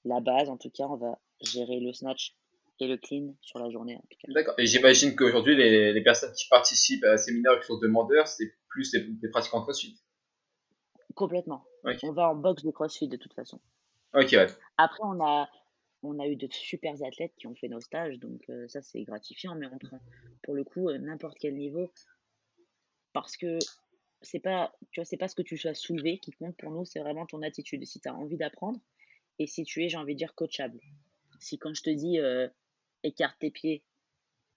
la 0.04 0.20
base, 0.20 0.48
en 0.48 0.56
tout 0.56 0.70
cas, 0.70 0.84
on 0.84 0.96
va 0.96 1.18
gérer 1.40 1.80
le 1.80 1.92
snatch 1.92 2.36
et 2.80 2.88
le 2.88 2.96
clean 2.96 3.34
sur 3.40 3.58
la 3.58 3.70
journée. 3.70 4.00
D'accord. 4.28 4.54
Et 4.58 4.66
j'imagine 4.66 5.14
qu'aujourd'hui, 5.14 5.56
les, 5.56 5.92
les 5.92 6.02
personnes 6.02 6.32
qui 6.32 6.48
participent 6.48 7.04
à 7.04 7.12
un 7.12 7.16
séminaire 7.16 7.58
qui 7.60 7.66
sont 7.66 7.78
demandeurs, 7.78 8.26
c'est 8.26 8.52
plus 8.68 8.90
des, 8.90 9.00
des 9.04 9.28
pratiquants 9.28 9.60
de 9.60 9.64
CrossFit. 9.64 10.00
Complètement. 11.14 11.64
On 12.02 12.12
va 12.12 12.30
en 12.30 12.34
box 12.34 12.64
de 12.64 12.70
CrossFit 12.72 13.08
de 13.08 13.16
toute 13.16 13.34
façon. 13.34 13.60
Ok, 14.14 14.30
ouais. 14.32 14.46
Après, 14.76 15.00
on 15.02 15.24
a, 15.24 15.48
on 16.02 16.18
a 16.18 16.26
eu 16.26 16.34
de 16.36 16.48
super 16.50 16.94
athlètes 17.02 17.34
qui 17.36 17.46
ont 17.46 17.54
fait 17.54 17.68
nos 17.68 17.80
stages, 17.80 18.18
donc 18.18 18.42
euh, 18.48 18.66
ça 18.68 18.82
c'est 18.82 19.02
gratifiant, 19.04 19.54
mais 19.54 19.66
on 19.66 19.78
prend 19.78 20.00
pour 20.42 20.54
le 20.54 20.64
coup 20.64 20.88
euh, 20.88 20.98
n'importe 20.98 21.38
quel 21.38 21.54
niveau 21.54 21.92
parce 23.12 23.36
que 23.36 23.58
c'est 24.24 24.40
pas, 24.40 24.72
tu 24.90 25.00
vois, 25.00 25.04
c'est 25.04 25.16
pas 25.16 25.28
ce 25.28 25.34
que 25.34 25.42
tu 25.42 25.60
as 25.68 25.74
soulevé 25.74 26.18
qui 26.18 26.32
compte 26.32 26.56
pour 26.56 26.70
nous, 26.70 26.84
c'est 26.84 27.00
vraiment 27.00 27.26
ton 27.26 27.42
attitude. 27.42 27.84
Si 27.86 28.00
tu 28.00 28.08
as 28.08 28.14
envie 28.14 28.36
d'apprendre 28.36 28.80
et 29.38 29.46
si 29.46 29.64
tu 29.64 29.84
es, 29.84 29.88
j'ai 29.88 29.96
envie 29.96 30.14
de 30.14 30.18
dire, 30.18 30.34
coachable. 30.34 30.80
Si 31.40 31.58
quand 31.58 31.74
je 31.74 31.82
te 31.82 31.90
dis 31.90 32.18
euh, 32.18 32.48
écarte 33.02 33.38
tes 33.38 33.50
pieds 33.50 33.82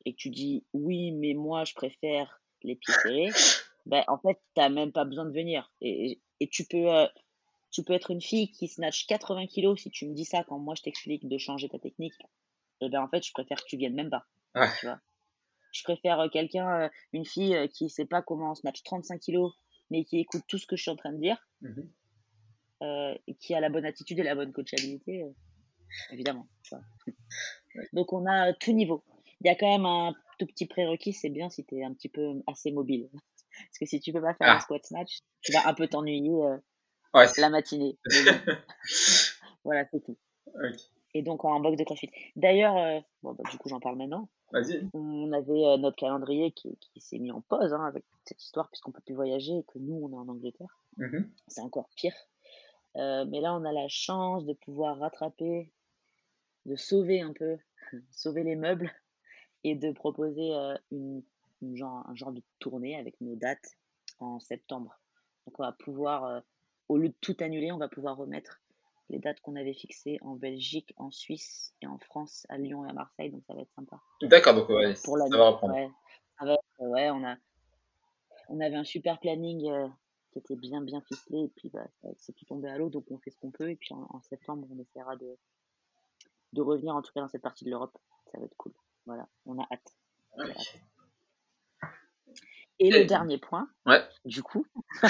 et 0.06 0.14
que 0.14 0.18
tu 0.18 0.30
dis 0.30 0.64
oui, 0.74 1.12
mais 1.12 1.34
moi 1.34 1.66
je 1.66 1.74
préfère 1.74 2.42
les 2.64 2.76
pieds 2.76 2.94
serrés, 3.04 3.30
ben 3.86 4.04
en 4.08 4.18
fait, 4.18 4.40
t'as 4.54 4.70
même 4.70 4.92
pas 4.92 5.06
besoin 5.06 5.26
de 5.26 5.34
venir. 5.34 5.72
Et, 5.82 6.20
et 6.40 6.48
tu 6.48 6.66
peux. 6.66 6.92
euh, 6.92 7.08
tu 7.70 7.84
peux 7.84 7.94
être 7.94 8.12
une 8.12 8.22
fille 8.22 8.50
qui 8.52 8.70
snatch 8.70 9.08
80 9.08 9.48
kilos 9.48 9.82
si 9.82 9.92
tu 9.92 10.08
me 10.08 10.14
dis 10.14 10.24
ça 10.26 10.44
quand 10.48 10.58
moi 10.58 10.74
je 10.76 10.84
t'explique 10.84 11.28
de 11.28 11.38
changer 11.38 11.68
ta 11.68 11.78
technique. 11.78 12.14
Et 12.82 12.90
ben 12.90 13.02
en 13.02 13.10
fait, 13.10 13.26
je 13.26 13.32
préfère 13.34 13.58
que 13.62 13.68
tu 13.68 13.76
viennes 13.78 13.94
même 13.94 14.10
pas. 14.10 14.26
Ouais. 14.56 14.68
Tu 14.80 14.86
vois 14.86 15.00
Je 15.78 15.84
préfère 15.84 16.20
euh, 16.20 16.28
quelqu'un, 16.30 16.82
euh, 16.86 16.90
une 17.14 17.26
fille 17.26 17.56
euh, 17.56 17.68
qui 17.68 17.90
sait 17.90 18.06
pas 18.06 18.22
comment 18.22 18.52
on 18.52 18.56
snatch 18.56 18.82
35 18.84 19.20
kilos, 19.20 19.54
mais 19.92 20.04
qui 20.06 20.20
écoute 20.20 20.42
tout 20.48 20.58
ce 20.58 20.66
que 20.66 20.76
je 20.76 20.82
suis 20.82 20.92
en 20.92 20.96
train 20.96 21.14
de 21.14 21.20
dire, 21.20 21.38
Mhm. 21.62 21.90
euh, 22.84 23.16
et 23.28 23.36
qui 23.36 23.54
a 23.54 23.60
la 23.60 23.70
bonne 23.70 23.86
attitude 23.86 24.18
et 24.20 24.24
la 24.24 24.36
bonne 24.36 24.52
coachabilité, 24.54 25.24
euh, 25.24 25.30
évidemment. 26.12 26.48
Donc 27.94 28.12
on 28.14 28.26
a 28.26 28.54
tout 28.54 28.72
niveau. 28.74 29.04
Il 29.42 29.48
y 29.48 29.50
a 29.52 29.56
quand 29.56 29.70
même 29.72 29.86
un 29.86 30.14
tout 30.40 30.48
petit 30.48 30.66
prérequis, 30.66 31.14
c'est 31.14 31.30
bien 31.30 31.50
si 31.50 31.64
tu 31.66 31.78
es 31.78 31.84
un 31.84 31.94
petit 31.94 32.10
peu 32.10 32.42
assez 32.48 32.72
mobile. 32.72 33.10
Parce 33.14 33.78
que 33.80 33.86
si 33.86 34.00
tu 34.00 34.12
peux 34.14 34.22
pas 34.22 34.34
faire 34.36 34.48
Ah. 34.50 34.56
un 34.58 34.60
squat 34.60 34.84
snatch, 34.86 35.20
tu 35.42 35.52
vas 35.52 35.68
un 35.68 35.74
peu 35.74 35.88
t'ennuyer 35.88 36.32
euh, 36.32 36.58
Ouais, 37.14 37.26
la 37.38 37.50
matinée. 37.50 37.98
Voilà, 39.64 39.86
c'est 39.92 40.02
tout. 40.04 40.18
Et 41.14 41.22
donc 41.24 41.44
en 41.46 41.60
box 41.60 41.78
de 41.78 41.84
CrossFit. 41.84 42.10
D'ailleurs, 42.36 43.04
bon, 43.22 43.34
bah, 43.34 43.44
du 43.52 43.58
coup 43.58 43.68
j'en 43.70 43.80
parle 43.80 43.98
maintenant. 43.98 44.30
Vas-y. 44.52 44.88
On 44.94 45.32
avait 45.34 45.66
euh, 45.66 45.78
notre 45.78 45.98
calendrier 45.98 46.52
qui, 46.52 46.78
qui 46.78 47.02
s'est 47.02 47.20
mis 47.20 47.32
en 47.32 47.42
pause 47.42 47.74
hein, 47.74 47.84
avec 47.86 48.06
cette 48.24 48.42
histoire 48.42 48.70
puisqu'on 48.70 48.92
peut 48.92 49.02
plus 49.06 49.16
voyager 49.16 49.58
et 49.58 49.64
que 49.64 49.78
nous 49.80 49.96
on 49.96 50.12
est 50.12 50.18
en 50.18 50.28
Angleterre. 50.28 50.80
Mhm. 50.98 51.30
C'est 51.48 51.62
encore 51.62 51.90
pire. 51.96 52.16
Euh, 52.96 53.26
mais 53.26 53.42
là 53.42 53.54
on 53.54 53.66
a 53.66 53.74
la 53.74 53.88
chance 53.88 54.46
de 54.46 54.54
pouvoir 54.54 54.98
rattraper, 55.00 55.72
de 56.66 56.76
sauver 56.76 57.22
un 57.22 57.34
peu, 57.34 57.58
sauver 58.12 58.44
les 58.44 58.56
meubles 58.56 58.92
et 59.64 59.76
de 59.76 59.92
proposer 59.92 60.54
euh, 60.54 60.78
une, 60.92 61.24
une 61.62 61.76
genre, 61.76 62.08
un 62.08 62.16
genre 62.16 62.32
de 62.32 62.42
tournée 62.60 62.98
avec 62.98 63.20
nos 63.22 63.36
dates 63.36 63.78
en 64.20 64.40
septembre. 64.40 65.00
Donc 65.46 65.60
on 65.60 65.64
va 65.64 65.72
pouvoir, 65.74 66.26
euh, 66.26 66.40
au 66.90 66.98
lieu 66.98 67.10
de 67.10 67.16
tout 67.22 67.36
annuler, 67.40 67.72
on 67.72 67.78
va 67.78 67.88
pouvoir 67.88 68.18
remettre 68.18 68.62
les 69.10 69.20
dates 69.20 69.40
qu'on 69.42 69.56
avait 69.56 69.74
fixées 69.74 70.18
en 70.22 70.36
Belgique, 70.36 70.94
en 70.98 71.12
Suisse 71.12 71.74
et 71.82 71.88
en 71.88 71.98
France, 71.98 72.46
à 72.50 72.58
Lyon 72.58 72.86
et 72.86 72.90
à 72.90 72.94
Marseille. 72.94 73.32
Donc 73.32 73.44
ça 73.46 73.54
va 73.54 73.62
être 73.62 73.74
sympa 73.74 74.00
D'accord, 74.22 74.54
donc 74.56 74.70
ouais, 74.70 74.94
pour 75.04 75.18
ça 75.18 75.38
va 75.38 75.50
reprendre. 75.50 75.74
Ouais, 76.80 77.10
on 77.10 77.24
a, 77.24 77.36
on 78.50 78.60
avait 78.60 78.76
un 78.76 78.84
super 78.84 79.20
planning 79.20 79.70
euh, 79.72 79.88
qui 80.32 80.40
était 80.40 80.56
bien 80.56 80.82
bien 80.82 81.02
ficelé 81.02 81.40
et 81.46 81.50
puis 81.56 81.70
bah, 81.70 81.88
c'est 82.18 82.34
tout 82.34 82.46
tombé 82.46 82.70
à 82.70 82.78
l'eau 82.78 82.90
donc 82.90 83.06
on 83.10 83.18
fait 83.18 83.32
ce 83.32 83.38
qu'on 83.40 83.50
peut 83.52 83.70
et 83.72 83.76
puis 83.76 83.94
en, 83.94 84.06
en 84.12 84.22
septembre 84.22 84.68
on 84.72 84.80
essaiera 84.80 85.16
de, 85.16 85.38
de 86.54 86.62
revenir 86.62 86.96
en 86.96 87.02
tout 87.02 87.12
cas 87.14 87.22
dans 87.22 87.28
cette 87.30 87.42
partie 87.42 87.66
de 87.66 87.72
l'Europe. 87.72 87.98
Ça 88.32 88.38
va 88.40 88.46
être 88.46 88.56
cool. 88.58 88.74
Voilà, 89.06 89.28
on 89.46 89.58
a 89.60 89.66
hâte. 89.72 89.96
Et 92.80 92.92
le 92.92 93.06
dernier 93.06 93.38
point, 93.40 93.68
Ouais. 93.88 94.02
du 94.26 94.44
coup, 94.44 94.66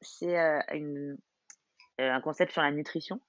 c'est 0.00 0.38
euh, 0.38 0.58
euh, 0.58 0.60
une- 0.74 1.12
euh, 1.12 1.16
un 1.98 2.20
concept 2.20 2.52
sur 2.52 2.62
la 2.62 2.70
nutrition. 2.70 3.20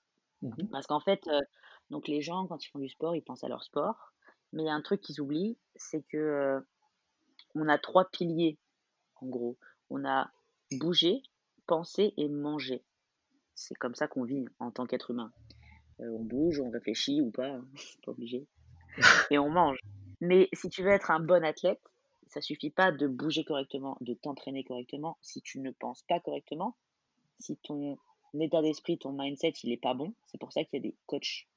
Mhm. 0.42 0.70
Parce 0.72 0.88
qu'en 0.88 1.00
fait, 1.00 1.28
euh, 1.28 1.42
donc 1.90 2.08
les 2.08 2.22
gens, 2.22 2.48
quand 2.48 2.64
ils 2.64 2.70
font 2.70 2.80
du 2.80 2.90
sport, 2.90 3.16
ils 3.16 3.24
pensent 3.24 3.44
à 3.44 3.48
leur 3.48 3.64
sport. 3.64 4.14
Mais 4.54 4.64
il 4.64 4.66
y 4.66 4.70
a 4.70 4.74
un 4.74 4.82
truc 4.82 5.02
qu'ils 5.02 5.20
oublient, 5.20 5.58
c'est 5.76 6.04
que 6.04 6.18
euh, 6.18 6.60
on 7.56 7.68
a 7.68 7.78
trois 7.78 8.10
piliers, 8.10 8.58
en 9.22 9.28
gros. 9.28 9.58
On 9.90 10.06
a 10.06 10.32
bouger, 10.72 11.22
penser 11.66 12.14
et 12.18 12.30
manger. 12.30 12.84
C'est 13.56 13.76
comme 13.76 13.96
ça 13.96 14.08
qu'on 14.08 14.24
vit 14.24 14.46
en 14.60 14.72
tant 14.72 14.86
qu'être 14.86 15.12
humain. 15.12 15.32
Euh, 16.00 16.10
on 16.12 16.24
bouge, 16.24 16.60
on 16.60 16.70
réfléchit 16.70 17.22
ou 17.22 17.32
pas, 17.32 17.48
hein, 17.48 17.66
c'est 17.76 18.02
pas 18.02 18.12
obligé. 18.12 18.48
Et 19.32 19.38
on 19.38 19.50
mange. 19.50 19.80
Mais 20.22 20.50
si 20.54 20.70
tu 20.70 20.84
veux 20.84 20.92
être 20.92 21.12
un 21.12 21.20
bon 21.20 21.44
athlète, 21.44 21.82
ça 22.28 22.42
suffit 22.42 22.70
pas 22.70 22.92
de 22.92 23.08
bouger 23.08 23.44
correctement, 23.44 23.98
de 24.02 24.14
t'entraîner 24.14 24.64
correctement. 24.64 25.18
Si 25.22 25.42
tu 25.42 25.60
ne 25.60 25.72
penses 25.72 26.04
pas 26.04 26.20
correctement, 26.20 26.76
si 27.40 27.58
ton 27.58 27.98
état 28.40 28.62
d'esprit, 28.62 28.98
ton 28.98 29.12
mindset, 29.12 29.54
il 29.64 29.72
est 29.72 29.82
pas 29.82 29.94
bon, 29.94 30.14
c'est 30.26 30.40
pour 30.40 30.52
ça 30.52 30.64
qu'il 30.64 30.78
y 30.78 30.88
a 30.88 30.90
des 30.90 30.96
coachs 31.06 31.48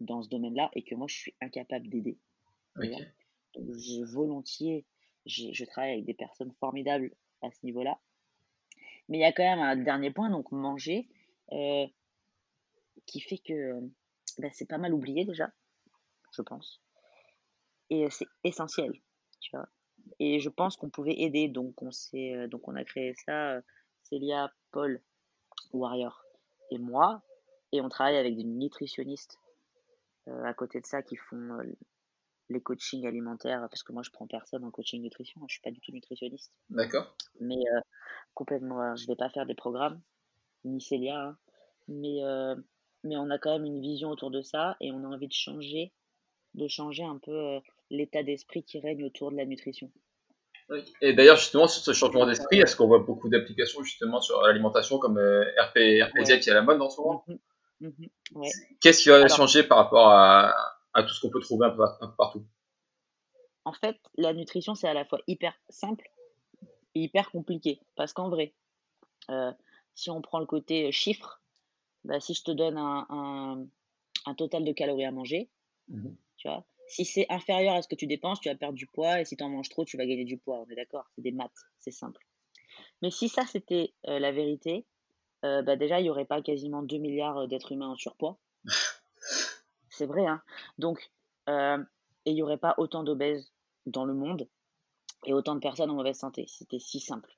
dans 0.00 0.22
ce 0.22 0.28
domaine-là 0.28 0.70
et 0.74 0.82
que 0.82 0.94
moi, 0.94 1.06
je 1.08 1.14
suis 1.14 1.34
incapable 1.40 1.88
d'aider. 1.88 2.18
Donc, 2.76 3.74
je, 3.76 4.04
volontiers, 4.04 4.84
je 5.26 5.64
travaille 5.64 5.92
avec 5.92 6.04
des 6.04 6.14
personnes 6.14 6.52
formidables 6.58 7.12
à 7.42 7.50
ce 7.50 7.58
niveau-là. 7.64 7.98
Mais 9.08 9.18
il 9.18 9.20
y 9.20 9.24
a 9.24 9.32
quand 9.32 9.42
même 9.42 9.60
un 9.60 9.76
dernier 9.76 10.10
point, 10.10 10.30
donc 10.30 10.50
manger, 10.52 11.08
euh, 11.52 11.86
qui 13.06 13.20
fait 13.20 13.38
que 13.38 13.80
bah, 14.38 14.48
c'est 14.52 14.68
pas 14.68 14.78
mal 14.78 14.94
oublié 14.94 15.24
déjà, 15.24 15.50
je 16.34 16.42
pense. 16.42 16.80
Et 17.90 18.04
euh, 18.04 18.10
c'est 18.10 18.28
essentiel, 18.44 18.92
tu 19.40 19.50
vois. 19.54 19.68
Et 20.18 20.40
je 20.40 20.48
pense 20.48 20.76
qu'on 20.76 20.90
pouvait 20.90 21.20
aider, 21.20 21.48
donc 21.48 21.82
on, 21.82 21.90
euh, 22.14 22.48
donc 22.48 22.66
on 22.68 22.74
a 22.74 22.84
créé 22.84 23.14
ça, 23.26 23.60
Célia, 24.02 24.52
Paul, 24.70 25.02
Warrior 25.72 26.24
et 26.70 26.78
moi. 26.78 27.22
Et 27.72 27.80
on 27.80 27.88
travaille 27.88 28.16
avec 28.16 28.36
des 28.36 28.44
nutritionnistes 28.44 29.38
euh, 30.28 30.44
à 30.44 30.54
côté 30.54 30.80
de 30.80 30.86
ça 30.86 31.02
qui 31.02 31.16
font 31.16 31.58
euh, 31.58 31.64
les 32.52 32.60
coachings 32.60 33.06
alimentaires, 33.06 33.66
parce 33.70 33.82
que 33.82 33.92
moi 33.92 34.02
je 34.02 34.10
prends 34.10 34.26
personne 34.26 34.64
en 34.64 34.70
coaching 34.70 35.02
nutrition, 35.02 35.40
je 35.48 35.54
suis 35.54 35.62
pas 35.62 35.70
du 35.70 35.80
tout 35.80 35.92
nutritionniste, 35.92 36.52
D'accord. 36.70 37.16
mais 37.40 37.56
euh, 37.56 37.80
complètement, 38.34 38.94
je 38.94 39.06
vais 39.06 39.16
pas 39.16 39.30
faire 39.30 39.46
des 39.46 39.54
programmes, 39.54 40.00
ni 40.64 40.80
Célia, 40.80 41.20
hein. 41.20 41.38
mais, 41.88 42.22
euh, 42.22 42.54
mais 43.04 43.16
on 43.16 43.30
a 43.30 43.38
quand 43.38 43.52
même 43.52 43.64
une 43.64 43.80
vision 43.80 44.10
autour 44.10 44.30
de 44.30 44.42
ça 44.42 44.76
et 44.80 44.92
on 44.92 45.02
a 45.04 45.08
envie 45.08 45.28
de 45.28 45.32
changer, 45.32 45.92
de 46.54 46.68
changer 46.68 47.04
un 47.04 47.18
peu 47.18 47.58
l'état 47.90 48.22
d'esprit 48.22 48.62
qui 48.62 48.78
règne 48.78 49.04
autour 49.04 49.32
de 49.32 49.36
la 49.36 49.46
nutrition. 49.46 49.90
Et 51.00 51.12
d'ailleurs, 51.12 51.36
justement, 51.36 51.66
sur 51.68 51.82
ce 51.82 51.92
changement 51.92 52.26
d'esprit, 52.26 52.60
est-ce 52.60 52.76
qu'on 52.76 52.86
voit 52.86 53.00
beaucoup 53.00 53.28
d'applications 53.28 53.82
justement 53.82 54.20
sur 54.20 54.40
l'alimentation 54.42 54.98
comme 54.98 55.18
euh, 55.18 55.44
RP, 55.58 56.02
RPZ 56.02 56.30
Ouais. 56.30 56.40
qui 56.40 56.48
est 56.48 56.50
à 56.50 56.54
la 56.54 56.62
mode 56.62 56.80
en 56.80 56.88
ce 56.90 57.00
moment? 57.00 57.24
Mhm, 57.26 57.38
mhm, 57.80 58.08
ouais. 58.36 58.50
Qu'est-ce 58.80 59.02
qui 59.02 59.08
va 59.08 59.16
Alors- 59.16 59.28
changer 59.36 59.62
par 59.62 59.78
rapport 59.78 60.08
à, 60.08 60.54
à 60.94 61.02
tout 61.02 61.14
ce 61.14 61.20
qu'on 61.20 61.30
peut 61.30 61.40
trouver 61.40 61.66
un 61.66 61.70
peu, 61.70 61.82
un 61.82 62.06
peu 62.08 62.14
partout? 62.16 62.44
En 63.64 63.72
fait, 63.72 63.96
la 64.16 64.32
nutrition, 64.32 64.74
c'est 64.74 64.88
à 64.88 64.94
la 64.94 65.04
fois 65.04 65.20
hyper 65.26 65.54
simple 65.68 66.08
et 66.94 67.00
hyper 67.02 67.30
compliqué. 67.30 67.80
Parce 67.96 68.12
qu'en 68.12 68.28
vrai, 68.28 68.54
euh, 69.30 69.52
si 69.94 70.10
on 70.10 70.20
prend 70.20 70.40
le 70.40 70.46
côté 70.46 70.88
euh, 70.88 70.90
chiffre, 70.90 71.40
bah, 72.04 72.18
si 72.18 72.34
je 72.34 72.42
te 72.42 72.50
donne 72.50 72.76
un, 72.78 73.06
un, 73.08 73.64
un 74.26 74.34
total 74.34 74.64
de 74.64 74.72
calories 74.72 75.04
à 75.04 75.12
manger, 75.12 75.48
Mhm. 75.88 76.16
tu 76.36 76.48
vois, 76.48 76.64
si 76.92 77.06
c'est 77.06 77.26
inférieur 77.30 77.74
à 77.74 77.82
ce 77.82 77.88
que 77.88 77.94
tu 77.94 78.06
dépenses, 78.06 78.40
tu 78.40 78.50
vas 78.50 78.54
perdre 78.54 78.76
du 78.76 78.86
poids, 78.86 79.20
et 79.20 79.24
si 79.24 79.34
tu 79.34 79.42
en 79.42 79.48
manges 79.48 79.70
trop, 79.70 79.84
tu 79.84 79.96
vas 79.96 80.04
gagner 80.04 80.24
du 80.24 80.36
poids. 80.36 80.62
On 80.66 80.70
est 80.70 80.76
d'accord 80.76 81.06
C'est 81.14 81.22
des 81.22 81.32
maths, 81.32 81.50
c'est 81.78 81.90
simple. 81.90 82.22
Mais 83.00 83.10
si 83.10 83.30
ça, 83.30 83.46
c'était 83.46 83.94
euh, 84.08 84.18
la 84.18 84.30
vérité, 84.30 84.84
euh, 85.44 85.62
bah, 85.62 85.76
déjà, 85.76 86.00
il 86.00 86.04
n'y 86.04 86.10
aurait 86.10 86.26
pas 86.26 86.42
quasiment 86.42 86.82
2 86.82 86.98
milliards 86.98 87.48
d'êtres 87.48 87.72
humains 87.72 87.88
en 87.88 87.96
surpoids. 87.96 88.38
C'est 89.88 90.06
vrai, 90.06 90.26
hein 90.26 90.42
Donc, 90.78 91.10
euh, 91.48 91.78
et 92.24 92.30
il 92.30 92.34
n'y 92.34 92.42
aurait 92.42 92.58
pas 92.58 92.74
autant 92.78 93.02
d'obèses 93.02 93.52
dans 93.86 94.04
le 94.04 94.14
monde 94.14 94.48
et 95.26 95.32
autant 95.32 95.54
de 95.54 95.60
personnes 95.60 95.90
en 95.90 95.94
mauvaise 95.94 96.18
santé. 96.18 96.44
C'était 96.46 96.78
si 96.78 97.00
simple. 97.00 97.30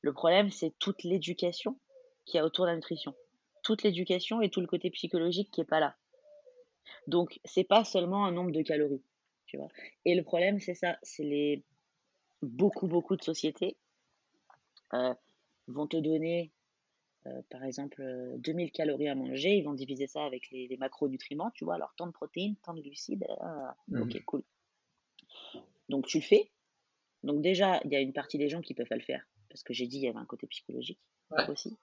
Le 0.00 0.12
problème, 0.12 0.50
c'est 0.50 0.74
toute 0.78 1.02
l'éducation 1.02 1.78
qu'il 2.24 2.38
y 2.38 2.40
a 2.40 2.44
autour 2.44 2.64
de 2.64 2.70
la 2.70 2.76
nutrition. 2.76 3.14
Toute 3.62 3.82
l'éducation 3.82 4.40
et 4.40 4.50
tout 4.50 4.60
le 4.60 4.66
côté 4.66 4.90
psychologique 4.90 5.50
qui 5.50 5.60
est 5.60 5.64
pas 5.64 5.80
là. 5.80 5.96
Donc, 7.06 7.40
c'est 7.44 7.64
pas 7.64 7.84
seulement 7.84 8.24
un 8.26 8.32
nombre 8.32 8.52
de 8.52 8.62
calories, 8.62 9.02
tu 9.46 9.56
vois. 9.56 9.68
Et 10.04 10.14
le 10.14 10.22
problème, 10.22 10.60
c'est 10.60 10.74
ça, 10.74 10.98
c'est 11.02 11.24
les 11.24 11.64
beaucoup 12.42 12.88
beaucoup 12.88 13.16
de 13.16 13.22
sociétés 13.22 13.76
euh, 14.94 15.14
vont 15.68 15.86
te 15.86 15.96
donner, 15.96 16.52
euh, 17.26 17.42
par 17.50 17.64
exemple, 17.64 18.02
euh, 18.02 18.36
2000 18.38 18.72
calories 18.72 19.08
à 19.08 19.14
manger, 19.14 19.56
ils 19.56 19.62
vont 19.64 19.74
diviser 19.74 20.06
ça 20.06 20.24
avec 20.24 20.50
les, 20.50 20.68
les 20.68 20.76
macronutriments, 20.76 21.50
tu 21.52 21.64
vois. 21.64 21.76
Alors, 21.76 21.94
tant 21.96 22.06
de 22.06 22.12
protéines, 22.12 22.56
tant 22.56 22.74
de 22.74 22.80
glucides, 22.82 23.26
Mhm. 23.88 24.00
ok, 24.02 24.22
cool. 24.24 24.42
Donc, 25.88 26.06
tu 26.06 26.18
le 26.18 26.22
fais. 26.24 26.50
Donc, 27.22 27.42
déjà, 27.42 27.80
il 27.84 27.92
y 27.92 27.96
a 27.96 28.00
une 28.00 28.12
partie 28.12 28.38
des 28.38 28.48
gens 28.48 28.60
qui 28.60 28.74
peuvent 28.74 28.88
pas 28.88 28.96
le 28.96 29.02
faire, 29.02 29.26
parce 29.48 29.62
que 29.62 29.72
j'ai 29.72 29.86
dit, 29.86 29.98
il 29.98 30.04
y 30.04 30.08
avait 30.08 30.18
un 30.18 30.26
côté 30.26 30.46
psychologique 30.46 31.00
Ouais. 31.30 31.48
aussi, 31.48 31.78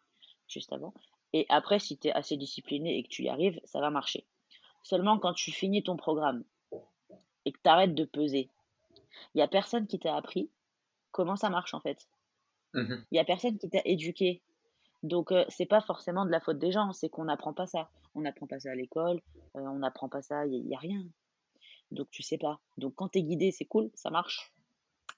juste 0.47 0.73
avant. 0.73 0.93
Et 1.33 1.45
après, 1.49 1.79
si 1.79 1.97
tu 1.97 2.09
es 2.09 2.11
assez 2.11 2.37
discipliné 2.37 2.97
et 2.97 3.03
que 3.03 3.09
tu 3.09 3.23
y 3.23 3.29
arrives, 3.29 3.59
ça 3.63 3.79
va 3.79 3.89
marcher. 3.89 4.25
Seulement 4.83 5.19
quand 5.19 5.33
tu 5.33 5.51
finis 5.51 5.83
ton 5.83 5.97
programme 5.97 6.43
et 7.45 7.51
que 7.51 7.59
tu 7.63 7.69
arrêtes 7.69 7.95
de 7.95 8.05
peser, 8.05 8.49
il 9.33 9.37
n'y 9.37 9.41
a 9.41 9.47
personne 9.47 9.87
qui 9.87 9.99
t'a 9.99 10.15
appris 10.15 10.49
comment 11.11 11.35
ça 11.35 11.49
marche 11.49 11.73
en 11.73 11.79
fait. 11.79 12.07
Mhm. 12.73 13.05
Il 13.11 13.15
n'y 13.15 13.19
a 13.19 13.25
personne 13.25 13.57
qui 13.57 13.69
t'a 13.69 13.81
éduqué. 13.85 14.41
Donc, 15.01 15.31
euh, 15.31 15.45
c'est 15.47 15.65
pas 15.65 15.81
forcément 15.81 16.25
de 16.25 16.31
la 16.31 16.39
faute 16.39 16.59
des 16.59 16.71
gens, 16.71 16.91
c'est 16.91 17.09
qu'on 17.09 17.25
n'apprend 17.25 17.53
pas 17.53 17.67
ça. 17.67 17.89
On 18.15 18.21
n'apprend 18.21 18.47
pas 18.47 18.59
ça 18.59 18.71
à 18.71 18.75
l'école, 18.75 19.21
euh, 19.55 19.61
on 19.61 19.79
n'apprend 19.79 20.09
pas 20.09 20.21
ça, 20.21 20.45
il 20.45 20.65
n'y 20.65 20.75
a, 20.75 20.79
rien. 20.79 21.03
Donc, 21.91 22.09
tu 22.11 22.21
sais 22.21 22.37
pas. 22.37 22.59
Donc, 22.77 22.95
quand 22.95 23.09
tu 23.09 23.19
es 23.19 23.23
guidé, 23.23 23.51
c'est 23.51 23.65
cool, 23.65 23.89
ça 23.93 24.09
marche. 24.09 24.51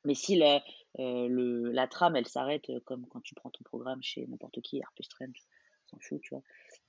Mais 0.05 0.13
si 0.13 0.36
la, 0.36 0.63
euh, 0.99 1.27
le, 1.27 1.71
la 1.71 1.88
trame, 1.88 2.15
elle 2.15 2.27
s'arrête, 2.27 2.69
euh, 2.69 2.79
comme 2.86 3.07
quand 3.07 3.21
tu 3.21 3.36
prends 3.36 3.49
ton 3.49 3.63
programme 3.63 4.01
chez 4.01 4.25
n'importe 4.27 4.61
qui, 4.61 4.81
RP 4.81 5.03
Strength, 5.03 5.47
s'en 5.91 5.99
fout, 5.99 6.21
tu 6.21 6.29
vois. 6.33 6.43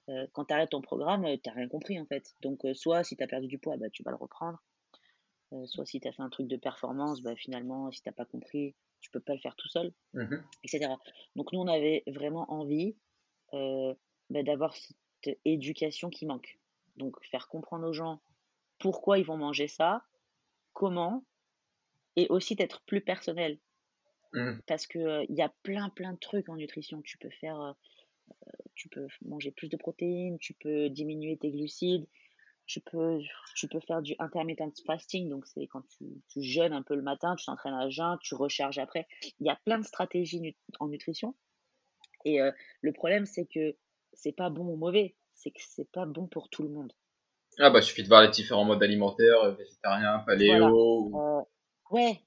Euh, 0.09 0.27
quand 0.33 0.47
tu 0.47 0.55
arrêtes 0.55 0.71
ton 0.71 0.81
programme, 0.83 1.25
euh, 1.25 1.37
t'as 1.43 1.53
rien 1.53 1.69
compris 1.69 2.01
en 2.01 2.07
fait. 2.07 2.35
Donc, 2.41 2.65
euh, 2.65 2.75
soit 2.75 3.05
si 3.05 3.17
tu 3.17 3.23
as 3.23 3.27
perdu 3.27 3.47
du 3.47 3.59
poids, 3.59 3.77
bah, 3.77 3.91
tu 3.91 4.03
vas 4.03 4.11
le 4.11 4.17
reprendre. 4.17 4.59
Euh, 5.53 5.67
soit 5.67 5.87
si 5.87 6.01
tu 6.01 6.09
as 6.09 6.13
fait 6.13 6.23
un 6.23 6.31
truc 6.31 6.49
de 6.49 6.57
performance, 6.57 7.23
bah, 7.23 7.37
finalement, 7.37 7.91
si 7.93 8.03
t'as 8.03 8.13
pas 8.13 8.25
compris, 8.25 8.75
tu 9.01 9.11
peux 9.11 9.21
pas 9.21 9.35
le 9.35 9.41
faire 9.41 9.57
tout 9.57 9.69
seul 9.69 9.93
Mhm. 10.15 10.45
etc. 10.65 10.95
Donc 11.37 11.53
nous, 11.53 11.61
on 11.61 11.67
avait 11.67 12.05
vraiment 12.07 12.51
envie 12.51 12.97
bah, 13.53 14.43
d'avoir 14.43 14.75
cette 14.75 15.39
éducation 15.45 16.09
qui 16.09 16.25
manque. 16.27 16.59
Donc 16.97 17.17
faire 17.27 17.49
comprendre 17.49 17.87
aux 17.87 17.93
gens 17.93 18.23
pourquoi 18.79 19.19
ils 19.19 19.25
vont 19.25 19.37
manger 19.37 19.69
ça, 19.69 20.05
comment, 20.73 21.25
et 22.17 22.29
aussi 22.29 22.55
d'être 22.55 22.83
plus 22.87 23.01
personnel. 23.03 23.59
Mhm. 24.33 24.63
Parce 24.67 24.87
que 24.87 25.25
il 25.29 25.37
y 25.37 25.43
a 25.43 25.53
plein, 25.63 25.91
plein 25.91 26.15
de 26.15 26.19
trucs 26.19 26.49
en 26.49 26.57
nutrition. 26.57 27.03
Tu 27.03 27.19
peux 27.19 27.31
faire, 27.31 27.75
tu 28.75 28.89
peux 28.89 29.07
manger 29.25 29.51
plus 29.51 29.69
de 29.69 29.77
protéines, 29.77 30.39
tu 30.39 30.55
peux 30.55 30.89
diminuer 30.89 31.37
tes 31.37 31.51
glucides, 31.51 32.07
tu 32.67 32.81
peux, 32.81 33.21
tu 33.57 33.69
peux 33.69 33.81
faire 33.81 34.03
du 34.03 34.15
intermittent 34.19 34.83
fasting, 34.87 35.29
donc 35.29 35.47
c'est 35.47 35.67
quand 35.67 35.83
tu, 35.89 36.05
tu 36.29 36.43
jeûnes 36.43 36.73
un 36.73 36.83
peu 36.83 36.95
le 36.95 37.03
matin, 37.03 37.37
tu 37.37 37.45
t'entraînes 37.47 37.75
à 37.75 37.91
jeun, 37.91 38.19
tu 38.23 38.35
recharges 38.35 38.79
après. 38.79 39.07
Il 39.41 39.47
y 39.47 39.51
a 39.51 39.57
plein 39.65 39.79
de 39.79 39.85
stratégies 39.85 40.57
en 40.81 40.89
nutrition. 40.89 41.35
Et 42.25 42.39
le 42.81 42.93
problème, 42.93 43.27
c'est 43.27 43.47
que 43.47 43.77
c'est 44.13 44.33
pas 44.33 44.51
bon 44.51 44.67
ou 44.67 44.77
mauvais, 44.77 45.17
c'est 45.35 45.51
que 45.51 45.61
c'est 45.61 45.91
pas 45.91 46.07
bon 46.07 46.27
pour 46.27 46.49
tout 46.49 46.63
le 46.63 46.69
monde. 46.69 46.93
Ah 47.59 47.71
bah, 47.71 47.81
il 47.81 47.83
suffit 47.83 48.03
de 48.03 48.09
voir 48.09 48.23
les 48.23 48.31
différents 48.31 48.65
modes 48.65 48.83
alimentaires, 48.83 49.41
euh, 49.43 49.53
végétarien, 49.53 50.21
paléo. 50.21 51.09
Voilà. 51.11 51.39
Euh, 51.39 51.45
ouais, 51.91 52.21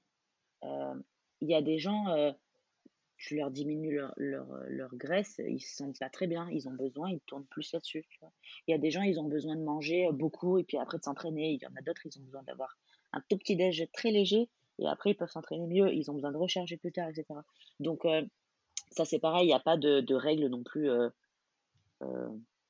il 1.40 1.48
y 1.48 1.54
a 1.54 1.62
des 1.62 1.78
gens, 1.78 2.34
tu 3.16 3.36
leur 3.36 3.50
diminues 3.50 3.94
leur, 3.94 4.12
leur, 4.16 4.46
leur, 4.68 4.94
graisse, 4.94 5.40
ils 5.46 5.60
se 5.60 5.76
sentent 5.76 5.98
pas 5.98 6.10
très 6.10 6.26
bien, 6.26 6.48
ils 6.50 6.68
ont 6.68 6.74
besoin, 6.74 7.10
ils 7.10 7.20
tournent 7.20 7.46
plus 7.46 7.72
là-dessus. 7.72 8.04
Il 8.66 8.72
y 8.72 8.74
a 8.74 8.78
des 8.78 8.90
gens, 8.90 9.02
ils 9.02 9.18
ont 9.18 9.28
besoin 9.28 9.56
de 9.56 9.62
manger 9.62 10.08
beaucoup 10.12 10.58
et 10.58 10.64
puis 10.64 10.76
après 10.76 10.98
de 10.98 11.02
s'entraîner. 11.04 11.52
Il 11.52 11.62
y 11.62 11.66
en 11.66 11.74
a 11.76 11.82
d'autres, 11.82 12.02
ils 12.04 12.18
ont 12.18 12.22
besoin 12.22 12.42
d'avoir 12.42 12.76
un 13.12 13.22
tout 13.28 13.38
petit 13.38 13.56
déj 13.56 13.88
très 13.92 14.10
léger 14.10 14.48
et 14.78 14.86
après 14.86 15.10
ils 15.10 15.16
peuvent 15.16 15.30
s'entraîner 15.30 15.66
mieux, 15.66 15.92
ils 15.94 16.10
ont 16.10 16.14
besoin 16.14 16.32
de 16.32 16.36
recharger 16.36 16.76
plus 16.76 16.92
tard, 16.92 17.08
etc. 17.08 17.26
Donc 17.80 18.04
ça 18.90 19.04
c'est 19.04 19.18
pareil, 19.18 19.44
il 19.44 19.48
n'y 19.48 19.54
a 19.54 19.60
pas 19.60 19.76
de, 19.76 20.00
de, 20.00 20.14
règles 20.14 20.46
non 20.46 20.62
plus 20.62 20.90
euh, 20.90 21.08
euh, 22.02 22.28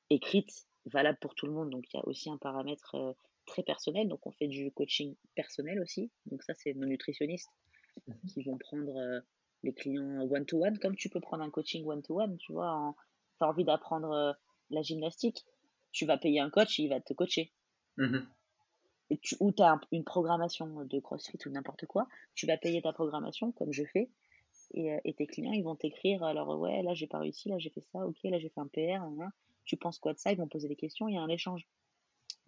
écrites 0.09 0.67
valables 0.85 1.19
pour 1.19 1.35
tout 1.35 1.45
le 1.45 1.53
monde. 1.53 1.69
Donc 1.69 1.85
il 1.93 1.97
y 1.97 1.99
a 1.99 2.07
aussi 2.07 2.29
un 2.29 2.37
paramètre 2.37 2.95
euh, 2.95 3.13
très 3.45 3.63
personnel. 3.63 4.07
Donc 4.07 4.25
on 4.25 4.31
fait 4.31 4.47
du 4.47 4.71
coaching 4.71 5.15
personnel 5.35 5.79
aussi. 5.79 6.11
Donc 6.25 6.43
ça 6.43 6.53
c'est 6.53 6.73
nos 6.73 6.87
nutritionnistes 6.87 7.51
mmh 8.07 8.13
qui 8.27 8.43
vont 8.43 8.57
prendre 8.59 9.23
les 9.63 9.73
clients 9.73 10.21
one-to-one, 10.29 10.79
comme 10.79 10.95
tu 10.95 11.09
peux 11.09 11.19
prendre 11.19 11.43
un 11.43 11.49
coaching 11.49 11.85
one-to-one, 11.85 12.37
tu 12.37 12.53
vois, 12.53 12.95
tu 13.37 13.43
as 13.43 13.47
envie 13.47 13.63
d'apprendre 13.63 14.37
la 14.69 14.81
gymnastique, 14.81 15.45
tu 15.91 16.05
vas 16.05 16.17
payer 16.17 16.39
un 16.39 16.49
coach, 16.49 16.79
il 16.79 16.89
va 16.89 16.99
te 17.01 17.13
coacher. 17.13 17.51
Mmh 17.97 18.19
et 19.09 19.17
tu, 19.19 19.35
ou 19.39 19.51
tu 19.51 19.63
as 19.63 19.79
une 19.91 20.03
programmation 20.03 20.83
de 20.83 20.99
CrossFit 20.99 21.37
ou 21.45 21.49
n'importe 21.49 21.85
quoi, 21.85 22.07
tu 22.35 22.45
vas 22.45 22.57
payer 22.57 22.81
ta 22.81 22.91
programmation, 22.91 23.51
comme 23.53 23.71
je 23.71 23.85
fais, 23.85 24.09
et, 24.73 24.97
et 25.05 25.13
tes 25.13 25.27
clients, 25.27 25.53
ils 25.53 25.63
vont 25.63 25.75
t'écrire, 25.75 26.23
alors 26.23 26.59
ouais, 26.59 26.83
là 26.83 26.93
j'ai 26.93 27.07
pas 27.07 27.19
réussi, 27.19 27.49
là 27.49 27.57
j'ai 27.57 27.69
fait 27.69 27.85
ça, 27.93 28.05
ok, 28.05 28.17
là 28.25 28.39
j'ai 28.39 28.49
fait 28.49 28.59
un 28.59 28.67
PR, 28.67 29.05
tu 29.63 29.77
penses 29.77 29.99
quoi 29.99 30.13
de 30.13 30.17
ça, 30.17 30.31
ils 30.31 30.37
vont 30.37 30.47
poser 30.47 30.67
des 30.67 30.75
questions, 30.75 31.07
il 31.07 31.15
y 31.15 31.17
a 31.17 31.21
un 31.21 31.29
échange. 31.29 31.67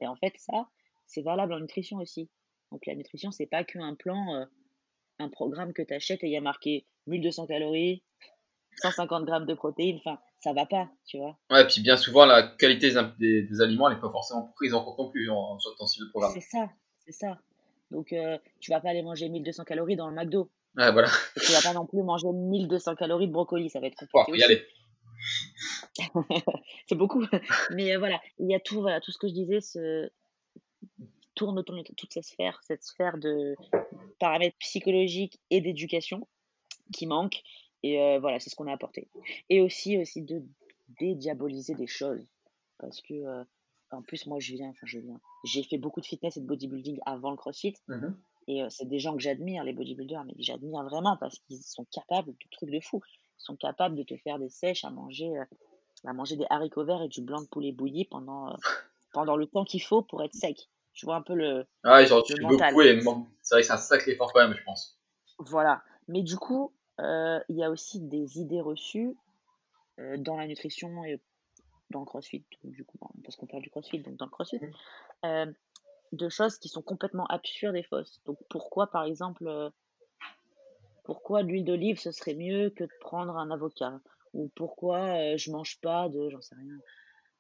Et 0.02 0.08
en 0.08 0.16
fait, 0.16 0.34
ça, 0.38 0.70
c'est 1.06 1.22
valable 1.22 1.54
en 1.54 1.60
nutrition 1.60 1.98
aussi. 1.98 2.30
Donc 2.72 2.86
la 2.86 2.96
nutrition, 2.96 3.32
c'est 3.32 3.48
pas 3.48 3.64
qu'un 3.64 3.96
plan, 3.96 4.48
un 5.20 5.30
programme 5.30 5.74
que 5.74 5.82
tu 5.82 5.94
achètes 5.94 6.24
et 6.24 6.28
il 6.28 6.34
y 6.34 6.38
a 6.38 6.42
marqué 6.42 6.86
1200 7.10 7.48
calories, 7.48 8.04
150 8.82 9.26
grammes 9.26 9.46
de 9.46 9.54
protéines, 9.54 9.98
enfin, 9.98 10.20
ça 10.40 10.54
va 10.54 10.66
pas, 10.66 10.90
tu 11.06 11.18
vois. 11.18 11.38
Ouais, 11.50 11.64
et 11.64 11.68
puis 11.68 11.82
bien 11.82 11.98
souvent, 11.98 12.26
la 12.26 12.44
qualité 12.44 12.92
des, 13.20 13.44
des, 13.44 13.62
aliments 13.62 13.90
n'est 13.90 14.00
pas 14.00 14.10
forcément 14.10 14.52
prise 14.56 14.74
en 14.74 14.84
compte 14.84 14.98
non 14.98 15.10
plus 15.12 15.30
en, 15.30 15.60
sortant 15.60 15.86
ton 15.86 16.06
de 16.06 16.10
programme. 16.10 16.32
C'est 16.34 16.42
ça, 16.42 16.70
c'est 17.06 17.12
ça. 17.12 17.40
Donc, 17.92 18.14
euh, 18.14 18.38
tu 18.60 18.72
vas 18.72 18.80
pas 18.80 18.90
aller 18.90 19.02
manger 19.02 19.30
1200 19.30 19.64
calories 19.64 19.96
dans 19.96 20.10
le 20.10 20.16
McDo. 20.16 20.50
Ouais, 20.78 20.92
voilà. 20.92 21.10
Et 21.36 21.40
tu 21.40 21.52
vas 21.52 21.62
pas 21.62 21.74
non 21.74 21.86
plus 21.86 22.04
manger 22.04 22.28
1200 22.32 22.96
calories 22.96 23.28
de 23.28 23.34
brocoli, 23.34 23.70
ça 23.70 23.80
va 23.80 23.88
être 23.88 24.06
compliqué. 24.12 24.32
Oh, 24.32 24.36
y 24.36 24.44
aller. 24.44 24.66
c'est 26.88 26.96
beaucoup. 26.96 27.26
Mais 27.72 27.96
euh, 27.96 28.00
voilà, 28.00 28.22
il 28.38 28.50
y 28.50 28.56
a 28.56 28.60
tout, 28.60 28.82
voilà, 28.82 29.02
tout 29.02 29.12
ce 29.12 29.18
que 29.18 29.28
je 29.28 29.34
disais 29.34 29.62
se 29.62 30.10
tourne 31.36 31.58
autour 31.58 31.76
de 31.76 31.84
toute 31.96 32.14
cette 32.14 32.26
sphère, 32.26 32.60
cette 32.64 32.84
sphère 32.84 33.18
de 33.18 33.56
paramètres 34.20 34.58
psychologiques 34.60 35.40
et 35.50 35.62
d'éducation 35.62 36.28
qui 36.94 37.08
manque. 37.08 37.44
Et 37.84 38.02
euh, 38.02 38.20
voilà, 38.20 38.40
c'est 38.40 38.50
ce 38.50 38.56
qu'on 38.56 38.68
a 38.68 38.74
apporté. 38.74 39.08
Et 39.50 39.62
aussi, 39.62 39.98
aussi 39.98 40.22
de 40.22 40.44
dédiaboliser 41.00 41.76
des 41.76 41.88
choses. 41.88 42.26
Parce 42.78 43.02
que, 43.02 43.14
euh, 43.14 43.44
en 43.92 44.02
plus, 44.02 44.26
moi, 44.26 44.40
je 44.40 44.54
viens, 44.54 44.70
enfin, 44.70 44.86
je 44.86 45.00
viens. 45.00 45.20
J'ai 45.46 45.64
fait 45.64 45.78
beaucoup 45.78 46.02
de 46.02 46.06
fitness 46.06 46.38
et 46.38 46.42
de 46.42 46.46
bodybuilding 46.46 47.00
avant 47.06 47.32
le 47.32 47.38
crossfit. 47.38 47.76
Mmh 47.88 48.10
et 48.48 48.64
euh, 48.64 48.68
c'est 48.72 48.88
des 48.88 48.98
gens 48.98 49.16
que 49.16 49.22
j'admire, 49.22 49.64
les 49.64 49.74
bodybuilders, 49.74 50.24
mais 50.26 50.34
j'admire 50.40 50.82
vraiment 50.82 51.16
parce 51.18 51.38
qu'ils 51.38 51.62
sont 51.62 51.86
capables 51.92 52.32
de 52.32 52.48
trucs 52.50 52.72
de 52.72 52.80
fou. 52.80 53.00
Ils 53.38 53.44
sont 53.44 53.56
capables 53.56 53.96
de 53.96 54.02
te 54.02 54.18
faire 54.18 54.40
des 54.40 54.50
sèches 54.50 54.84
à 54.86 54.90
manger, 54.90 55.32
à 56.04 56.14
manger 56.14 56.36
des 56.36 56.48
haricots 56.50 56.84
verts 56.84 57.04
et 57.04 57.10
du 57.10 57.22
blanc 57.22 57.44
de 57.44 57.48
poulet 57.48 57.72
bouilli 57.72 58.06
pendant, 58.06 58.56
pendant 59.14 59.36
le 59.36 59.46
temps 59.46 59.66
qu'il 59.66 59.84
faut 59.84 60.02
pour 60.02 60.24
être 60.24 60.34
sec. 60.34 60.68
Tu 60.94 61.06
vois 61.06 61.16
un 61.16 61.22
peu 61.22 61.34
le. 61.36 61.66
Ah, 61.84 62.04
genre, 62.06 62.24
tu 62.24 62.34
beaucoup 62.42 62.82
et 62.82 63.00
c'est 63.42 63.56
vrai 63.56 63.62
que 63.62 63.68
c'est 63.68 63.74
un 63.74 63.78
sacré 63.78 64.12
effort 64.12 64.34
quand 64.34 64.42
même, 64.42 64.58
je 64.58 64.64
pense. 64.64 65.00
Voilà. 65.38 65.82
Mais 66.08 66.24
du 66.24 66.36
coup, 66.36 66.74
il 67.00 67.56
y 67.56 67.64
a 67.64 67.70
aussi 67.70 68.00
des 68.00 68.40
idées 68.40 68.62
reçues 68.62 69.16
dans 70.18 70.38
la 70.38 70.48
nutrition 70.48 71.04
et 71.04 71.20
dans 71.90 72.02
le 72.02 72.06
crossfit, 72.06 72.44
du 72.64 72.86
coup, 72.86 72.98
parce 73.24 73.36
qu'on 73.36 73.48
parle 73.48 73.64
du 73.64 73.70
crossfit, 73.70 74.00
donc 74.00 74.16
dans 74.16 74.26
le 74.26 74.32
crossfit, 74.32 74.60
mmh. 75.24 75.52
de 76.14 76.30
choses 76.30 76.58
qui 76.58 76.70
sont 76.70 76.82
complètement 76.82 77.26
absurdes 77.26 77.76
et 77.76 77.84
fausses. 77.84 78.22
Donc 78.26 78.38
pourquoi, 78.50 78.88
par 78.88 79.06
exemple, 79.06 79.72
pourquoi 81.04 81.42
l'huile 81.42 81.66
d'olive 81.66 82.00
ce 82.00 82.12
serait 82.12 82.36
mieux 82.36 82.70
que 82.70 82.84
de 82.84 82.92
prendre 83.00 83.38
un 83.38 83.50
avocat? 83.50 84.00
Ou 84.34 84.52
pourquoi 84.56 85.36
je 85.38 85.52
mange 85.52 85.80
pas 85.82 86.08
de, 86.10 86.30
j'en 86.30 86.42
sais 86.42 86.54
rien, 86.56 86.78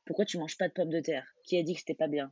pourquoi 0.05 0.26
tu 0.26 0.39
manges 0.39 0.57
pas 0.57 0.68
de 0.68 0.74
pommes 0.74 0.89
de 0.89 0.99
terre? 0.99 1.28
Qui 1.43 1.57
a 1.57 1.62
dit 1.62 1.76
que 1.76 1.82
c'était 1.82 1.93
pas 1.93 2.07
bien? 2.07 2.32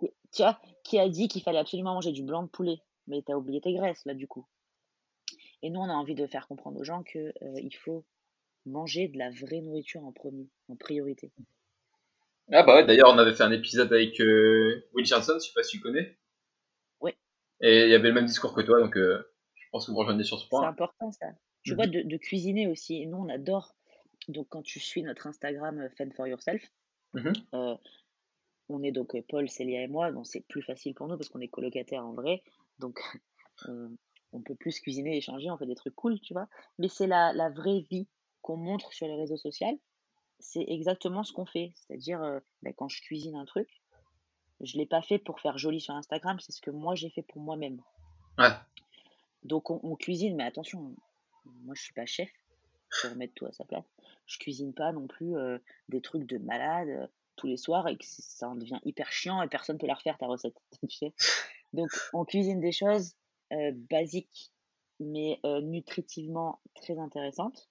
Tu 0.00 0.38
vois, 0.38 0.58
qui 0.82 0.98
a 0.98 1.08
dit 1.08 1.28
qu'il 1.28 1.42
fallait 1.42 1.58
absolument 1.58 1.92
manger 1.94 2.12
du 2.12 2.22
blanc 2.22 2.42
de 2.42 2.48
poulet? 2.48 2.80
Mais 3.06 3.20
t'as 3.20 3.34
oublié 3.34 3.60
tes 3.60 3.74
graisses 3.74 4.06
là 4.06 4.14
du 4.14 4.26
coup. 4.26 4.46
Et 5.64 5.70
nous, 5.70 5.80
on 5.80 5.88
a 5.88 5.94
envie 5.94 6.14
de 6.14 6.26
faire 6.26 6.46
comprendre 6.46 6.78
aux 6.78 6.84
gens 6.84 7.02
qu'il 7.02 7.32
euh, 7.42 7.68
faut 7.82 8.04
manger 8.66 9.08
de 9.08 9.16
la 9.16 9.30
vraie 9.30 9.62
nourriture 9.62 10.04
en 10.04 10.12
premier, 10.12 10.50
en 10.68 10.76
priorité. 10.76 11.32
Ah 12.52 12.62
bah 12.64 12.76
ouais, 12.76 12.84
d'ailleurs, 12.84 13.08
on 13.08 13.16
avait 13.16 13.32
fait 13.32 13.44
un 13.44 13.50
épisode 13.50 13.90
avec 13.90 14.20
euh, 14.20 14.86
Will 14.92 15.06
Johnson, 15.06 15.32
je 15.36 15.46
sais 15.46 15.54
pas 15.54 15.62
si 15.62 15.78
tu 15.78 15.80
connais. 15.82 16.18
Oui. 17.00 17.12
Et 17.62 17.84
il 17.84 17.88
y 17.88 17.94
avait 17.94 18.08
le 18.08 18.12
même 18.12 18.26
discours 18.26 18.52
que 18.52 18.60
toi, 18.60 18.78
donc 18.78 18.94
euh, 18.98 19.26
je 19.54 19.64
pense 19.72 19.86
que 19.86 19.90
vous 19.90 19.96
rejoignez 19.96 20.22
sur 20.22 20.38
ce 20.38 20.46
point. 20.46 20.60
C'est 20.60 20.66
important 20.66 21.10
ça. 21.12 21.28
Tu 21.62 21.70
mhm. 21.70 21.76
vois, 21.76 21.86
de, 21.86 22.16
cuisiner 22.18 22.66
aussi. 22.66 23.00
Et 23.00 23.06
nous, 23.06 23.16
on 23.16 23.30
adore. 23.30 23.74
Donc, 24.28 24.48
quand 24.50 24.62
tu 24.62 24.80
suis 24.80 25.02
notre 25.02 25.26
Instagram 25.26 25.88
Fed 25.96 26.12
for 26.12 26.26
Yourself, 26.26 26.62
mhm. 27.14 27.32
on 28.68 28.82
est 28.82 28.92
donc 28.92 29.18
Paul, 29.28 29.48
Célia 29.48 29.80
et 29.80 29.88
moi, 29.88 30.12
donc 30.12 30.26
c'est 30.26 30.46
plus 30.46 30.60
facile 30.60 30.94
pour 30.94 31.08
nous 31.08 31.16
parce 31.16 31.30
qu'on 31.30 31.40
est 31.40 31.48
colocataires 31.48 32.04
en 32.04 32.12
vrai. 32.12 32.42
Donc, 32.80 33.00
on 33.66 33.96
peut 34.42 34.54
plus 34.54 34.80
cuisiner, 34.80 35.16
échanger, 35.16 35.50
on 35.50 35.58
fait 35.58 35.66
des 35.66 35.74
trucs 35.74 35.94
cool, 35.94 36.20
tu 36.20 36.32
vois. 36.32 36.48
Mais 36.78 36.88
c'est 36.88 37.06
la, 37.06 37.32
la 37.32 37.50
vraie 37.50 37.80
vie 37.90 38.08
qu'on 38.42 38.56
montre 38.56 38.92
sur 38.92 39.06
les 39.06 39.16
réseaux 39.16 39.36
sociaux. 39.36 39.80
C'est 40.38 40.64
exactement 40.68 41.24
ce 41.24 41.32
qu'on 41.32 41.46
fait. 41.46 41.72
C'est-à-dire, 41.76 42.22
euh, 42.22 42.40
ben, 42.62 42.74
quand 42.74 42.88
je 42.88 43.00
cuisine 43.02 43.36
un 43.36 43.44
truc, 43.44 43.68
je 44.60 44.76
ne 44.76 44.82
l'ai 44.82 44.86
pas 44.86 45.02
fait 45.02 45.18
pour 45.18 45.40
faire 45.40 45.58
joli 45.58 45.80
sur 45.80 45.94
Instagram, 45.94 46.38
c'est 46.40 46.52
ce 46.52 46.60
que 46.60 46.70
moi 46.70 46.94
j'ai 46.94 47.10
fait 47.10 47.22
pour 47.22 47.40
moi-même. 47.40 47.80
Ouais. 48.38 48.50
Donc 49.42 49.70
on, 49.70 49.96
cuisine, 49.96 50.36
mais 50.36 50.44
attention, 50.44 50.94
moi 51.44 51.74
je 51.74 51.82
suis 51.82 51.92
pas 51.92 52.06
chef, 52.06 52.30
faut 52.90 53.08
remettre 53.08 53.34
tout 53.34 53.46
à 53.46 53.52
sa 53.52 53.64
place. 53.64 53.84
Je 54.26 54.38
cuisine 54.38 54.72
pas 54.72 54.92
non 54.92 55.06
plus 55.06 55.36
euh, 55.36 55.58
des 55.88 56.00
trucs 56.00 56.24
de 56.24 56.38
malade 56.38 56.88
euh, 56.88 57.06
tous 57.36 57.46
les 57.46 57.56
soirs 57.56 57.88
et 57.88 57.96
que 57.96 58.04
ça 58.06 58.48
en 58.48 58.54
devient 58.54 58.78
hyper 58.84 59.10
chiant 59.12 59.42
et 59.42 59.48
personne 59.48 59.76
peut 59.76 59.86
la 59.86 59.94
refaire 59.94 60.16
ta 60.16 60.26
recette. 60.26 60.56
Tu 60.88 60.96
sais 60.96 61.12
Donc 61.72 61.90
on 62.12 62.24
cuisine 62.24 62.60
des 62.60 62.72
choses 62.72 63.14
euh, 63.54 63.72
basiques, 63.90 64.52
mais 65.00 65.40
euh, 65.44 65.60
nutritivement 65.60 66.60
très 66.74 66.98
intéressantes 66.98 67.68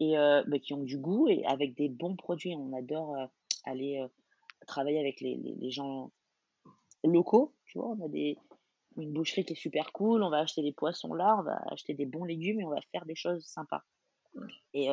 et 0.00 0.18
euh, 0.18 0.42
bah, 0.46 0.58
qui 0.58 0.74
ont 0.74 0.82
du 0.82 0.98
goût 0.98 1.28
et 1.28 1.44
avec 1.46 1.74
des 1.74 1.88
bons 1.88 2.16
produits. 2.16 2.54
On 2.56 2.72
adore 2.72 3.16
aller 3.64 4.04
travailler 4.66 5.00
avec 5.00 5.20
les, 5.20 5.36
les, 5.36 5.70
gens 5.70 6.12
locaux, 7.04 7.54
tu 7.66 7.78
vois. 7.78 7.88
On 7.88 8.04
a 8.04 8.08
des, 8.08 8.38
une 8.96 9.12
boucherie 9.12 9.44
qui 9.44 9.52
est 9.52 9.56
super 9.56 9.92
cool, 9.92 10.22
on 10.22 10.30
va 10.30 10.38
acheter 10.38 10.62
des 10.62 10.72
poissons 10.72 11.14
là, 11.14 11.36
on 11.38 11.42
va 11.42 11.60
acheter 11.70 11.94
des 11.94 12.06
bons 12.06 12.24
légumes 12.24 12.60
et 12.60 12.64
on 12.64 12.70
va 12.70 12.80
faire 12.92 13.04
des 13.06 13.14
choses 13.14 13.44
sympas. 13.44 13.82
Et, 14.72 14.88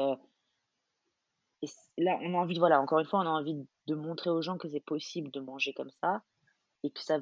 et 1.62 1.68
là, 1.98 2.20
on 2.22 2.34
a 2.34 2.38
envie 2.38 2.54
de, 2.56 2.60
voilà, 2.60 2.82
encore 2.82 3.00
une 3.00 3.06
fois, 3.06 3.20
on 3.20 3.28
a 3.28 3.30
envie 3.30 3.68
de 3.88 3.96
montrer 3.96 4.30
aux 4.30 4.42
gens 4.42 4.58
que 4.58 4.68
c'est 4.70 4.80
possible 4.80 5.32
de 5.32 5.40
manger 5.40 5.74
comme 5.74 5.92
ça 6.02 6.22
et 6.84 6.92
que 6.92 7.02
ça 7.02 7.20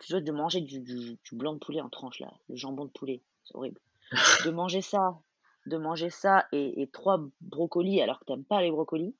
tu 0.00 0.12
vois, 0.12 0.20
de 0.20 0.32
manger 0.32 0.60
du, 0.60 0.80
du, 0.80 1.18
blanc 1.32 1.54
de 1.54 1.58
poulet 1.58 1.80
en 1.80 1.88
tranche, 1.88 2.20
là, 2.20 2.32
le 2.48 2.56
jambon 2.56 2.86
de 2.86 2.90
poulet, 2.90 3.22
c'est 3.44 3.54
horrible. 3.54 3.80
de 4.46 4.50
manger 4.50 4.80
ça, 4.80 5.20
de 5.66 5.76
manger 5.76 6.10
ça 6.10 6.46
et, 6.52 6.88
trois 6.92 7.20
brocolis 7.40 8.00
alors 8.00 8.18
que 8.20 8.24
tu 8.24 8.32
n'aimes 8.32 8.44
pas 8.44 8.62
les 8.62 8.70
brocolis, 8.70 9.14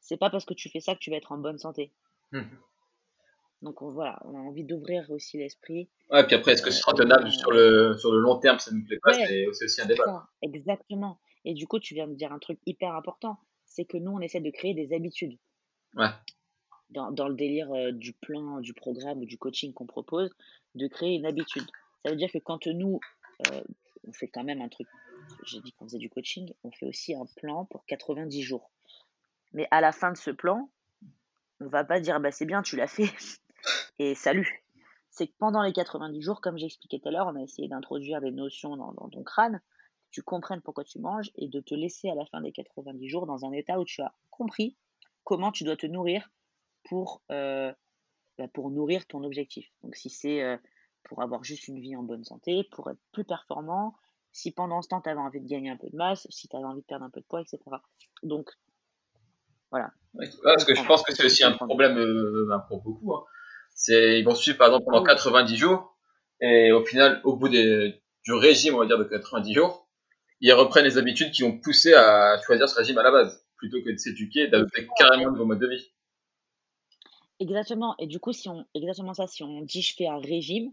c'est 0.00 0.16
pas 0.16 0.30
parce 0.30 0.44
que 0.44 0.54
tu 0.54 0.68
fais 0.68 0.80
ça 0.80 0.94
que 0.94 1.00
tu 1.00 1.10
vas 1.10 1.16
être 1.16 1.32
en 1.32 1.38
bonne 1.38 1.58
santé. 1.58 1.92
Mmh. 2.32 2.42
Donc 3.62 3.82
voilà, 3.82 4.20
on 4.24 4.34
a 4.34 4.38
envie 4.38 4.64
d'ouvrir 4.64 5.10
aussi 5.10 5.38
l'esprit. 5.38 5.88
Ouais, 6.10 6.24
puis 6.26 6.36
après, 6.36 6.52
est-ce 6.52 6.62
que 6.62 6.70
c'est 6.70 6.80
sera 6.80 6.92
tenable 6.92 7.30
sur 7.30 7.50
le, 7.50 7.96
sur 7.98 8.12
le 8.12 8.20
long 8.20 8.38
terme, 8.38 8.58
ça 8.58 8.70
ne 8.70 8.78
nous 8.78 8.84
plaît 8.84 9.00
pas, 9.02 9.12
c'est 9.12 9.46
aussi 9.46 9.80
un 9.80 9.86
débat. 9.86 10.28
exactement. 10.42 11.20
Et 11.44 11.54
du 11.54 11.66
coup, 11.66 11.78
tu 11.78 11.94
viens 11.94 12.06
de 12.06 12.14
dire 12.14 12.32
un 12.32 12.38
truc 12.38 12.58
hyper 12.66 12.94
important, 12.94 13.38
c'est 13.64 13.84
que 13.84 13.96
nous, 13.96 14.12
on 14.12 14.20
essaie 14.20 14.40
de 14.40 14.50
créer 14.50 14.74
des 14.74 14.92
habitudes. 14.92 15.38
Ouais 15.94 16.08
dans, 16.90 17.10
dans 17.10 17.28
le 17.28 17.34
délire 17.34 17.92
du 17.92 18.12
plan, 18.12 18.60
du 18.60 18.74
programme 18.74 19.18
ou 19.20 19.24
du 19.24 19.38
coaching 19.38 19.72
qu'on 19.72 19.86
propose, 19.86 20.30
de 20.74 20.86
créer 20.86 21.14
une 21.14 21.26
habitude. 21.26 21.66
Ça 22.04 22.10
veut 22.10 22.16
dire 22.16 22.30
que 22.30 22.38
quand 22.38 22.66
nous, 22.66 23.00
euh, 23.50 23.60
on 24.06 24.12
fait 24.12 24.28
quand 24.28 24.44
même 24.44 24.60
un 24.60 24.68
truc, 24.68 24.86
j'ai 25.44 25.60
dit 25.60 25.72
qu'on 25.72 25.86
faisait 25.86 25.98
du 25.98 26.08
coaching, 26.08 26.52
on 26.62 26.70
fait 26.70 26.86
aussi 26.86 27.14
un 27.14 27.26
plan 27.36 27.64
pour 27.64 27.84
90 27.86 28.42
jours. 28.42 28.70
Mais 29.52 29.66
à 29.70 29.80
la 29.80 29.90
fin 29.90 30.12
de 30.12 30.16
ce 30.16 30.30
plan, 30.30 30.70
on 31.60 31.66
va 31.66 31.84
pas 31.84 31.98
dire 31.98 32.20
bah 32.20 32.30
c'est 32.30 32.44
bien, 32.44 32.62
tu 32.62 32.76
l'as 32.76 32.86
fait 32.86 33.10
et 33.98 34.14
salut. 34.14 34.62
C'est 35.10 35.26
que 35.26 35.32
pendant 35.38 35.62
les 35.62 35.72
90 35.72 36.20
jours, 36.20 36.40
comme 36.40 36.58
j'expliquais 36.58 36.98
tout 36.98 37.08
à 37.08 37.10
l'heure, 37.10 37.26
on 37.26 37.36
a 37.36 37.42
essayé 37.42 37.68
d'introduire 37.68 38.20
des 38.20 38.30
notions 38.30 38.76
dans, 38.76 38.92
dans 38.92 39.08
ton 39.08 39.24
crâne, 39.24 39.60
que 40.04 40.10
tu 40.10 40.22
comprennes 40.22 40.60
pourquoi 40.60 40.84
tu 40.84 40.98
manges 40.98 41.30
et 41.34 41.48
de 41.48 41.60
te 41.60 41.74
laisser 41.74 42.10
à 42.10 42.14
la 42.14 42.26
fin 42.26 42.40
des 42.40 42.52
90 42.52 43.08
jours 43.08 43.26
dans 43.26 43.44
un 43.44 43.52
état 43.52 43.80
où 43.80 43.84
tu 43.84 44.02
as 44.02 44.14
compris 44.30 44.76
comment 45.24 45.50
tu 45.50 45.64
dois 45.64 45.76
te 45.76 45.86
nourrir 45.86 46.30
pour, 46.88 47.22
euh, 47.30 47.72
bah, 48.38 48.48
pour 48.52 48.70
nourrir 48.70 49.06
ton 49.06 49.24
objectif. 49.24 49.66
Donc 49.82 49.96
si 49.96 50.10
c'est 50.10 50.42
euh, 50.42 50.56
pour 51.04 51.22
avoir 51.22 51.44
juste 51.44 51.68
une 51.68 51.80
vie 51.80 51.96
en 51.96 52.02
bonne 52.02 52.24
santé, 52.24 52.68
pour 52.72 52.90
être 52.90 53.00
plus 53.12 53.24
performant, 53.24 53.94
si 54.32 54.52
pendant 54.52 54.82
ce 54.82 54.88
temps 54.88 55.00
tu 55.00 55.08
avais 55.08 55.20
envie 55.20 55.40
de 55.40 55.48
gagner 55.48 55.70
un 55.70 55.76
peu 55.76 55.88
de 55.88 55.96
masse, 55.96 56.26
si 56.30 56.48
tu 56.48 56.56
avais 56.56 56.64
envie 56.64 56.82
de 56.82 56.86
perdre 56.86 57.04
un 57.04 57.10
peu 57.10 57.20
de 57.20 57.26
poids, 57.26 57.40
etc. 57.40 57.58
Donc 58.22 58.50
voilà. 59.70 59.90
Ouais, 60.14 60.28
parce 60.42 60.64
que 60.64 60.74
je 60.74 60.84
pense 60.84 61.02
que 61.02 61.14
c'est 61.14 61.24
aussi 61.24 61.44
un 61.44 61.52
problème 61.52 61.98
euh, 61.98 62.46
ben, 62.48 62.64
pour 62.68 62.82
beaucoup. 62.82 63.14
Hein. 63.14 63.24
C'est 63.74 64.20
ils 64.20 64.24
vont 64.24 64.34
suivre 64.34 64.58
par 64.58 64.68
exemple 64.68 64.84
pendant 64.86 65.02
90 65.02 65.56
jours 65.56 65.96
et 66.40 66.72
au 66.72 66.84
final, 66.84 67.20
au 67.24 67.36
bout 67.36 67.48
des, 67.48 68.02
du 68.24 68.32
régime, 68.32 68.74
on 68.74 68.78
va 68.78 68.86
dire 68.86 68.98
de 68.98 69.04
90 69.04 69.54
jours, 69.54 69.88
ils 70.40 70.52
reprennent 70.52 70.84
les 70.84 70.98
habitudes 70.98 71.32
qui 71.32 71.44
ont 71.44 71.58
poussé 71.58 71.94
à 71.94 72.40
choisir 72.44 72.68
ce 72.68 72.76
régime 72.76 72.98
à 72.98 73.02
la 73.02 73.10
base, 73.10 73.44
plutôt 73.56 73.82
que 73.82 73.90
de 73.90 73.96
s'éduquer 73.96 74.48
d'adopter 74.48 74.86
carrément 74.98 75.32
de 75.32 75.38
vos 75.38 75.46
modes 75.46 75.60
de 75.60 75.68
vie. 75.68 75.90
Exactement. 77.38 77.94
Et 77.98 78.06
du 78.06 78.18
coup, 78.18 78.32
si 78.32 78.48
on 78.48 78.66
exactement 78.74 79.14
ça, 79.14 79.26
si 79.26 79.42
on 79.42 79.60
dit 79.60 79.82
je 79.82 79.94
fais 79.94 80.06
un 80.06 80.18
régime, 80.18 80.72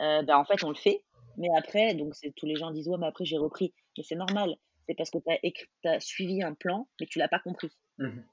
euh, 0.00 0.22
ben, 0.22 0.36
en 0.36 0.44
fait 0.44 0.62
on 0.64 0.68
le 0.68 0.74
fait. 0.74 1.02
Mais 1.38 1.48
après, 1.56 1.94
donc 1.94 2.14
tous 2.36 2.46
les 2.46 2.56
gens 2.56 2.70
disent 2.70 2.88
ouais 2.88 2.98
mais 2.98 3.06
après 3.06 3.24
j'ai 3.24 3.38
repris. 3.38 3.72
Mais 3.96 4.04
c'est 4.04 4.16
normal. 4.16 4.56
C'est 4.86 4.94
parce 4.94 5.10
que 5.10 5.18
tu 5.18 5.88
as, 5.88 6.00
suivi 6.00 6.42
un 6.42 6.54
plan, 6.54 6.88
mais 7.00 7.06
tu 7.06 7.18
l'as 7.18 7.28
pas 7.28 7.38
compris. 7.38 7.70
Mhm. 7.98 8.24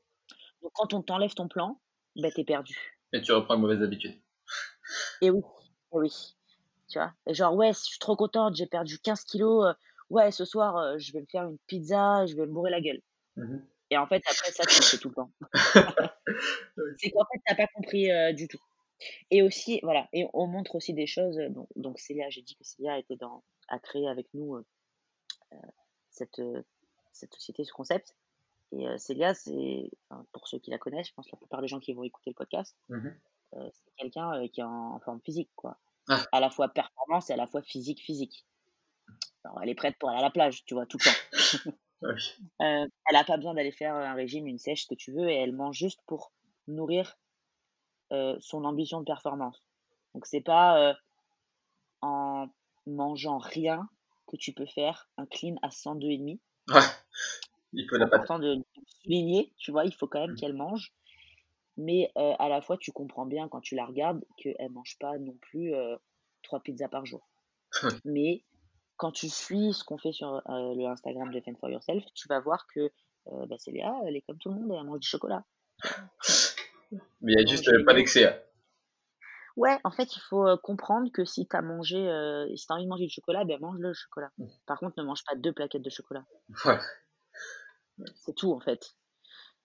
Donc 0.61 0.71
quand 0.73 0.93
on 0.93 1.01
t'enlève 1.01 1.33
ton 1.33 1.47
plan, 1.47 1.79
ben 2.15 2.31
t'es 2.31 2.43
perdu. 2.43 2.77
Et 3.13 3.21
tu 3.21 3.31
reprends 3.31 3.55
une 3.55 3.61
mauvaise 3.61 3.81
habitude. 3.81 4.19
Et 5.21 5.29
oui, 5.29 5.41
et 5.93 5.97
oui. 5.97 6.35
Tu 6.89 6.97
vois? 6.97 7.13
Et 7.27 7.33
genre 7.33 7.55
ouais, 7.55 7.71
je 7.71 7.79
suis 7.79 7.99
trop 7.99 8.15
contente, 8.15 8.55
j'ai 8.55 8.65
perdu 8.65 8.99
15 8.99 9.23
kilos. 9.23 9.65
euh, 9.65 9.73
ouais, 10.09 10.31
ce 10.31 10.43
soir 10.43 10.75
euh, 10.77 10.97
je 10.97 11.13
vais 11.13 11.21
me 11.21 11.27
faire 11.27 11.43
une 11.43 11.57
pizza, 11.67 12.25
je 12.25 12.35
vais 12.35 12.45
me 12.45 12.51
bourrer 12.51 12.71
la 12.71 12.81
gueule. 12.81 13.01
Mhm. 13.37 13.63
Et 13.91 13.97
en 13.97 14.07
fait 14.07 14.21
après 14.29 14.51
ça 14.51 14.65
tu 14.65 14.77
le 14.79 14.83
fais 14.85 14.97
tout 14.97 15.09
le 15.09 15.15
temps. 15.15 15.31
c'est 16.97 17.11
qu'en 17.11 17.25
fait 17.25 17.41
t'as 17.45 17.55
pas 17.55 17.67
compris 17.67 18.11
euh, 18.11 18.33
du 18.33 18.47
tout. 18.47 18.59
Et 19.31 19.41
aussi 19.41 19.79
voilà, 19.83 20.07
et 20.13 20.25
on 20.33 20.47
montre 20.47 20.75
aussi 20.75 20.93
des 20.93 21.07
choses. 21.07 21.39
euh, 21.39 21.49
Donc, 21.77 21.99
Célia, 21.99 22.29
j'ai 22.29 22.41
dit 22.41 22.55
que 22.55 22.63
Célia 22.65 22.97
était 22.99 23.15
dans 23.15 23.43
a 23.69 23.79
créé 23.79 24.07
avec 24.09 24.27
nous 24.33 24.55
euh, 24.55 25.55
cette 26.09 26.41
cette 27.13 27.33
société, 27.33 27.63
ce 27.63 27.71
concept. 27.73 28.15
Et 28.71 28.87
euh, 28.87 28.97
Célia, 28.97 29.33
c'est 29.33 29.89
enfin, 30.09 30.25
pour 30.33 30.47
ceux 30.47 30.59
qui 30.59 30.69
la 30.69 30.77
connaissent, 30.77 31.07
je 31.07 31.13
pense 31.13 31.25
que 31.25 31.31
la 31.31 31.37
plupart 31.37 31.61
des 31.61 31.67
gens 31.67 31.79
qui 31.79 31.93
vont 31.93 32.03
écouter 32.03 32.29
le 32.29 32.35
podcast, 32.35 32.75
euh, 32.91 33.69
c'est 33.73 33.91
quelqu'un 33.97 34.47
qui 34.49 34.59
est 34.59 34.63
en, 34.63 34.95
en 34.95 34.99
forme 34.99 35.21
physique, 35.21 35.49
quoi. 35.55 35.77
Ah. 36.07 36.23
À 36.31 36.39
la 36.39 36.49
fois 36.49 36.67
performance 36.69 37.29
et 37.29 37.33
à 37.33 37.37
la 37.37 37.47
fois 37.47 37.61
physique, 37.61 38.01
physique. 38.01 38.45
Alors, 39.43 39.61
elle 39.63 39.69
est 39.69 39.75
prête 39.75 39.97
pour 39.97 40.09
aller 40.09 40.19
à 40.19 40.21
la 40.21 40.29
plage, 40.29 40.65
tu 40.65 40.73
vois, 40.75 40.85
tout 40.85 40.97
le 40.99 41.05
temps. 41.05 41.71
Euh, 42.03 42.13
elle 42.59 43.13
n'a 43.13 43.23
pas 43.23 43.37
besoin 43.37 43.53
d'aller 43.53 43.71
faire 43.71 43.95
un 43.95 44.13
régime, 44.13 44.47
une 44.47 44.57
sèche, 44.59 44.83
ce 44.83 44.87
que 44.87 44.95
tu 44.95 45.11
veux, 45.11 45.29
et 45.29 45.35
elle 45.35 45.53
mange 45.53 45.77
juste 45.77 45.99
pour 46.07 46.31
nourrir 46.67 47.15
euh, 48.11 48.37
son 48.39 48.63
ambition 48.65 48.99
de 48.99 49.05
performance. 49.05 49.63
Donc 50.13 50.25
c'est 50.25 50.41
pas 50.41 50.79
euh, 50.89 50.93
en 52.01 52.47
mangeant 52.87 53.37
rien 53.37 53.87
que 54.27 54.37
tu 54.37 54.53
peux 54.53 54.65
faire 54.65 55.09
un 55.17 55.25
clean 55.25 55.55
à 55.61 55.69
102,5. 55.69 56.39
Ouais. 56.69 56.81
Il 57.73 57.87
faut 57.87 58.01
important 58.01 58.39
de, 58.39 58.55
de 58.55 58.65
souligner, 59.03 59.53
tu 59.57 59.71
vois, 59.71 59.85
il 59.85 59.93
faut 59.93 60.07
quand 60.07 60.21
même 60.21 60.31
Mm. 60.31 60.35
qu'elle 60.35 60.53
mange. 60.53 60.93
Mais 61.77 62.11
euh, 62.17 62.33
à 62.39 62.49
la 62.49 62.61
fois, 62.61 62.77
tu 62.77 62.91
comprends 62.91 63.25
bien 63.25 63.47
quand 63.47 63.61
tu 63.61 63.75
la 63.75 63.85
regardes 63.85 64.23
qu'elle 64.37 64.69
mange 64.71 64.97
pas 64.99 65.17
non 65.17 65.33
plus 65.39 65.73
euh, 65.73 65.95
trois 66.43 66.59
pizzas 66.59 66.89
par 66.89 67.05
jour. 67.05 67.29
Mais 68.05 68.43
quand 68.99 69.11
tu 69.11 69.29
suis 69.29 69.73
ce 69.73 69.83
qu'on 69.83 69.97
fait 69.97 70.11
sur 70.11 70.35
euh, 70.35 70.75
le 70.75 70.85
Instagram 70.85 71.31
de 71.33 71.41
Fend 71.41 71.55
for 71.59 71.69
Yourself, 71.69 72.03
tu 72.13 72.27
vas 72.27 72.39
voir 72.39 72.67
que 72.67 72.81
euh, 73.27 73.45
bah, 73.47 73.57
Célia, 73.57 73.91
elle 74.05 74.15
est 74.15 74.21
comme 74.21 74.37
tout 74.37 74.49
le 74.49 74.55
monde, 74.55 74.71
elle 74.77 74.85
mange 74.85 74.99
du 74.99 75.07
chocolat. 75.07 75.43
Mais 77.21 77.33
il 77.33 77.39
y 77.39 77.43
a 77.43 77.45
juste 77.45 77.67
euh, 77.69 77.83
pas 77.85 77.93
d'excès. 77.93 78.25
hein. 78.27 78.37
Ouais, 79.55 79.77
en 79.83 79.91
fait, 79.91 80.15
il 80.15 80.19
faut 80.21 80.47
euh, 80.47 80.57
comprendre 80.57 81.11
que 81.11 81.25
si 81.25 81.47
tu 81.47 81.55
as 81.55 81.61
mangé, 81.61 81.97
euh, 81.97 82.47
si 82.55 82.65
as 82.69 82.73
envie 82.75 82.85
de 82.85 82.89
manger 82.89 83.05
du 83.05 83.13
chocolat, 83.13 83.43
ben 83.45 83.59
mange 83.59 83.77
le 83.79 83.93
chocolat. 83.93 84.31
Mm. 84.37 84.45
Par 84.65 84.79
contre, 84.79 84.93
ne 84.97 85.03
mange 85.03 85.23
pas 85.25 85.35
deux 85.35 85.51
plaquettes 85.53 85.81
de 85.81 85.89
chocolat. 85.89 86.25
C'est 88.15 88.35
tout, 88.35 88.53
en 88.53 88.59
fait. 88.59 88.95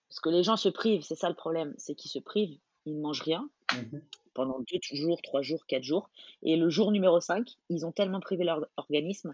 Parce 0.09 0.19
que 0.19 0.29
les 0.29 0.43
gens 0.43 0.57
se 0.57 0.69
privent, 0.69 1.03
c'est 1.03 1.15
ça 1.15 1.29
le 1.29 1.35
problème. 1.35 1.73
C'est 1.77 1.95
qu'ils 1.95 2.11
se 2.11 2.19
privent, 2.19 2.59
ils 2.85 2.95
ne 2.97 3.01
mangent 3.01 3.21
rien 3.23 3.49
Mhm. 3.73 4.01
Pendant 4.35 4.59
deux 4.59 4.79
jours, 4.93 5.19
trois 5.23 5.41
jours, 5.41 5.65
quatre 5.65 5.83
jours. 5.83 6.09
Et 6.43 6.55
le 6.57 6.69
jour 6.69 6.91
numéro 6.91 7.19
5, 7.19 7.49
ils 7.69 7.85
ont 7.85 7.91
tellement 7.91 8.19
privé 8.19 8.43
leur 8.43 8.67
organisme 8.77 9.33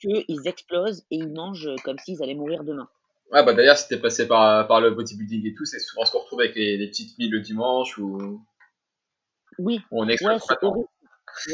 qu'ils 0.00 0.46
explosent 0.46 1.04
et 1.10 1.16
ils 1.16 1.32
mangent 1.32 1.70
comme 1.84 1.98
s'ils 1.98 2.22
allaient 2.22 2.34
mourir 2.34 2.64
demain. 2.64 2.88
Ouais, 3.30 3.44
bah 3.44 3.52
d'ailleurs, 3.52 3.76
si 3.76 3.86
t'es 3.86 3.98
passé 3.98 4.26
par, 4.26 4.66
par 4.66 4.80
le 4.80 4.90
bodybuilding 4.90 5.46
et 5.46 5.54
tout, 5.54 5.64
c'est 5.64 5.78
souvent 5.78 6.04
ce 6.04 6.10
qu'on 6.10 6.18
retrouve 6.18 6.40
avec 6.40 6.56
les, 6.56 6.76
les 6.76 6.88
petites 6.88 7.16
milles 7.18 7.30
le 7.30 7.40
dimanche 7.40 7.96
ou 7.98 8.42
Oui, 9.58 9.80
où 9.92 10.02
on 10.02 10.08
explose. 10.08 10.42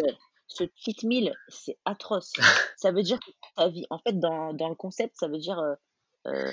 Ouais. 0.02 0.16
Ce 0.46 0.64
cheat 0.76 1.02
meal, 1.02 1.34
c'est 1.48 1.76
atroce. 1.84 2.32
Ça 2.76 2.92
veut 2.92 3.02
dire 3.02 3.18
que 3.20 3.30
ta 3.56 3.68
vie, 3.68 3.86
en 3.90 3.98
fait, 3.98 4.18
dans, 4.18 4.54
dans 4.54 4.68
le 4.68 4.74
concept, 4.74 5.16
ça 5.16 5.28
veut 5.28 5.38
dire 5.38 5.58
euh, 5.58 5.74
euh, 6.26 6.52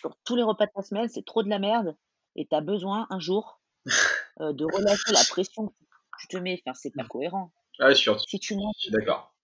sur 0.00 0.16
tous 0.24 0.36
les 0.36 0.42
repas 0.42 0.66
de 0.66 0.72
ta 0.74 0.82
semaine, 0.82 1.08
c'est 1.08 1.24
trop 1.24 1.42
de 1.42 1.48
la 1.48 1.58
merde 1.58 1.96
et 2.36 2.46
tu 2.46 2.54
as 2.54 2.60
besoin 2.60 3.06
un 3.10 3.18
jour 3.18 3.60
euh, 4.40 4.52
de 4.52 4.64
relâcher 4.64 5.12
la 5.12 5.22
pression 5.28 5.68
que 5.68 5.74
tu 6.20 6.28
te 6.28 6.36
mets. 6.36 6.60
Enfin, 6.64 6.74
c'est 6.74 6.94
pas 6.94 7.04
cohérent. 7.04 7.50
Je 7.80 7.94
suis, 7.94 8.12
je 8.12 8.18
Si 8.18 8.38
tu 8.38 8.56
manges 8.56 8.88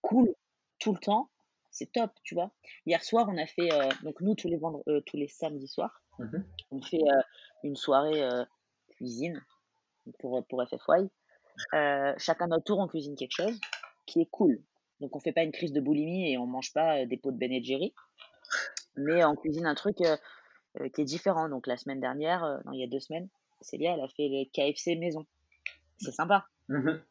cool 0.01 0.33
tout 0.79 0.93
le 0.93 0.99
temps, 0.99 1.29
c'est 1.71 1.91
top, 1.91 2.11
tu 2.23 2.35
vois. 2.35 2.51
Hier 2.85 3.03
soir, 3.03 3.27
on 3.29 3.37
a 3.37 3.45
fait, 3.45 3.71
euh, 3.73 3.89
donc 4.03 4.19
nous, 4.21 4.35
tous 4.35 4.47
les, 4.47 4.57
vendre, 4.57 4.83
euh, 4.87 5.01
tous 5.05 5.17
les 5.17 5.27
samedis 5.27 5.67
soirs, 5.67 6.01
Mhm. 6.19 6.45
on 6.71 6.81
fait 6.81 7.01
une 7.63 7.75
soirée 7.75 8.23
cuisine 8.91 9.43
pour, 10.19 10.45
pour 10.47 10.63
FFY. 10.65 11.09
Chacun 12.17 12.47
notre 12.47 12.63
tour, 12.63 12.79
on 12.79 12.87
cuisine 12.87 13.15
quelque 13.17 13.35
chose 13.35 13.59
qui 14.05 14.21
est 14.21 14.29
cool. 14.31 14.63
Donc 15.01 15.13
on 15.13 15.19
fait 15.19 15.33
pas 15.33 15.43
une 15.43 15.51
crise 15.51 15.73
de 15.73 15.81
boulimie 15.81 16.31
et 16.31 16.37
on 16.37 16.45
mange 16.45 16.71
pas 16.71 17.05
des 17.05 17.17
pots 17.17 17.31
de 17.31 17.37
Ben 17.37 17.51
Jerry, 17.61 17.93
mais 18.95 19.25
on 19.25 19.35
cuisine 19.35 19.65
un 19.65 19.75
truc 19.75 19.97
qui 19.97 21.01
est 21.01 21.05
différent. 21.05 21.49
Donc 21.49 21.67
la 21.67 21.75
semaine 21.75 21.99
dernière, 21.99 22.61
non, 22.63 22.71
il 22.71 22.79
y 22.79 22.83
a 22.83 22.87
deux 22.87 23.01
semaines, 23.01 23.27
Célia, 23.61 23.93
elle 23.93 24.01
a 24.01 24.07
fait 24.09 24.27
les 24.27 24.49
KFC 24.53 24.95
maison. 24.95 25.25
C'est 25.97 26.11
sympa. 26.11 26.45
Mhm. 26.69 27.01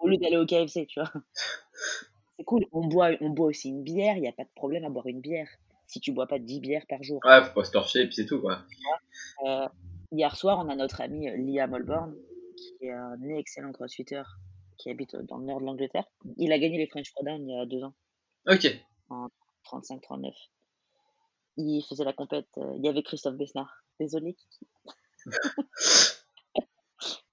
Au 0.00 0.08
lieu 0.08 0.16
d'aller 0.16 0.36
au 0.36 0.46
KFC, 0.46 0.86
tu 0.86 1.00
vois. 1.00 1.10
C'est 2.36 2.44
cool. 2.44 2.66
On 2.72 2.86
boit, 2.86 3.10
on 3.20 3.30
boit 3.30 3.46
aussi 3.46 3.68
une 3.68 3.82
bière. 3.82 4.16
Il 4.16 4.20
n'y 4.20 4.28
a 4.28 4.32
pas 4.32 4.44
de 4.44 4.50
problème 4.54 4.84
à 4.84 4.90
boire 4.90 5.06
une 5.06 5.20
bière. 5.20 5.48
Si 5.86 6.00
tu 6.00 6.12
bois 6.12 6.26
pas 6.26 6.38
10 6.38 6.60
bières 6.60 6.86
par 6.88 7.02
jour. 7.02 7.20
Ouais, 7.24 7.42
faut 7.42 7.52
pas 7.54 7.64
se 7.64 7.72
torcher 7.72 8.00
et 8.02 8.06
puis 8.06 8.14
c'est 8.14 8.26
tout, 8.26 8.40
quoi. 8.40 8.60
Euh, 9.44 9.66
hier 10.12 10.36
soir, 10.36 10.58
on 10.64 10.68
a 10.68 10.76
notre 10.76 11.00
ami 11.00 11.28
euh, 11.28 11.36
Liam 11.36 11.72
Holborn, 11.72 12.14
qui 12.56 12.84
est 12.86 12.90
un 12.92 13.20
excellent 13.30 13.72
crossfitter 13.72 14.22
qui 14.76 14.90
habite 14.90 15.14
euh, 15.14 15.22
dans 15.22 15.38
le 15.38 15.46
nord 15.46 15.60
de 15.60 15.64
l'Angleterre. 15.66 16.04
Il 16.36 16.52
a 16.52 16.58
gagné 16.58 16.76
les 16.78 16.86
French 16.86 17.10
Throwdown 17.12 17.48
il 17.48 17.56
y 17.56 17.58
a 17.58 17.66
deux 17.66 17.82
ans, 17.82 17.94
Ok. 18.46 18.66
35-39. 19.64 20.32
Il 21.56 21.82
faisait 21.88 22.04
la 22.04 22.12
compète. 22.12 22.48
il 22.76 22.84
y 22.84 22.88
avait 22.88 23.02
Christophe 23.02 23.36
Besnard. 23.36 23.82
Désolé, 23.98 24.34
Kiki. 24.34 24.66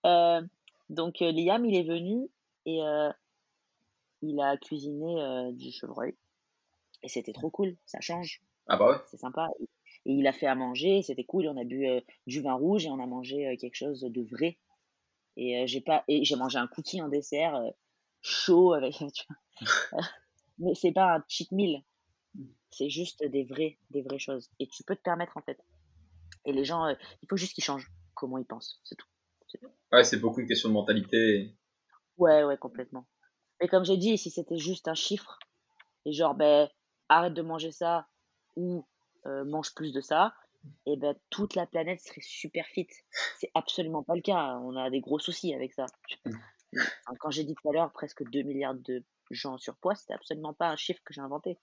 Euh, 0.06 0.41
donc, 0.89 1.22
euh, 1.22 1.32
Liam, 1.32 1.66
il 1.66 1.76
est 1.76 1.84
venu 1.84 2.30
et 2.66 2.82
euh, 2.84 3.12
il 4.22 4.39
a 4.39 4.56
cuisiné 4.58 5.52
du 5.54 5.72
chevreuil. 5.72 6.16
Et 7.04 7.10
c'était 7.10 7.34
trop 7.34 7.50
cool. 7.50 7.76
Ça 7.86 8.00
change. 8.02 8.41
Ah 8.68 8.78
bah 8.78 8.91
ouais. 8.91 8.98
c'est 9.08 9.18
sympa. 9.18 9.48
Et 10.06 10.14
il 10.14 10.28
a 10.28 10.32
fait 10.32 10.46
à 10.46 10.56
manger, 10.56 11.02
c'était 11.02 11.24
cool. 11.24 11.48
On 11.48 11.58
a 11.58 11.64
bu 11.64 11.88
du 12.28 12.41
vin 12.41 12.54
rouge 12.54 12.86
et 12.86 12.89
on 12.89 13.00
a 13.00 13.06
mangé 13.08 13.58
quelque 13.60 13.76
chose 13.76 14.02
de 14.02 14.22
vrai. 14.22 14.58
Et 15.38 15.66
j'ai 15.68 15.82
pas, 15.82 16.04
et 16.08 16.24
j'ai 16.24 16.36
mangé 16.36 16.58
un 16.58 16.68
cookie 16.68 17.02
en 17.02 17.10
dessert 17.10 17.60
chaud 18.22 18.74
avec. 18.74 18.93
tu 19.14 19.26
vois. 19.28 20.02
Mais 20.60 20.76
c'est 20.76 20.91
pas 20.93 21.16
un 21.16 21.24
cheat 21.28 21.52
meal. 21.52 21.82
C'est 22.70 22.89
juste 22.89 23.24
des 23.24 23.43
vrais, 23.43 23.78
des 23.89 24.02
vraies 24.02 24.20
choses. 24.20 24.50
Et 24.60 24.68
tu 24.68 24.84
peux 24.84 24.96
te 24.96 25.02
permettre 25.02 25.38
en 25.38 25.41
fait. 25.41 25.60
Et 26.46 26.54
les 26.54 26.66
gens, 26.66 26.86
euh, 26.86 26.93
il 27.22 27.28
faut 27.30 27.38
juste 27.38 27.54
qu'ils 27.54 27.64
changent 27.64 27.91
comment 28.14 28.38
ils 28.38 28.46
pensent, 28.46 28.80
c'est 28.84 28.96
tout. 28.96 29.08
Ouais, 29.91 30.04
c'est 30.04 30.18
beaucoup 30.18 30.41
une 30.41 30.48
question 30.48 30.70
de 30.70 30.74
mentalité. 30.74 31.56
Ouais, 32.18 32.43
ouais, 32.43 32.58
complètement. 32.58 33.08
Mais 33.62 33.68
comme 33.68 33.86
j'ai 33.86 33.98
dit, 33.98 34.18
si 34.18 34.30
c'était 34.30 34.58
juste 34.58 34.88
un 34.88 34.96
chiffre, 34.96 35.39
et 36.06 36.12
genre, 36.12 36.36
ben, 36.36 36.70
arrête 37.10 37.34
de 37.34 37.41
manger 37.41 37.72
ça 37.72 38.08
ou 38.56 38.86
euh, 39.26 39.43
mange 39.46 39.74
plus 39.74 39.93
de 39.93 40.02
ça, 40.02 40.36
et 40.86 40.98
ben, 40.98 41.16
toute 41.30 41.56
la 41.56 41.66
planète 41.66 42.02
serait 42.02 42.22
super 42.22 42.66
fit. 42.66 42.88
C'est 43.38 43.52
absolument 43.54 44.04
pas 44.04 44.16
le 44.16 44.22
cas. 44.22 44.58
On 44.60 44.76
a 44.76 44.89
des 44.89 45.00
gros 45.00 45.20
soucis 45.20 45.54
avec 45.54 45.74
ça. 45.74 45.86
enfin, 46.26 47.16
quand 47.20 47.32
j'ai 47.32 47.43
dit 47.43 47.56
tout 47.56 47.70
à 47.70 47.74
l'heure 47.74 47.91
presque 47.91 48.24
2 48.30 48.41
milliards 48.41 48.76
de 48.76 49.04
gens 49.32 49.54
en 49.54 49.58
surpoids, 49.58 49.96
c'était 49.96 50.14
absolument 50.14 50.54
pas 50.54 50.70
un 50.70 50.76
chiffre 50.76 51.02
que 51.04 51.14
j'ai 51.14 51.22
inventé. 51.22 51.60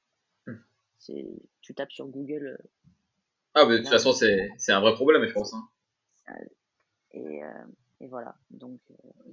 C'est, 0.98 1.26
tu 1.62 1.74
tapes 1.74 1.90
sur 1.90 2.06
Google 2.06 2.46
euh, 2.46 2.68
Ah, 3.54 3.64
mais 3.66 3.74
de 3.78 3.82
toute 3.82 3.88
façon, 3.90 4.12
c'est 4.12 4.72
un 4.72 4.80
vrai 4.80 4.94
problème, 4.94 5.26
je 5.26 5.32
pense. 5.32 5.52
hein. 5.54 5.68
et, 7.12 7.42
euh, 7.44 7.48
et 8.00 8.06
voilà. 8.08 8.34
Donc, 8.50 8.80
euh, 8.90 9.32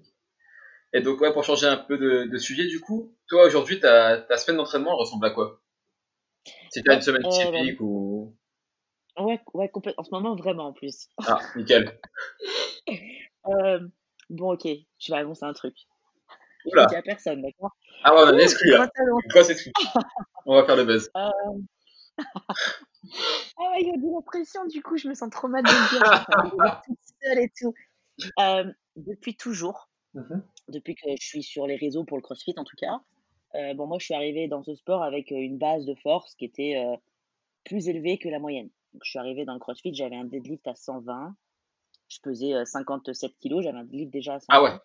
Et 0.93 1.01
donc, 1.01 1.21
ouais, 1.21 1.31
pour 1.31 1.43
changer 1.43 1.67
un 1.67 1.77
peu 1.77 1.97
de, 1.97 2.25
de 2.25 2.37
sujet, 2.37 2.67
du 2.67 2.79
coup, 2.81 3.15
toi, 3.27 3.45
aujourd'hui, 3.45 3.79
ta, 3.79 4.17
ta 4.17 4.37
semaine 4.37 4.57
d'entraînement, 4.57 4.95
ressemble 4.97 5.25
à 5.25 5.29
quoi? 5.31 5.61
Si 6.71 6.83
t'as 6.83 6.95
une 6.95 7.01
semaine 7.01 7.25
Euh, 7.25 7.29
typique 7.29 7.79
ou... 7.81 8.35
ouais, 9.17 9.39
ouais, 9.53 9.69
complètement. 9.69 10.01
En 10.01 10.03
ce 10.03 10.11
moment, 10.11 10.35
vraiment 10.35 10.67
en 10.67 10.73
plus. 10.73 11.07
Ah, 11.25 11.39
nickel. 11.55 11.99
Euh, 13.47 13.79
bon, 14.29 14.53
ok, 14.53 14.67
je 14.99 15.11
vais 15.11 15.17
annoncer 15.17 15.45
un 15.45 15.53
truc. 15.53 15.73
Je 16.65 16.71
Oula. 16.71 16.83
le 16.83 16.87
dis 16.89 16.95
à 16.97 17.01
personne, 17.01 17.41
d'accord? 17.41 17.71
Ah, 18.03 18.13
ouais, 18.13 18.21
on 18.25 18.35
Ouh, 18.35 18.39
exclu, 18.39 18.69
là. 18.69 18.89
On 20.45 20.55
va 20.55 20.65
faire 20.65 20.75
le 20.75 20.83
buzz. 20.83 21.09
Ah 23.57 23.71
ouais, 23.71 23.81
il 23.81 23.87
y 23.87 23.91
a 23.91 23.97
de 23.97 24.13
la 24.15 24.21
pression, 24.21 24.65
du 24.67 24.81
coup, 24.81 24.97
je 24.97 25.07
me 25.07 25.13
sens 25.13 25.29
trop 25.29 25.47
mal 25.47 25.63
de 25.63 25.69
le 25.69 25.89
dire. 25.99 26.81
Toute 26.85 26.97
seule 27.23 27.39
et 27.39 27.51
tout. 27.57 27.73
Euh, 28.39 28.71
depuis 28.95 29.35
toujours, 29.35 29.89
Mhm. 30.13 30.43
depuis 30.69 30.95
que 30.95 31.09
je 31.19 31.25
suis 31.25 31.43
sur 31.43 31.67
les 31.67 31.75
réseaux 31.75 32.03
pour 32.03 32.17
le 32.17 32.23
CrossFit 32.23 32.55
en 32.57 32.63
tout 32.63 32.75
cas, 32.77 32.99
euh, 33.55 33.73
bon, 33.75 33.85
moi 33.87 33.97
je 33.99 34.05
suis 34.05 34.13
arrivée 34.15 34.47
dans 34.47 34.63
ce 34.63 34.73
sport 34.75 35.03
avec 35.03 35.31
euh, 35.31 35.35
une 35.35 35.57
base 35.59 35.85
de 35.85 35.93
force 35.95 36.33
qui 36.35 36.45
était 36.45 36.75
euh, 36.83 36.97
plus 37.63 37.87
élevée 37.87 38.17
que 38.17 38.27
la 38.27 38.39
moyenne. 38.39 38.69
Donc, 38.93 39.03
je 39.05 39.09
suis 39.11 39.19
arrivée 39.19 39.45
dans 39.45 39.53
le 39.53 39.59
CrossFit, 39.59 39.93
j'avais 39.93 40.15
un 40.15 40.25
deadlift 40.25 40.67
à 40.67 40.73
120, 40.75 41.35
je 42.07 42.19
pesais 42.21 42.55
euh, 42.55 42.65
57 42.65 43.37
kilos, 43.39 43.63
j'avais 43.63 43.77
un 43.77 43.83
deadlift 43.83 44.11
déjà 44.11 44.33
à 44.35 44.39
120. 44.39 44.45
Ah 44.49 44.63
ouais. 44.63 44.79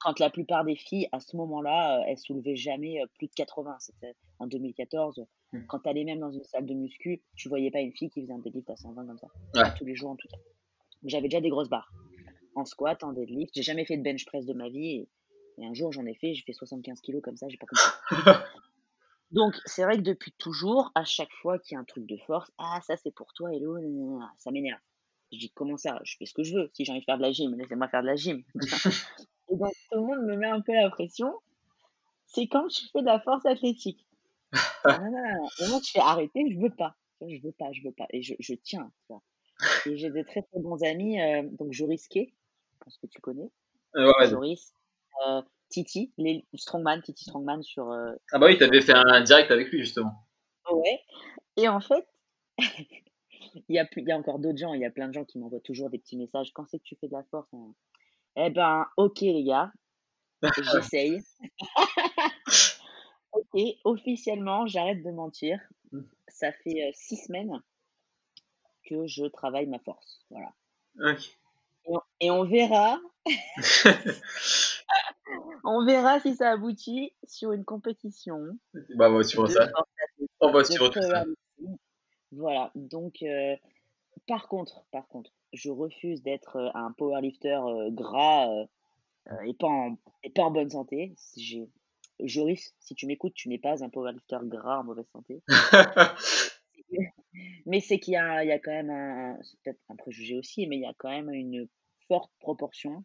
Quand 0.00 0.18
la 0.20 0.30
plupart 0.30 0.64
des 0.64 0.76
filles, 0.76 1.08
à 1.10 1.18
ce 1.18 1.36
moment-là, 1.36 2.04
elles 2.06 2.18
soulevaient 2.18 2.54
jamais 2.56 3.02
plus 3.18 3.26
de 3.26 3.32
80. 3.34 3.76
C'était 3.80 4.14
en 4.38 4.46
2014. 4.46 5.26
Hmm. 5.52 5.64
Quand 5.66 5.80
tu 5.80 5.88
allais 5.88 6.04
même 6.04 6.20
dans 6.20 6.30
une 6.30 6.44
salle 6.44 6.66
de 6.66 6.74
muscu, 6.74 7.22
tu 7.36 7.48
voyais 7.48 7.70
pas 7.70 7.80
une 7.80 7.92
fille 7.92 8.10
qui 8.10 8.20
faisait 8.22 8.32
un 8.32 8.38
deadlift 8.38 8.68
à 8.70 8.76
120 8.76 9.06
comme 9.06 9.18
ça. 9.18 9.28
Ouais. 9.54 9.74
Tous 9.76 9.84
les 9.84 9.94
jours 9.94 10.10
en 10.10 10.16
tout 10.16 10.28
cas. 10.28 10.38
J'avais 11.04 11.28
déjà 11.28 11.40
des 11.40 11.50
grosses 11.50 11.70
barres. 11.70 11.92
En 12.54 12.64
squat, 12.64 13.02
en 13.04 13.12
deadlift. 13.12 13.52
J'ai 13.54 13.62
jamais 13.62 13.84
fait 13.84 13.96
de 13.96 14.02
bench 14.02 14.24
press 14.26 14.44
de 14.44 14.52
ma 14.52 14.68
vie. 14.68 14.88
Et, 14.88 15.08
et 15.58 15.66
un 15.66 15.74
jour, 15.74 15.92
j'en 15.92 16.06
ai 16.06 16.14
fait. 16.14 16.34
J'ai 16.34 16.42
fait 16.42 16.52
75 16.52 17.00
kilos 17.00 17.22
comme 17.22 17.36
ça. 17.36 17.48
J'ai 17.48 17.56
pas 17.56 17.66
compris. 17.66 18.32
Donc, 19.30 19.54
c'est 19.66 19.84
vrai 19.84 19.96
que 19.96 20.02
depuis 20.02 20.32
toujours, 20.32 20.90
à 20.94 21.04
chaque 21.04 21.32
fois 21.42 21.58
qu'il 21.58 21.74
y 21.74 21.76
a 21.76 21.80
un 21.80 21.84
truc 21.84 22.06
de 22.06 22.16
force, 22.26 22.50
ah, 22.58 22.80
ça 22.86 22.96
c'est 22.96 23.10
pour 23.10 23.32
toi, 23.34 23.52
Hello, 23.52 23.76
ça 24.38 24.50
m'énerve. 24.50 24.80
Je 25.32 25.38
dis, 25.38 25.50
comment 25.50 25.76
ça? 25.76 26.00
Je 26.04 26.16
fais 26.16 26.24
ce 26.24 26.32
que 26.32 26.42
je 26.42 26.56
veux. 26.56 26.70
Si 26.72 26.84
j'ai 26.84 26.92
envie 26.92 27.00
de 27.00 27.04
faire 27.04 27.18
de 27.18 27.22
la 27.22 27.32
gym, 27.32 27.54
laissez-moi 27.54 27.88
faire 27.88 28.00
de 28.00 28.06
la 28.06 28.16
gym. 28.16 28.42
Et 29.50 29.56
donc, 29.56 29.72
tout 29.90 29.98
le 29.98 30.00
monde 30.00 30.26
me 30.26 30.36
met 30.36 30.46
un 30.46 30.62
peu 30.62 30.72
la 30.72 30.88
pression. 30.88 31.34
C'est 32.26 32.46
quand 32.46 32.68
je 32.70 32.88
fais 32.92 33.00
de 33.00 33.06
la 33.06 33.20
force 33.20 33.44
athlétique. 33.44 34.06
Non, 34.52 35.10
non, 35.10 35.10
non, 35.10 35.68
non. 35.68 35.80
Je 35.84 35.90
fais 35.90 36.00
arrêter, 36.00 36.44
je 36.50 36.58
veux 36.58 36.74
pas. 36.74 36.96
Tu 37.20 37.36
Je 37.36 37.42
veux 37.42 37.52
pas, 37.52 37.72
je 37.72 37.82
veux 37.82 37.92
pas. 37.92 38.06
Et 38.10 38.22
je, 38.22 38.34
je 38.38 38.54
tiens. 38.54 38.90
tu 39.06 39.12
vois. 39.12 39.22
Et 39.86 39.96
j'ai 39.96 40.10
des 40.10 40.24
très 40.24 40.42
très 40.42 40.60
bons 40.60 40.82
amis. 40.84 41.20
euh, 41.20 41.42
donc, 41.58 41.72
Joris 41.72 42.06
Kay, 42.08 42.32
je 42.72 42.76
pense 42.84 42.96
que 42.98 43.06
tu 43.08 43.20
connais. 43.20 43.50
Euh, 43.96 44.06
ouais, 44.06 44.14
ouais. 44.20 44.28
Joris. 44.30 44.72
euh, 45.26 45.42
Titi, 45.68 46.12
les 46.16 46.46
Strongman, 46.54 47.02
Titi 47.02 47.24
Strongman 47.24 47.62
sur, 47.62 47.90
euh, 47.90 48.14
Ah 48.32 48.38
bah 48.38 48.46
oui, 48.46 48.56
t'avais 48.56 48.80
fait 48.80 48.94
un 48.94 49.20
direct 49.22 49.50
avec 49.50 49.68
lui, 49.68 49.80
justement. 49.80 50.12
Ouais. 50.70 51.00
Et 51.56 51.68
en 51.68 51.80
fait, 51.80 52.06
il 52.58 53.74
y 53.74 53.78
a 53.78 53.84
plus, 53.84 54.02
il 54.02 54.08
y 54.08 54.12
a 54.12 54.16
encore 54.16 54.38
d'autres 54.38 54.56
gens, 54.58 54.72
il 54.74 54.80
y 54.80 54.86
a 54.86 54.90
plein 54.90 55.08
de 55.08 55.12
gens 55.14 55.24
qui 55.24 55.38
m'envoient 55.38 55.60
toujours 55.60 55.90
des 55.90 55.98
petits 55.98 56.16
messages. 56.16 56.52
Quand 56.54 56.64
c'est 56.70 56.78
que 56.78 56.84
tu 56.84 56.96
fais 57.00 57.08
de 57.08 57.12
la 57.12 57.24
force? 57.30 57.48
hein 57.52 57.74
Eh 58.36 58.50
ben, 58.50 58.86
ok 58.96 59.20
les 59.20 59.44
gars, 59.44 59.72
j'essaye. 60.72 61.20
Ok, 63.38 63.60
officiellement, 63.84 64.66
j'arrête 64.66 65.02
de 65.02 65.10
mentir. 65.10 65.60
Ça 66.28 66.52
fait 66.52 66.88
euh, 66.88 66.90
six 66.94 67.16
semaines 67.16 67.62
que 68.84 69.06
je 69.06 69.24
travaille 69.24 69.66
ma 69.66 69.78
force. 69.78 70.20
Voilà. 70.30 70.52
Ok. 71.00 71.36
Et 71.84 71.90
on, 71.90 72.00
et 72.20 72.30
on 72.30 72.44
verra, 72.44 73.00
on 75.64 75.84
verra 75.84 76.20
si 76.20 76.34
ça 76.34 76.50
aboutit 76.50 77.12
sur 77.26 77.52
une 77.52 77.64
compétition 77.64 78.58
bah, 78.94 79.10
on 79.10 79.16
va 79.16 79.24
suivre 79.24 79.48
ça. 79.48 79.68
On 80.40 80.50
va 80.50 80.64
suivre 80.64 80.88
tout 80.88 81.02
ça. 81.02 81.24
Voilà. 82.32 82.70
Donc, 82.74 83.22
euh, 83.22 83.56
par 84.26 84.48
contre, 84.48 84.84
par 84.90 85.06
contre, 85.08 85.30
je 85.52 85.70
refuse 85.70 86.22
d'être 86.22 86.56
euh, 86.56 86.70
un 86.74 86.92
powerlifter 86.92 87.54
euh, 87.54 87.90
gras 87.90 88.48
et, 89.44 89.54
pas 89.54 89.66
en, 89.66 89.96
et 90.22 90.30
pas 90.30 90.42
en 90.42 90.50
bonne 90.50 90.70
santé. 90.70 91.14
J'ai- 91.36 91.68
Joris, 92.20 92.74
si 92.80 92.94
tu 92.94 93.06
m'écoutes, 93.06 93.34
tu 93.34 93.48
n'es 93.48 93.58
pas 93.58 93.84
un 93.84 93.88
powerlifter 93.88 94.38
gras 94.42 94.80
en 94.80 94.84
mauvaise 94.84 95.08
santé. 95.12 95.42
Mais 97.66 97.80
c'est 97.80 97.98
qu'il 97.98 98.14
y 98.14 98.16
a, 98.16 98.44
il 98.44 98.48
y 98.48 98.52
a 98.52 98.58
quand 98.58 98.70
même 98.70 98.90
un, 98.90 99.38
c'est 99.42 99.60
peut-être 99.62 99.80
un 99.90 99.96
préjugé 99.96 100.36
aussi, 100.36 100.66
mais 100.66 100.76
il 100.76 100.82
y 100.82 100.86
a 100.86 100.94
quand 100.96 101.10
même 101.10 101.30
une 101.30 101.68
forte 102.08 102.32
proportion 102.40 103.04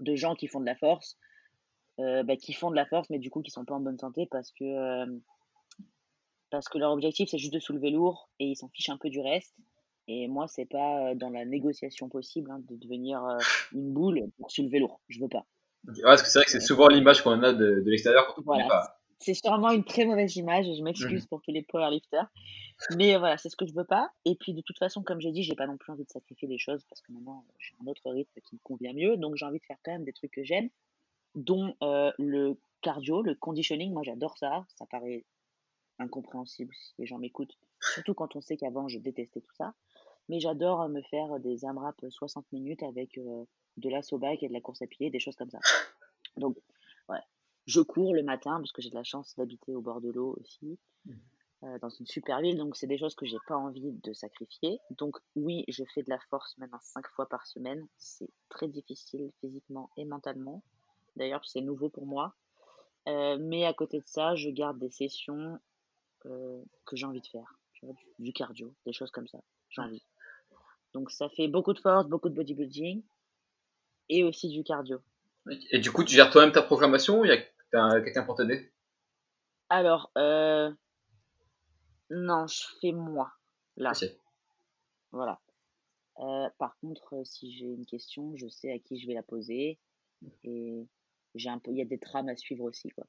de 0.00 0.14
gens 0.14 0.34
qui 0.34 0.48
font 0.48 0.60
de 0.60 0.66
la 0.66 0.76
force, 0.76 1.16
euh, 1.98 2.22
bah, 2.22 2.36
qui 2.36 2.52
font 2.52 2.70
de 2.70 2.76
la 2.76 2.84
force, 2.84 3.08
mais 3.08 3.18
du 3.18 3.30
coup 3.30 3.40
qui 3.40 3.50
sont 3.50 3.64
pas 3.64 3.74
en 3.74 3.80
bonne 3.80 3.98
santé 3.98 4.28
parce 4.30 4.52
que, 4.52 4.64
euh, 4.64 5.06
parce 6.50 6.68
que 6.68 6.76
leur 6.76 6.92
objectif 6.92 7.30
c'est 7.30 7.38
juste 7.38 7.54
de 7.54 7.58
soulever 7.58 7.90
lourd 7.90 8.28
et 8.38 8.48
ils 8.48 8.56
s'en 8.56 8.68
fichent 8.68 8.90
un 8.90 8.98
peu 8.98 9.08
du 9.08 9.20
reste. 9.20 9.54
Et 10.08 10.26
moi, 10.28 10.48
c'est 10.48 10.66
pas 10.66 11.10
euh, 11.10 11.14
dans 11.14 11.30
la 11.30 11.44
négociation 11.44 12.08
possible 12.08 12.50
hein, 12.50 12.60
de 12.68 12.76
devenir 12.76 13.24
euh, 13.24 13.38
une 13.72 13.92
boule 13.92 14.30
pour 14.38 14.50
soulever 14.50 14.80
lourd. 14.80 15.00
Je 15.08 15.20
veux 15.20 15.28
pas. 15.28 15.46
Ouais, 15.88 15.94
parce 16.04 16.22
que 16.22 16.28
c'est 16.28 16.38
vrai 16.38 16.44
que 16.46 16.50
c'est 16.52 16.60
souvent 16.60 16.88
l'image 16.88 17.22
qu'on 17.22 17.42
a 17.42 17.52
de, 17.52 17.80
de 17.80 17.90
l'extérieur 17.90 18.26
quand 18.26 18.40
on 18.40 18.44
connaît 18.44 18.64
Voilà. 18.64 18.68
pas. 18.68 18.98
C'est 19.18 19.34
sûrement 19.34 19.70
une 19.70 19.84
très 19.84 20.04
mauvaise 20.04 20.34
image 20.36 20.66
et 20.68 20.74
je 20.74 20.82
m'excuse 20.82 21.26
pour 21.26 21.40
tous 21.42 21.52
les 21.52 21.62
powerlifters. 21.62 22.26
Mais 22.96 23.16
voilà, 23.16 23.38
c'est 23.38 23.48
ce 23.50 23.54
que 23.56 23.66
je 23.66 23.72
veux 23.72 23.84
pas. 23.84 24.10
Et 24.24 24.34
puis 24.34 24.52
de 24.52 24.60
toute 24.62 24.78
façon, 24.78 25.02
comme 25.04 25.20
j'ai 25.20 25.30
dit, 25.30 25.44
j'ai 25.44 25.54
pas 25.54 25.68
non 25.68 25.76
plus 25.76 25.92
envie 25.92 26.02
de 26.04 26.10
sacrifier 26.10 26.48
des 26.48 26.58
choses 26.58 26.82
parce 26.88 27.00
que 27.02 27.12
maintenant 27.12 27.44
j'ai 27.60 27.72
un 27.82 27.86
autre 27.86 28.10
rythme 28.10 28.40
qui 28.44 28.56
me 28.56 28.60
convient 28.64 28.92
mieux. 28.92 29.16
Donc 29.16 29.36
j'ai 29.36 29.44
envie 29.46 29.60
de 29.60 29.64
faire 29.64 29.76
quand 29.84 29.92
même 29.92 30.02
des 30.04 30.12
trucs 30.12 30.32
que 30.32 30.42
j'aime, 30.42 30.70
dont 31.36 31.76
euh, 31.84 32.10
le 32.18 32.56
cardio, 32.80 33.22
le 33.22 33.36
conditioning. 33.36 33.92
Moi 33.92 34.02
j'adore 34.04 34.36
ça. 34.38 34.64
Ça 34.76 34.86
paraît 34.86 35.24
incompréhensible 36.00 36.74
si 36.74 36.92
les 36.98 37.06
gens 37.06 37.18
m'écoutent. 37.18 37.56
Surtout 37.80 38.14
quand 38.14 38.34
on 38.34 38.40
sait 38.40 38.56
qu'avant 38.56 38.88
je 38.88 38.98
détestais 38.98 39.40
tout 39.40 39.54
ça. 39.56 39.72
Mais 40.28 40.40
j'adore 40.40 40.88
me 40.88 41.02
faire 41.02 41.40
des 41.40 41.64
AMRAP 41.64 42.04
60 42.08 42.50
minutes 42.52 42.82
avec 42.82 43.18
euh, 43.18 43.44
de 43.76 43.88
la 43.88 44.02
sobac 44.02 44.42
et 44.42 44.48
de 44.48 44.52
la 44.52 44.60
course 44.60 44.82
à 44.82 44.86
pied, 44.86 45.10
des 45.10 45.20
choses 45.20 45.36
comme 45.36 45.50
ça. 45.50 45.58
Donc, 46.36 46.56
ouais. 47.08 47.20
Je 47.66 47.80
cours 47.80 48.14
le 48.14 48.22
matin 48.22 48.56
parce 48.56 48.72
que 48.72 48.82
j'ai 48.82 48.90
de 48.90 48.94
la 48.94 49.04
chance 49.04 49.34
d'habiter 49.36 49.74
au 49.74 49.80
bord 49.80 50.00
de 50.00 50.10
l'eau 50.10 50.36
aussi, 50.40 50.78
euh, 51.62 51.78
dans 51.78 51.90
une 51.90 52.06
super 52.06 52.40
ville. 52.40 52.56
Donc, 52.56 52.76
c'est 52.76 52.86
des 52.86 52.98
choses 52.98 53.14
que 53.14 53.26
j'ai 53.26 53.38
pas 53.46 53.56
envie 53.56 53.92
de 53.92 54.12
sacrifier. 54.12 54.80
Donc, 54.90 55.16
oui, 55.36 55.64
je 55.68 55.84
fais 55.94 56.02
de 56.02 56.10
la 56.10 56.18
force 56.30 56.56
maintenant 56.58 56.80
cinq 56.80 57.06
fois 57.08 57.28
par 57.28 57.46
semaine. 57.46 57.86
C'est 57.98 58.30
très 58.48 58.68
difficile 58.68 59.30
physiquement 59.40 59.90
et 59.96 60.04
mentalement. 60.04 60.62
D'ailleurs, 61.16 61.44
c'est 61.44 61.60
nouveau 61.60 61.88
pour 61.88 62.06
moi. 62.06 62.34
Euh, 63.08 63.36
mais 63.40 63.64
à 63.64 63.72
côté 63.72 64.00
de 64.00 64.06
ça, 64.06 64.34
je 64.34 64.48
garde 64.48 64.78
des 64.78 64.90
sessions 64.90 65.58
euh, 66.26 66.62
que 66.84 66.96
j'ai 66.96 67.06
envie 67.06 67.20
de 67.20 67.26
faire. 67.26 67.58
Du, 67.82 67.92
du 68.18 68.32
cardio, 68.32 68.74
des 68.86 68.92
choses 68.92 69.10
comme 69.10 69.26
ça. 69.26 69.38
J'ai 69.70 69.82
envie. 69.82 70.04
Donc, 70.94 71.10
ça 71.10 71.28
fait 71.30 71.48
beaucoup 71.48 71.72
de 71.72 71.80
force, 71.80 72.06
beaucoup 72.06 72.28
de 72.28 72.34
bodybuilding 72.34 73.02
et 74.08 74.24
aussi 74.24 74.48
du 74.48 74.62
cardio. 74.62 75.00
Et 75.70 75.80
du 75.80 75.90
coup, 75.90 76.04
tu 76.04 76.14
gères 76.14 76.30
toi-même 76.30 76.52
ta 76.52 76.62
programmation 76.62 77.20
ou 77.20 77.24
il 77.24 77.30
y 77.30 77.34
a 77.34 77.42
t'as 77.72 78.00
quelqu'un 78.02 78.22
pour 78.22 78.36
t'aider? 78.36 78.72
Alors, 79.68 80.12
euh, 80.16 80.70
non, 82.10 82.46
je 82.46 82.62
fais 82.80 82.92
moi, 82.92 83.32
là. 83.76 83.92
Ok. 83.92 84.08
Voilà. 85.10 85.40
Euh, 86.18 86.48
par 86.58 86.76
contre, 86.78 87.14
euh, 87.14 87.24
si 87.24 87.52
j'ai 87.52 87.66
une 87.66 87.86
question, 87.86 88.36
je 88.36 88.46
sais 88.48 88.70
à 88.70 88.78
qui 88.78 89.00
je 89.00 89.06
vais 89.06 89.14
la 89.14 89.22
poser. 89.22 89.80
Et 90.44 90.86
j'ai 91.34 91.48
un 91.48 91.58
peu, 91.58 91.72
il 91.72 91.78
y 91.78 91.82
a 91.82 91.86
des 91.86 91.98
trames 91.98 92.28
à 92.28 92.36
suivre 92.36 92.64
aussi, 92.64 92.90
quoi. 92.90 93.06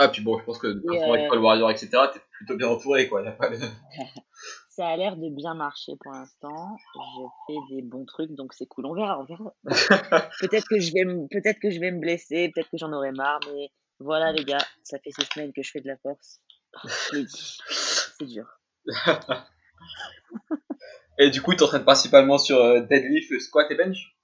Ah, 0.00 0.08
puis 0.08 0.22
bon, 0.22 0.38
je 0.38 0.44
pense 0.44 0.58
que 0.58 0.80
quand 0.86 0.94
Et, 0.94 1.28
on 1.28 1.34
euh, 1.34 1.40
Warrior, 1.40 1.72
etc., 1.72 1.88
t'es 2.12 2.20
plutôt 2.30 2.56
bien 2.56 2.68
entouré, 2.68 3.08
quoi. 3.08 3.20
Y 3.22 3.26
a 3.26 3.32
pas 3.32 3.50
de... 3.50 3.56
Ça 4.70 4.86
a 4.86 4.96
l'air 4.96 5.16
de 5.16 5.28
bien 5.28 5.54
marcher 5.54 5.94
pour 6.00 6.12
l'instant. 6.12 6.76
Je 6.94 7.26
fais 7.48 7.74
des 7.74 7.82
bons 7.82 8.04
trucs, 8.04 8.30
donc 8.36 8.54
c'est 8.54 8.66
cool. 8.66 8.86
On 8.86 8.94
verra, 8.94 9.18
on 9.18 9.24
verra. 9.24 9.52
peut-être 10.40 10.68
que 10.68 10.78
je 10.78 10.92
vais, 10.92 11.04
me- 11.04 11.26
peut-être 11.26 11.58
que 11.58 11.70
je 11.70 11.80
vais 11.80 11.90
me 11.90 11.98
blesser, 11.98 12.52
peut-être 12.54 12.70
que 12.70 12.78
j'en 12.78 12.92
aurai 12.92 13.10
marre, 13.10 13.40
mais 13.52 13.72
voilà 13.98 14.30
les 14.30 14.44
gars, 14.44 14.64
ça 14.84 15.00
fait 15.00 15.10
six 15.10 15.26
semaines 15.34 15.52
que 15.52 15.64
je 15.64 15.72
fais 15.72 15.80
de 15.80 15.88
la 15.88 15.96
force. 15.96 16.38
Oh, 16.74 16.88
je 17.10 17.16
l'ai 17.16 17.24
dit, 17.24 17.58
c'est 17.68 18.26
dur. 18.26 18.46
Et 21.18 21.30
du 21.30 21.42
coup, 21.42 21.50
tu 21.50 21.56
t'entraînes 21.56 21.82
principalement 21.82 22.38
sur 22.38 22.58
euh, 22.58 22.80
deadlift, 22.82 23.36
squat 23.40 23.68
et 23.72 23.74
bench? 23.74 24.16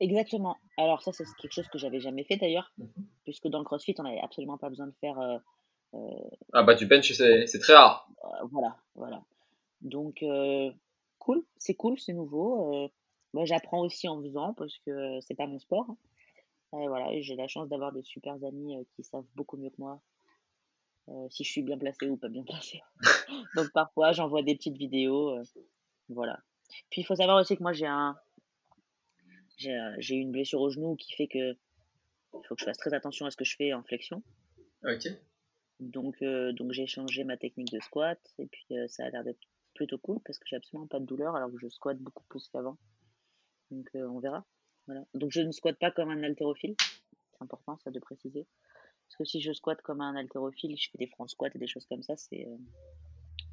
Exactement. 0.00 0.56
Alors 0.76 1.02
ça, 1.02 1.12
c'est 1.12 1.24
quelque 1.40 1.52
chose 1.52 1.68
que 1.68 1.78
j'avais 1.78 2.00
jamais 2.00 2.24
fait 2.24 2.36
d'ailleurs, 2.36 2.72
puisque 3.24 3.48
dans 3.48 3.58
le 3.58 3.64
CrossFit, 3.64 3.94
on 3.98 4.02
n'avait 4.02 4.20
absolument 4.20 4.58
pas 4.58 4.68
besoin 4.68 4.86
de 4.86 4.94
faire. 5.00 5.18
euh, 5.18 5.38
euh, 5.94 5.98
Ah 6.52 6.62
bah, 6.62 6.74
du 6.74 6.86
bench, 6.86 7.12
c'est 7.12 7.58
très 7.60 7.74
rare. 7.74 8.08
euh, 8.24 8.46
voilà, 8.50 8.76
voilà. 8.94 9.22
Donc 9.80 10.24
cool, 11.18 11.44
c'est 11.58 11.74
cool, 11.74 11.98
c'est 11.98 12.12
nouveau. 12.12 12.90
moi, 13.32 13.44
j'apprends 13.44 13.80
aussi 13.80 14.08
en 14.08 14.20
faisant 14.22 14.52
parce 14.54 14.76
que 14.84 15.18
c'est 15.20 15.34
pas 15.34 15.46
mon 15.46 15.58
sport. 15.58 15.86
Et 16.74 16.88
voilà, 16.88 17.08
j'ai 17.20 17.36
la 17.36 17.48
chance 17.48 17.68
d'avoir 17.68 17.92
des 17.92 18.02
super 18.02 18.34
amis 18.44 18.76
qui 18.94 19.02
savent 19.04 19.24
beaucoup 19.34 19.56
mieux 19.56 19.70
que 19.70 19.76
moi 19.78 20.00
si 21.30 21.44
je 21.44 21.50
suis 21.50 21.62
bien 21.62 21.78
placée 21.78 22.08
ou 22.08 22.16
pas 22.16 22.28
bien 22.28 22.42
placée. 22.42 22.82
Donc 23.54 23.70
parfois, 23.72 24.12
j'envoie 24.12 24.42
des 24.42 24.56
petites 24.56 24.76
vidéos. 24.76 25.38
voilà. 26.08 26.40
Puis 26.90 27.02
il 27.02 27.04
faut 27.04 27.14
savoir 27.14 27.40
aussi 27.40 27.56
que 27.56 27.62
moi, 27.62 27.72
j'ai 27.72 27.86
un, 27.86 28.16
j'ai 29.56 30.14
une 30.14 30.32
blessure 30.32 30.60
au 30.60 30.70
genou 30.70 30.96
qui 30.96 31.14
fait 31.14 31.28
que 31.28 31.56
il 32.34 32.46
faut 32.46 32.54
que 32.54 32.60
je 32.60 32.66
fasse 32.66 32.78
très 32.78 32.94
attention 32.94 33.26
à 33.26 33.30
ce 33.30 33.36
que 33.36 33.44
je 33.44 33.56
fais 33.56 33.72
en 33.72 33.82
flexion. 33.82 34.22
Ok. 34.84 35.08
Donc, 35.80 36.22
euh, 36.22 36.52
donc 36.52 36.72
j'ai 36.72 36.86
changé 36.86 37.24
ma 37.24 37.36
technique 37.36 37.72
de 37.72 37.80
squat 37.80 38.18
et 38.38 38.46
puis 38.46 38.66
euh, 38.72 38.88
ça 38.88 39.04
a 39.04 39.10
l'air 39.10 39.24
d'être 39.24 39.40
plutôt 39.74 39.98
cool 39.98 40.20
parce 40.24 40.38
que 40.38 40.46
j'ai 40.48 40.56
absolument 40.56 40.86
pas 40.86 41.00
de 41.00 41.04
douleur 41.04 41.36
alors 41.36 41.50
que 41.50 41.58
je 41.58 41.68
squatte 41.68 41.98
beaucoup 41.98 42.24
plus 42.28 42.48
qu'avant. 42.48 42.78
Donc 43.70 43.88
euh, 43.94 44.08
on 44.08 44.18
verra. 44.20 44.46
Voilà. 44.86 45.04
Donc 45.14 45.32
je 45.32 45.40
ne 45.40 45.52
squatte 45.52 45.78
pas 45.78 45.90
comme 45.90 46.10
un 46.10 46.22
haltérophile. 46.22 46.76
C'est 46.80 47.42
important 47.42 47.78
ça 47.78 47.90
de 47.90 47.98
préciser. 47.98 48.46
Parce 49.06 49.16
que 49.16 49.24
si 49.24 49.40
je 49.40 49.52
squatte 49.52 49.82
comme 49.82 50.00
un 50.00 50.16
haltérophile, 50.16 50.76
je 50.76 50.90
fais 50.90 50.98
des 50.98 51.06
front 51.06 51.28
squats 51.28 51.50
et 51.54 51.58
des 51.58 51.66
choses 51.66 51.86
comme 51.86 52.02
ça, 52.02 52.16
c'est 52.16 52.46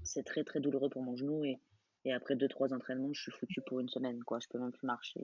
c'est 0.04 0.24
très 0.24 0.44
très 0.44 0.60
douloureux 0.60 0.90
pour 0.90 1.04
mon 1.04 1.16
genou 1.16 1.46
et, 1.46 1.60
et 2.06 2.14
après 2.14 2.36
2-3 2.36 2.74
entraînements, 2.74 3.14
je 3.14 3.22
suis 3.22 3.32
foutu 3.32 3.62
pour 3.62 3.80
une 3.80 3.90
semaine 3.90 4.24
quoi. 4.24 4.40
Je 4.40 4.48
peux 4.48 4.60
même 4.60 4.72
plus 4.72 4.88
marcher. 4.88 5.22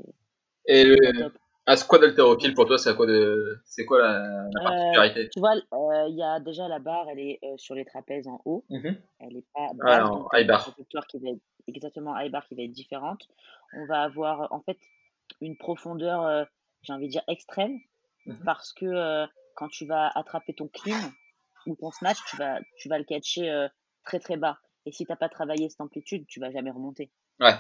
Et 0.72 0.84
le, 0.86 1.32
un 1.66 1.76
squat 1.76 2.02
haltérophile 2.04 2.54
pour 2.54 2.66
toi, 2.68 2.78
c'est 2.78 2.96
quoi 2.96 3.06
de, 3.08 3.60
quoi 3.88 4.00
la, 4.00 4.20
la 4.20 4.46
Euh, 4.46 4.64
particularité? 4.64 5.30
tu 5.30 5.40
vois, 5.40 5.56
euh, 5.56 6.08
il 6.10 6.16
y 6.16 6.24
a 6.24 6.40
déjà 6.40 6.68
la 6.68 6.80
barre, 6.80 7.08
elle 7.10 7.20
est 7.20 7.40
euh, 7.44 7.58
sur 7.58 7.74
les 7.76 7.86
trapèzes 7.86 8.28
en 8.28 8.40
haut. 8.46 8.64
Mhm. 8.70 8.96
Elle 9.20 9.38
est 9.38 9.46
pas 9.54 9.68
Ah, 9.72 9.74
basse, 9.74 10.10
donc 10.10 10.28
t'as 10.32 10.40
high 10.42 10.48
bar. 10.48 10.76
qui 11.08 11.18
va 11.20 11.30
être 11.32 11.42
exactement 11.68 12.18
high 12.20 12.32
bar 12.32 12.46
qui 12.48 12.56
va 12.56 12.64
être 12.64 12.72
différente. 12.72 13.28
On 13.74 13.86
va 13.88 14.04
avoir 14.04 14.52
en 14.54 14.62
fait 14.62 14.78
une 15.42 15.58
profondeur, 15.58 16.48
j'ai 16.84 16.94
envie 16.94 17.08
de 17.08 17.12
dire 17.12 17.24
extrême, 17.28 17.78
Mhm. 18.26 18.44
parce 18.46 18.74
que 18.74 19.26
quand 19.56 19.70
tu 19.70 19.86
vas 19.88 20.12
attraper 20.16 20.54
ton 20.54 20.68
clean 20.68 21.12
ou 21.66 21.76
ton 21.76 21.90
snatch, 21.92 22.18
tu 22.30 22.38
vas, 22.38 22.60
tu 22.78 22.90
vas 22.90 22.98
le 23.00 23.04
catcher 23.06 23.68
très 24.06 24.20
très 24.20 24.38
bas. 24.38 24.60
Et 24.86 24.92
si 24.92 25.06
t'as 25.06 25.16
pas 25.16 25.30
travaillé 25.30 25.68
cette 25.70 25.82
amplitude, 25.82 26.26
tu 26.28 26.40
vas 26.40 26.52
jamais 26.52 26.72
remonter. 26.72 27.10
Ouais. 27.40 27.54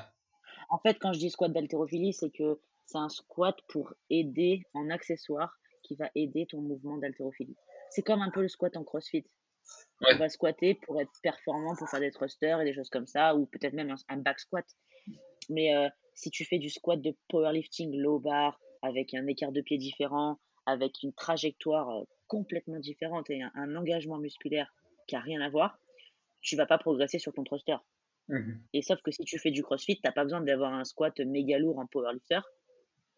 En 0.69 0.77
fait, 0.79 0.95
quand 0.99 1.13
je 1.13 1.19
dis 1.19 1.29
squat 1.31 1.51
d'haltérophilie, 1.51 2.13
c'est 2.13 2.29
que 2.29 2.59
c'est 2.89 2.97
un 2.97 3.09
squat 3.09 3.55
pour 3.67 3.93
aider 4.09 4.63
en 4.73 4.89
accessoire 4.89 5.55
qui 5.83 5.95
va 5.95 6.09
aider 6.15 6.47
ton 6.47 6.61
mouvement 6.61 6.97
d'haltérophilie. 6.97 7.55
C'est 7.91 8.01
comme 8.01 8.21
un 8.21 8.31
peu 8.31 8.41
le 8.41 8.47
squat 8.47 8.75
en 8.77 8.83
crossfit. 8.83 9.25
Ouais. 10.01 10.13
On 10.15 10.17
va 10.17 10.29
squatter 10.29 10.73
pour 10.73 10.99
être 10.99 11.11
performant, 11.21 11.75
pour 11.75 11.87
faire 11.87 11.99
des 11.99 12.11
thrusters 12.11 12.61
et 12.61 12.65
des 12.65 12.73
choses 12.73 12.89
comme 12.89 13.05
ça, 13.05 13.35
ou 13.35 13.45
peut-être 13.45 13.73
même 13.73 13.95
un, 14.07 14.17
back 14.17 14.39
squat. 14.39 14.65
Mais 15.49 15.75
euh, 15.75 15.87
si 16.15 16.31
tu 16.31 16.45
fais 16.45 16.57
du 16.57 16.69
squat 16.69 16.99
de 16.99 17.15
powerlifting 17.27 17.95
low 17.95 18.19
bar, 18.19 18.59
avec 18.81 19.13
un 19.13 19.27
écart 19.27 19.51
de 19.51 19.61
pied 19.61 19.77
différent, 19.77 20.39
avec 20.65 21.03
une 21.03 21.13
trajectoire 21.13 21.89
euh, 21.89 22.03
complètement 22.27 22.79
différente 22.79 23.29
et 23.29 23.41
un, 23.43 23.51
un 23.53 23.75
engagement 23.75 24.17
musculaire 24.17 24.73
qui 25.07 25.15
a 25.15 25.19
rien 25.19 25.41
à 25.41 25.49
voir, 25.49 25.77
tu 26.41 26.55
vas 26.55 26.65
pas 26.65 26.77
progresser 26.79 27.19
sur 27.19 27.33
ton 27.33 27.43
thruster. 27.43 27.77
Mhm. 28.29 28.63
Et 28.73 28.81
sauf 28.81 29.01
que 29.01 29.11
si 29.11 29.23
tu 29.23 29.37
fais 29.37 29.51
du 29.51 29.61
crossfit, 29.61 29.99
t'as 30.01 30.11
pas 30.11 30.23
besoin 30.23 30.41
d'avoir 30.41 30.73
un 30.73 30.85
squat 30.85 31.19
méga 31.19 31.59
lourd 31.59 31.77
en 31.77 31.85
powerlifter 31.85 32.39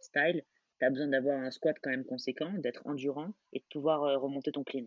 style. 0.03 0.43
Tu 0.79 0.85
as 0.85 0.89
besoin 0.89 1.07
d'avoir 1.07 1.39
un 1.39 1.51
squat 1.51 1.75
quand 1.81 1.91
même 1.91 2.05
conséquent, 2.05 2.51
d'être 2.57 2.81
endurant 2.85 3.33
et 3.53 3.59
de 3.59 3.65
pouvoir 3.71 4.03
euh, 4.03 4.17
remonter 4.17 4.51
ton 4.51 4.63
clean. 4.63 4.85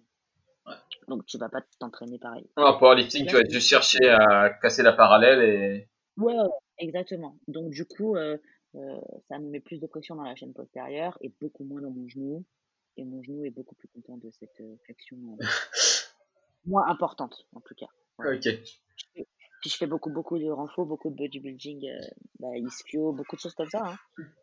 Ouais. 0.67 0.75
Donc 1.09 1.27
tu 1.27 1.39
vas 1.39 1.49
pas 1.49 1.61
t'entraîner 1.79 2.19
pareil. 2.19 2.49
En 2.57 2.79
powerlifting, 2.79 3.27
tu 3.27 3.35
vas 3.35 3.45
juste 3.49 3.69
chercher 3.69 4.09
à 4.09 4.51
casser 4.51 4.83
la 4.83 4.93
parallèle 4.93 5.43
et. 5.43 5.89
Ouais, 6.17 6.35
ouais, 6.35 6.49
exactement. 6.79 7.39
Donc 7.49 7.71
du 7.71 7.85
coup, 7.85 8.17
euh, 8.17 8.39
euh, 8.77 9.01
ça 9.29 9.39
me 9.39 9.51
met 9.51 9.61
plus 9.61 9.81
de 9.81 9.87
pression 9.87 10.15
dans 10.15 10.23
la 10.23 10.35
chaîne 10.35 10.55
postérieure 10.55 11.19
et 11.21 11.33
beaucoup 11.41 11.65
moins 11.65 11.81
dans 11.81 11.91
mon 11.91 12.09
genou. 12.09 12.45
Et 12.97 13.05
mon 13.05 13.23
genou 13.23 13.45
est 13.45 13.51
beaucoup 13.51 13.75
plus 13.75 13.89
content 13.89 14.17
de 14.17 14.31
cette 14.31 14.63
flexion 14.85 15.17
euh, 15.41 15.45
moins 16.67 16.87
importante 16.87 17.47
en 17.55 17.61
tout 17.61 17.75
cas. 17.75 17.89
Ok. 18.19 18.49
Puis 19.65 19.71
je 19.71 19.79
fais 19.79 19.87
beaucoup, 19.87 20.11
beaucoup 20.11 20.39
de 20.39 20.51
renfo, 20.51 20.85
beaucoup 20.85 21.09
de 21.09 21.15
bodybuilding, 21.17 21.89
euh, 21.89 21.99
bah, 22.39 22.49
ischio, 22.55 23.13
beaucoup 23.13 23.35
de 23.35 23.41
choses 23.41 23.55
comme 23.55 23.71
ça. 23.71 23.83
hein. 23.83 23.97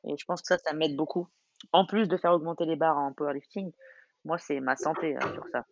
Et 0.10 0.18
je 0.18 0.26
pense 0.26 0.42
que 0.42 0.48
ça, 0.48 0.58
ça 0.58 0.74
m'aide 0.74 0.96
beaucoup. 0.96 1.28
En 1.74 1.86
plus 1.86 2.08
de 2.08 2.18
faire 2.18 2.32
augmenter 2.32 2.66
les 2.66 2.76
barres 2.76 2.98
en 2.98 3.14
powerlifting, 3.14 3.72
moi, 4.26 4.40
c'est 4.40 4.60
ma 4.60 4.76
santé 4.76 5.16
hein, 5.16 5.20
sur 5.36 5.46
ça. 5.52 5.64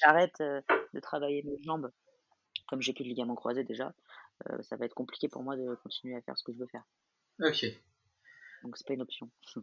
J'arrête 0.00 0.40
euh, 0.40 0.62
de 0.94 1.00
travailler 1.00 1.42
mes 1.42 1.62
jambes, 1.62 1.90
comme 2.66 2.80
j'ai 2.80 2.94
plus 2.94 3.04
de 3.04 3.10
ligaments 3.10 3.34
croisés 3.34 3.62
déjà, 3.64 3.92
euh, 4.48 4.62
ça 4.62 4.76
va 4.76 4.86
être 4.86 4.94
compliqué 4.94 5.28
pour 5.28 5.42
moi 5.42 5.54
de 5.54 5.74
continuer 5.82 6.16
à 6.16 6.22
faire 6.22 6.38
ce 6.38 6.42
que 6.44 6.54
je 6.54 6.58
veux 6.58 6.66
faire. 6.68 6.84
Ok. 7.42 7.66
Donc 8.62 8.78
c'est 8.78 8.86
pas 8.86 8.94
une 8.94 9.02
option. 9.02 9.30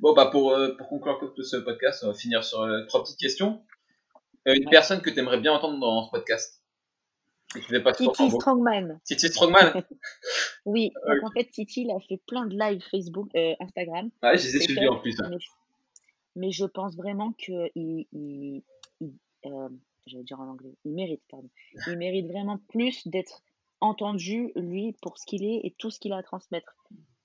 Bon, 0.00 0.12
bah, 0.14 0.26
pour, 0.26 0.50
euh, 0.52 0.76
pour 0.76 0.88
conclure 0.88 1.32
ce 1.42 1.56
podcast, 1.58 2.02
on 2.02 2.08
va 2.08 2.14
finir 2.14 2.42
sur 2.42 2.60
euh, 2.62 2.84
trois 2.86 3.02
petites 3.04 3.18
questions. 3.20 3.64
Euh, 4.48 4.54
une 4.54 4.64
Ouais. 4.66 4.70
personne 4.70 5.00
que 5.00 5.10
tu 5.10 5.18
aimerais 5.20 5.38
bien 5.38 5.52
entendre 5.52 5.78
dans 5.78 6.04
ce 6.04 6.10
podcast? 6.10 6.61
Pas 7.84 7.92
Titi 7.92 8.30
Strongman. 8.30 9.00
Titi 9.04 9.28
Strongman. 9.28 9.82
Oui, 10.64 10.90
donc 11.06 11.24
en 11.24 11.30
fait, 11.32 11.50
Titi, 11.50 11.82
il 11.82 11.90
a 11.90 11.98
fait 12.00 12.20
plein 12.26 12.46
de 12.46 12.56
lives 12.58 12.82
Facebook, 12.90 13.28
euh, 13.34 13.54
Instagram. 13.60 14.10
Ouais, 14.22 14.38
je 14.38 14.44
les 14.46 14.56
ai 14.56 14.60
suivis 14.60 14.88
en 14.88 15.00
plus. 15.00 15.20
hein. 15.20 15.28
mais, 15.28 15.36
mais 16.36 16.50
je 16.52 16.64
pense 16.64 16.96
vraiment 16.96 17.32
que 17.32 17.68
il, 17.74 18.06
il, 18.12 18.62
il- 19.00 19.12
euh, 19.46 19.68
j'allais 20.06 20.22
dire 20.24 20.38
en 20.40 20.48
anglais, 20.48 20.72
il 20.84 20.92
mérite, 20.92 21.20
pardon. 21.28 21.50
Il 21.88 21.98
mérite 21.98 22.26
vraiment 22.28 22.58
plus 22.68 23.06
d'être 23.08 23.42
entendu, 23.80 24.52
lui, 24.54 24.94
pour 25.02 25.18
ce 25.18 25.26
qu'il 25.26 25.44
est 25.44 25.60
et 25.64 25.74
tout 25.78 25.90
ce 25.90 25.98
qu'il 25.98 26.12
a 26.12 26.18
à 26.18 26.22
transmettre, 26.22 26.76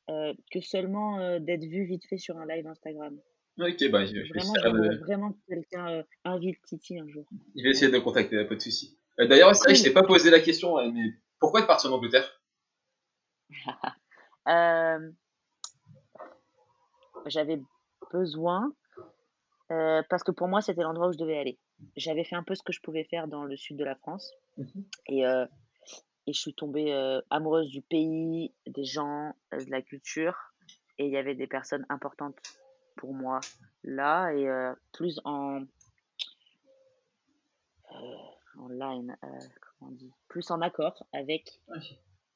euh, 0.09 0.33
que 0.51 0.59
seulement 0.61 1.39
d'être 1.39 1.63
vu 1.65 1.85
vite 1.85 2.05
fait 2.09 2.17
sur 2.17 2.37
un 2.37 2.47
live 2.47 2.65
Instagram. 2.67 3.15
Ok, 3.59 3.89
bah, 3.91 4.05
je, 4.05 4.13
vais 4.13 4.23
Vraiment, 4.35 4.53
de, 4.53 4.97
vraiment 5.05 5.31
que 5.31 5.37
quelqu'un 5.47 6.03
invite 6.25 6.57
Titi 6.63 6.99
un 6.99 7.07
jour. 7.07 7.25
je 7.55 7.63
vais 7.63 7.69
essayer 7.69 7.87
de 7.91 7.95
le 7.97 8.01
contacter, 8.01 8.43
pas 8.45 8.55
de 8.55 8.59
souci. 8.61 8.97
Euh, 9.19 9.27
D'ailleurs, 9.27 9.55
c'est 9.55 9.63
vrai 9.63 9.73
que 9.73 9.79
je 9.79 9.83
t'ai 9.83 9.93
pas 9.93 10.03
posé 10.03 10.29
la 10.29 10.39
question, 10.39 10.75
mais 10.91 11.13
pourquoi 11.39 11.61
être 11.61 11.67
parti 11.67 11.87
en 11.87 11.91
Angleterre? 11.91 12.41
Euh, 14.49 15.11
J'avais 17.25 17.61
besoin, 18.13 18.71
euh, 19.71 20.01
parce 20.09 20.23
que 20.23 20.31
pour 20.31 20.47
moi, 20.47 20.61
c'était 20.61 20.83
l'endroit 20.83 21.09
où 21.09 21.11
je 21.11 21.17
devais 21.17 21.37
aller. 21.37 21.59
J'avais 21.97 22.23
fait 22.23 22.37
un 22.37 22.43
peu 22.43 22.55
ce 22.55 22.63
que 22.63 22.71
je 22.71 22.79
pouvais 22.79 23.03
faire 23.03 23.27
dans 23.27 23.43
le 23.43 23.57
sud 23.57 23.75
de 23.75 23.83
la 23.83 23.95
France. 23.95 24.31
Mhm. 24.55 24.85
Et, 25.07 25.27
euh, 25.27 25.45
et 26.27 26.31
je 26.31 26.39
suis 26.39 26.53
tombée 26.53 27.19
amoureuse 27.29 27.67
du 27.67 27.81
pays, 27.81 28.53
des 28.67 28.85
gens, 28.85 29.35
de 29.51 29.69
la 29.69 29.81
culture. 29.81 30.37
Et 30.97 31.07
il 31.07 31.11
y 31.11 31.17
avait 31.17 31.35
des 31.35 31.47
personnes 31.47 31.85
importantes 31.89 32.37
pour 32.95 33.13
moi 33.13 33.41
là. 33.83 34.31
Et 34.31 34.47
plus 34.93 35.19
en. 35.25 35.65
En 38.59 38.67
line, 38.69 39.17
euh, 39.23 39.27
comment 39.61 39.91
on 39.91 39.95
dit 39.95 40.11
Plus 40.27 40.49
en 40.51 40.61
accord 40.61 41.05
avec, 41.13 41.61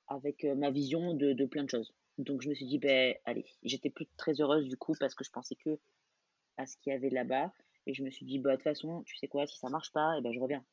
avec 0.08 0.44
euh, 0.46 0.56
ma 0.56 0.72
vision 0.72 1.14
de, 1.14 1.34
de 1.34 1.46
plein 1.46 1.64
de 1.64 1.70
choses. 1.70 1.94
Donc 2.18 2.42
je 2.42 2.50
me 2.50 2.54
suis 2.54 2.66
dit, 2.66 2.78
ben 2.78 3.16
allez, 3.26 3.46
j'étais 3.64 3.90
plus 3.90 4.08
très 4.18 4.40
heureuse 4.42 4.68
du 4.68 4.78
coup 4.78 4.94
parce 5.00 5.16
que 5.16 5.24
je 5.24 5.32
pensais 5.32 5.56
que 5.56 5.80
à 6.58 6.66
ce 6.66 6.78
qu'il 6.78 6.94
y 6.94 6.96
avait 6.96 7.10
là-bas. 7.10 7.52
Et 7.88 7.94
je 7.94 8.04
me 8.04 8.12
suis 8.12 8.26
dit, 8.26 8.38
bah 8.38 8.52
de 8.52 8.56
toute 8.58 8.64
façon, 8.64 9.02
tu 9.04 9.18
sais 9.18 9.28
quoi, 9.28 9.48
si 9.48 9.58
ça 9.58 9.70
marche 9.70 9.92
pas, 9.92 10.18
et 10.18 10.22
ben 10.22 10.32
je 10.32 10.40
reviens. 10.40 10.64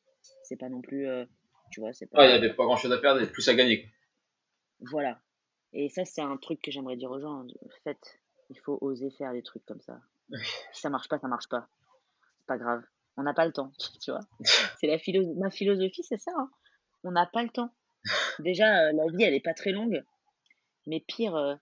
C'est 0.43 0.57
pas 0.57 0.69
non 0.69 0.81
plus, 0.81 1.07
euh, 1.07 1.25
tu 1.71 1.79
vois, 1.79 1.93
c'est 1.93 2.05
pas. 2.05 2.19
Ouais, 2.19 2.29
il 2.29 2.31
y 2.31 2.37
avait 2.37 2.53
pas 2.53 2.65
grand 2.65 2.77
chose 2.77 2.91
à 2.91 2.97
perdre 2.97 3.21
et 3.21 3.27
plus 3.27 3.47
à 3.49 3.55
gagner. 3.55 3.89
Voilà. 4.81 5.19
Et 5.73 5.89
ça, 5.89 6.05
c'est 6.05 6.21
un 6.21 6.37
truc 6.37 6.61
que 6.61 6.71
j'aimerais 6.71 6.97
dire 6.97 7.11
aux 7.11 7.19
gens. 7.19 7.41
En 7.41 7.69
fait, 7.83 8.19
il 8.49 8.59
faut 8.59 8.77
oser 8.81 9.09
faire 9.11 9.33
des 9.33 9.43
trucs 9.43 9.65
comme 9.65 9.81
ça. 9.81 9.99
Si 10.73 10.81
ça 10.81 10.89
marche 10.89 11.07
pas, 11.07 11.19
ça 11.19 11.27
marche 11.27 11.49
pas. 11.49 11.67
C'est 12.37 12.45
pas 12.45 12.57
grave. 12.57 12.83
On 13.19 13.23
n'a 13.23 13.33
pas 13.33 13.45
le 13.45 13.51
temps, 13.51 13.71
tu 14.01 14.11
vois. 14.11 14.21
C'est 14.79 14.87
la 14.87 14.97
philo... 14.97 15.33
ma 15.35 15.49
philosophie, 15.49 16.03
c'est 16.03 16.17
ça. 16.19 16.31
hein. 16.37 16.49
On 17.03 17.11
n'a 17.11 17.25
pas 17.25 17.43
le 17.43 17.49
temps. 17.49 17.69
Déjà, 18.39 18.87
euh, 18.87 18.91
la 18.93 19.05
vie, 19.11 19.23
elle 19.23 19.33
est 19.33 19.43
pas 19.43 19.53
très 19.53 19.71
longue. 19.73 20.01
Mais 20.87 21.01
pire, 21.01 21.35
euh, 21.35 21.55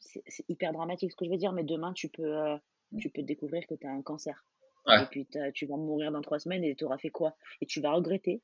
c'est 0.00 0.22
hyper 0.48 0.72
dramatique 0.72 1.12
ce 1.12 1.16
que 1.16 1.24
je 1.24 1.30
veux 1.30 1.36
dire. 1.36 1.52
Mais 1.52 1.62
demain, 1.62 1.92
tu 1.92 2.08
peux, 2.08 2.36
euh, 2.36 2.56
tu 2.98 3.10
peux 3.10 3.22
découvrir 3.22 3.64
que 3.68 3.74
tu 3.74 3.86
as 3.86 3.90
un 3.90 4.02
cancer. 4.02 4.44
Ouais. 4.86 5.02
Et 5.02 5.06
puis, 5.06 5.28
tu 5.54 5.66
vas 5.66 5.76
mourir 5.76 6.10
dans 6.10 6.20
trois 6.20 6.40
semaines 6.40 6.64
et 6.64 6.74
tu 6.74 6.84
auras 6.84 6.98
fait 6.98 7.10
quoi? 7.10 7.36
Et 7.60 7.66
tu 7.66 7.80
vas 7.80 7.92
regretter 7.92 8.42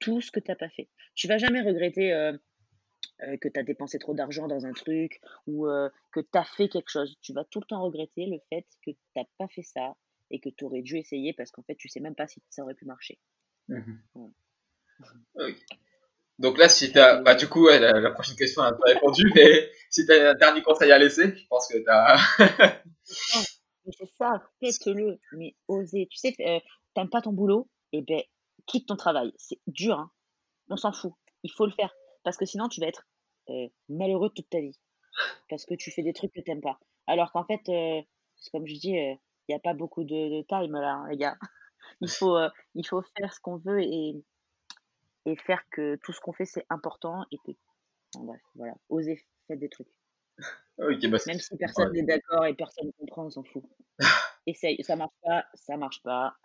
tout 0.00 0.20
ce 0.20 0.30
que 0.30 0.38
tu 0.40 0.50
n'as 0.50 0.56
pas 0.56 0.70
fait. 0.70 0.88
Tu 1.16 1.26
vas 1.26 1.38
jamais 1.38 1.60
regretter 1.60 2.32
que 3.40 3.48
tu 3.48 3.60
as 3.60 3.62
dépensé 3.62 3.98
trop 3.98 4.14
d'argent 4.14 4.46
dans 4.48 4.64
un 4.64 4.72
truc 4.72 5.20
ou 5.46 5.66
que 6.12 6.20
tu 6.20 6.38
as 6.38 6.44
fait 6.44 6.68
quelque 6.68 6.88
chose. 6.88 7.14
Tu 7.20 7.34
vas 7.34 7.44
tout 7.44 7.60
le 7.60 7.66
temps 7.66 7.82
regretter 7.82 8.24
le 8.26 8.38
fait 8.48 8.64
que 8.84 8.92
tu 8.92 8.96
n'as 9.16 9.24
pas 9.38 9.48
fait 9.48 9.62
ça 9.62 9.94
et 10.32 10.40
que 10.40 10.48
tu 10.48 10.64
aurais 10.64 10.82
dû 10.82 10.96
essayer 10.96 11.32
parce 11.34 11.50
qu'en 11.52 11.62
fait, 11.62 11.76
tu 11.76 11.88
sais 11.88 12.00
même 12.00 12.16
pas 12.16 12.26
si 12.26 12.42
ça 12.50 12.62
aurait 12.62 12.74
pu 12.74 12.86
marcher. 12.86 13.18
Mhm. 13.68 14.00
Ouais. 15.36 15.54
Donc 16.38 16.58
là, 16.58 16.68
si 16.68 16.90
t'as, 16.90 17.20
bah 17.20 17.34
du 17.34 17.48
coup, 17.48 17.66
ouais, 17.66 17.78
la, 17.78 17.92
la 18.00 18.10
prochaine 18.10 18.36
question, 18.36 18.62
n'a 18.62 18.72
pas 18.72 18.86
répondu, 18.86 19.30
mais 19.34 19.70
si 19.90 20.06
t'as 20.06 20.30
un 20.30 20.34
dernier 20.34 20.62
conseil 20.62 20.90
à 20.90 20.98
laisser, 20.98 21.36
je 21.36 21.46
pense 21.46 21.68
que 21.68 21.78
t'as. 21.78 22.18
Mais 23.84 23.92
c'est 23.98 24.10
ça, 24.16 24.42
faites-le, 24.60 25.18
mais 25.32 25.54
osez. 25.68 26.08
Tu 26.10 26.16
sais, 26.16 26.34
euh, 26.40 26.60
t'aimes 26.94 27.10
pas 27.10 27.20
ton 27.20 27.32
boulot, 27.32 27.68
et 27.92 28.02
ben 28.02 28.22
quitte 28.66 28.86
ton 28.88 28.96
travail. 28.96 29.32
C'est 29.36 29.60
dur, 29.66 29.98
hein. 29.98 30.10
On 30.68 30.76
s'en 30.76 30.92
fout. 30.92 31.12
Il 31.42 31.50
faut 31.50 31.66
le 31.66 31.72
faire. 31.72 31.92
Parce 32.22 32.36
que 32.36 32.46
sinon, 32.46 32.68
tu 32.68 32.80
vas 32.80 32.86
être 32.86 33.06
euh, 33.50 33.68
malheureux 33.88 34.30
toute 34.34 34.48
ta 34.48 34.60
vie. 34.60 34.78
Parce 35.50 35.66
que 35.66 35.74
tu 35.74 35.90
fais 35.90 36.02
des 36.02 36.12
trucs 36.12 36.32
que 36.32 36.40
t'aimes 36.40 36.60
pas. 36.60 36.78
Alors 37.06 37.32
qu'en 37.32 37.44
fait, 37.44 37.60
euh, 37.68 38.00
que 38.02 38.50
comme 38.52 38.66
je 38.66 38.74
dis, 38.74 38.96
il 39.48 39.52
n'y 39.52 39.56
a 39.56 39.60
pas 39.60 39.74
beaucoup 39.74 40.04
de, 40.04 40.38
de 40.40 40.42
time 40.46 40.72
là, 40.72 40.94
hein, 40.94 41.08
les 41.10 41.16
gars. 41.16 41.36
Il 42.00 42.08
faut, 42.08 42.36
euh, 42.36 42.48
il 42.74 42.86
faut 42.86 43.02
faire 43.16 43.32
ce 43.32 43.40
qu'on 43.40 43.56
veut 43.58 43.80
et, 43.80 44.24
et 45.26 45.36
faire 45.36 45.62
que 45.70 45.96
tout 45.96 46.12
ce 46.12 46.20
qu'on 46.20 46.32
fait, 46.32 46.44
c'est 46.44 46.64
important 46.70 47.24
et 47.30 47.38
que, 47.38 47.52
bon, 48.14 48.24
bref, 48.24 48.40
voilà, 48.54 48.74
oser 48.88 49.20
faire 49.46 49.56
des 49.56 49.68
trucs. 49.68 49.88
Ok, 50.78 51.06
bah, 51.08 51.18
Même 51.26 51.38
si 51.38 51.56
personne 51.56 51.92
n'est 51.92 52.02
d'accord 52.02 52.46
et 52.46 52.54
personne 52.54 52.86
ne 52.86 52.92
comprend, 52.92 53.26
on 53.26 53.30
s'en 53.30 53.42
fout. 53.44 53.62
Essaye, 54.46 54.82
ça 54.82 54.96
marche 54.96 55.14
pas, 55.22 55.44
ça 55.54 55.76
marche 55.76 56.02
pas. 56.02 56.36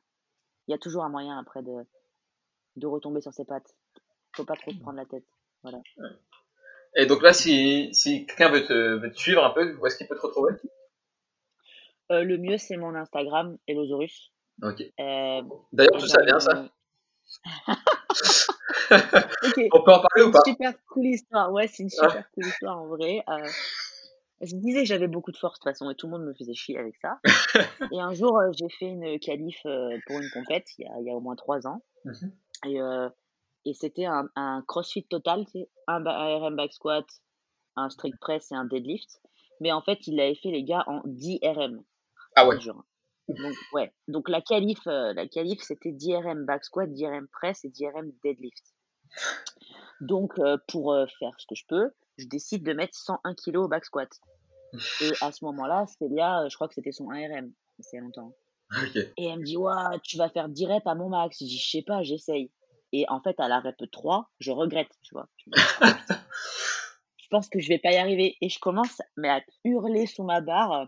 Il 0.67 0.71
y 0.71 0.75
a 0.75 0.77
toujours 0.77 1.03
un 1.03 1.09
moyen 1.09 1.39
après 1.39 1.63
de, 1.63 1.85
de 2.75 2.87
retomber 2.87 3.21
sur 3.21 3.33
ses 3.33 3.45
pattes. 3.45 3.75
Faut 4.35 4.45
pas 4.45 4.55
trop 4.55 4.71
se 4.71 4.79
prendre 4.79 4.97
la 4.97 5.05
tête. 5.05 5.25
Voilà. 5.63 5.79
Et 6.95 7.05
donc 7.05 7.21
là, 7.21 7.33
si, 7.33 7.93
si 7.93 8.25
quelqu'un 8.25 8.49
veut 8.49 8.65
te, 8.65 8.97
veut 8.97 9.11
te 9.11 9.17
suivre 9.17 9.43
un 9.43 9.51
peu, 9.51 9.75
où 9.75 9.87
est-ce 9.87 9.97
qu'il 9.97 10.07
peut 10.07 10.15
te 10.15 10.21
retrouver? 10.21 10.53
Euh, 12.11 12.23
le 12.23 12.37
mieux, 12.37 12.57
c'est 12.57 12.77
mon 12.77 12.95
Instagram, 12.95 13.57
Elosaurus. 13.67 14.31
Ok. 14.63 14.81
Euh, 14.99 15.41
D'ailleurs, 15.73 15.99
tout 15.99 16.07
ça 16.07 16.23
vient, 16.23 16.39
ça 16.39 16.53
mon- 16.55 16.69
Ok. 18.91 19.67
On 19.73 19.83
peut 19.83 19.91
en 19.91 19.99
parler 20.01 20.23
ou 20.23 20.31
pas? 20.31 20.39
C'est 20.45 20.51
une 20.51 20.55
super 20.55 20.73
cool 20.87 21.05
histoire. 21.05 21.51
Ouais, 21.51 21.67
c'est 21.67 21.83
une 21.83 21.89
super 21.89 22.31
cool 22.31 22.45
histoire 22.45 22.77
en 22.79 22.87
vrai. 22.87 23.23
Euh, 23.27 23.47
je 24.41 24.55
me 24.55 24.61
disais 24.61 24.79
que 24.81 24.85
j'avais 24.87 25.07
beaucoup 25.07 25.31
de 25.31 25.37
force 25.37 25.59
de 25.59 25.63
toute 25.63 25.71
façon 25.71 25.89
et 25.91 25.95
tout 25.95 26.07
le 26.07 26.11
monde 26.11 26.25
me 26.25 26.33
faisait 26.33 26.53
chier 26.53 26.77
avec 26.77 26.95
ça. 27.01 27.19
et 27.91 27.99
un 27.99 28.13
jour, 28.13 28.39
euh, 28.39 28.51
j'ai 28.57 28.69
fait 28.69 28.85
une 28.85 29.19
qualif 29.19 29.59
euh, 29.65 29.97
pour 30.07 30.17
une 30.19 30.29
compète 30.31 30.67
il 30.77 30.85
y 30.85 30.87
a, 30.87 30.91
il 30.99 31.05
y 31.07 31.11
a 31.11 31.13
au 31.13 31.19
moins 31.19 31.35
trois 31.35 31.67
ans. 31.67 31.81
Mhm. 32.05 32.31
Et, 32.65 32.77
et 33.69 33.73
c'était 33.73 34.05
un, 34.05 34.29
un 34.35 34.63
crossfit 34.65 35.03
total, 35.03 35.45
un, 35.87 36.05
un 36.05 36.37
RM 36.39 36.55
back 36.55 36.71
squat, 36.73 37.05
un 37.75 37.89
strict 37.89 38.17
press 38.19 38.51
et 38.51 38.55
un 38.55 38.65
deadlift. 38.65 39.21
Mais 39.59 39.71
en 39.71 39.81
fait, 39.81 40.07
il 40.07 40.15
l'avait 40.15 40.35
fait, 40.35 40.49
les 40.49 40.63
gars, 40.63 40.83
en 40.87 41.01
10 41.05 41.39
RM. 41.43 41.83
Ah 42.37 42.47
ouais. 42.47 42.59
jure. 42.59 42.83
Donc, 43.27 43.55
ouais. 43.73 43.91
Donc, 44.07 44.29
la 44.29 44.41
qualif, 44.41 44.79
euh, 44.87 45.11
la 45.13 45.27
qualif 45.27 45.61
c'était 45.61 45.91
10 45.91 46.15
RM 46.17 46.45
back 46.45 46.63
squat, 46.63 46.91
10 46.91 47.07
RM 47.07 47.27
press 47.27 47.65
et 47.65 47.69
10 47.69 47.87
RM 47.87 48.11
deadlift. 48.23 48.63
Donc, 49.99 50.37
euh, 50.39 50.57
pour 50.67 50.93
euh, 50.93 51.07
faire 51.19 51.33
ce 51.39 51.47
que 51.47 51.55
je 51.55 51.65
peux, 51.67 51.91
je 52.17 52.27
décide 52.27 52.63
de 52.63 52.73
mettre 52.73 52.95
101 52.95 53.33
kg 53.33 53.57
au 53.57 53.67
back 53.67 53.85
squat. 53.85 54.09
Et 55.01 55.11
à 55.21 55.31
ce 55.31 55.43
moment-là, 55.45 55.85
Célia, 55.97 56.47
je 56.47 56.55
crois 56.55 56.67
que 56.67 56.75
c'était 56.75 56.91
son 56.91 57.09
1 57.09 57.27
RM. 57.27 57.53
C'est 57.79 57.99
longtemps. 57.99 58.33
Et 59.17 59.25
elle 59.25 59.39
me 59.39 59.43
dit, 59.43 59.57
ouais, 59.57 59.99
tu 60.03 60.17
vas 60.17 60.29
faire 60.29 60.49
10 60.49 60.65
reps 60.67 60.87
à 60.87 60.93
mon 60.93 61.09
max. 61.09 61.37
Je 61.39 61.45
dis, 61.45 61.57
je 61.57 61.69
sais 61.69 61.83
pas, 61.83 62.03
j'essaye. 62.03 62.51
Et 62.91 63.05
en 63.09 63.21
fait, 63.21 63.39
à 63.39 63.47
la 63.47 63.59
rep 63.59 63.75
3, 63.91 64.29
je 64.39 64.51
regrette, 64.51 64.91
tu 65.03 65.15
vois. 65.15 65.27
Je 67.27 67.35
pense 67.35 67.49
que 67.49 67.59
je 67.59 67.67
vais 67.67 67.77
pas 67.77 67.91
y 67.91 67.97
arriver. 67.97 68.37
Et 68.39 68.47
je 68.47 68.57
commence 68.57 69.01
mais 69.17 69.27
à 69.27 69.41
hurler 69.65 70.05
sous 70.05 70.23
ma 70.23 70.39
barre. 70.39 70.87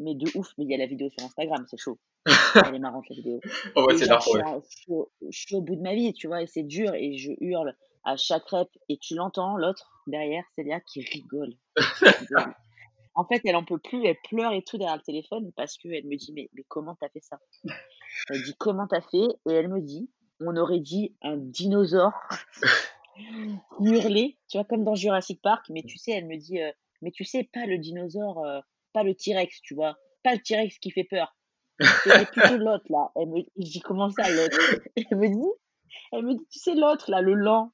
Mais 0.00 0.14
de 0.14 0.26
ouf, 0.36 0.48
mais 0.58 0.64
il 0.64 0.70
y 0.70 0.74
a 0.74 0.78
la 0.78 0.86
vidéo 0.86 1.08
sur 1.10 1.24
Instagram, 1.24 1.64
c'est 1.68 1.76
chaud. 1.76 1.98
Elle 2.66 2.74
est 2.74 2.78
marrante, 2.78 3.04
la 3.10 3.16
vidéo. 3.16 3.40
Oh 3.76 3.84
ouais, 3.84 3.94
Et 3.94 3.98
c'est 3.98 4.06
genre, 4.06 4.14
large, 4.14 4.24
je, 4.24 4.30
suis 4.30 4.38
ouais. 4.38 4.44
à- 4.44 4.60
je 4.60 4.76
suis 4.76 4.92
au- 4.92 5.12
je 5.30 5.38
suis 5.38 5.54
au 5.54 5.60
bout 5.60 5.76
de 5.76 5.82
ma 5.82 5.94
vie, 5.94 6.12
tu 6.14 6.26
vois, 6.26 6.42
et 6.42 6.46
c'est 6.46 6.62
dur, 6.62 6.94
et 6.94 7.16
je 7.18 7.32
hurle 7.40 7.76
à 8.04 8.16
chaque 8.16 8.48
rep, 8.48 8.68
et 8.88 8.96
tu 8.96 9.14
l'entends, 9.14 9.56
l'autre, 9.58 9.92
derrière, 10.06 10.44
Célia, 10.56 10.80
qui 10.80 11.02
rigole. 11.02 11.54
Qui 11.98 12.04
rigole. 12.06 12.54
En 13.16 13.24
fait, 13.26 13.42
elle 13.44 13.56
en 13.56 13.64
peut 13.64 13.78
plus, 13.78 14.06
elle 14.06 14.16
pleure 14.30 14.52
et 14.52 14.62
tout 14.62 14.78
derrière 14.78 14.96
le 14.96 15.02
téléphone, 15.02 15.50
parce 15.56 15.76
qu'elle 15.76 16.06
me 16.06 16.16
dit, 16.16 16.32
mais, 16.32 16.48
mais 16.54 16.62
comment 16.68 16.94
t'as 16.94 17.08
fait 17.08 17.20
ça? 17.20 17.38
Elle 18.30 18.42
dit, 18.44 18.54
comment 18.56 18.86
t'as 18.86 19.00
fait? 19.02 19.26
Et 19.48 19.52
elle 19.52 19.68
me 19.68 19.80
dit, 19.80 20.08
on 20.38 20.56
aurait 20.56 20.78
dit 20.78 21.14
un 21.20 21.36
dinosaure 21.36 22.14
hurler, 23.80 24.38
tu 24.48 24.58
vois, 24.58 24.64
comme 24.64 24.84
dans 24.84 24.94
Jurassic 24.94 25.42
Park, 25.42 25.66
mais 25.70 25.82
tu 25.82 25.98
sais, 25.98 26.12
elle 26.12 26.26
me 26.26 26.36
dit, 26.36 26.60
euh, 26.62 26.70
mais 27.02 27.10
tu 27.10 27.24
sais, 27.24 27.44
pas 27.52 27.66
le 27.66 27.78
dinosaure, 27.78 28.44
euh, 28.46 28.60
pas 28.92 29.02
le 29.02 29.14
T-Rex, 29.14 29.60
tu 29.62 29.74
vois, 29.74 29.96
pas 30.22 30.34
le 30.34 30.40
T-Rex 30.40 30.78
qui 30.78 30.90
fait 30.90 31.04
peur. 31.04 31.36
C'était 32.04 32.26
plutôt 32.26 32.58
l'autre, 32.58 32.84
là. 32.90 33.10
Elle 33.16 33.28
me... 33.28 33.40
Je 33.56 33.70
dis, 33.70 33.80
comment 33.80 34.10
ça, 34.10 34.28
l'autre 34.30 34.58
Elle 34.96 35.16
me 35.16 35.28
dit, 35.28 35.48
elle 36.12 36.24
me 36.24 36.34
dit, 36.34 36.46
tu 36.50 36.58
sais, 36.58 36.74
l'autre, 36.74 37.10
là, 37.10 37.20
le 37.20 37.34
lent, 37.34 37.72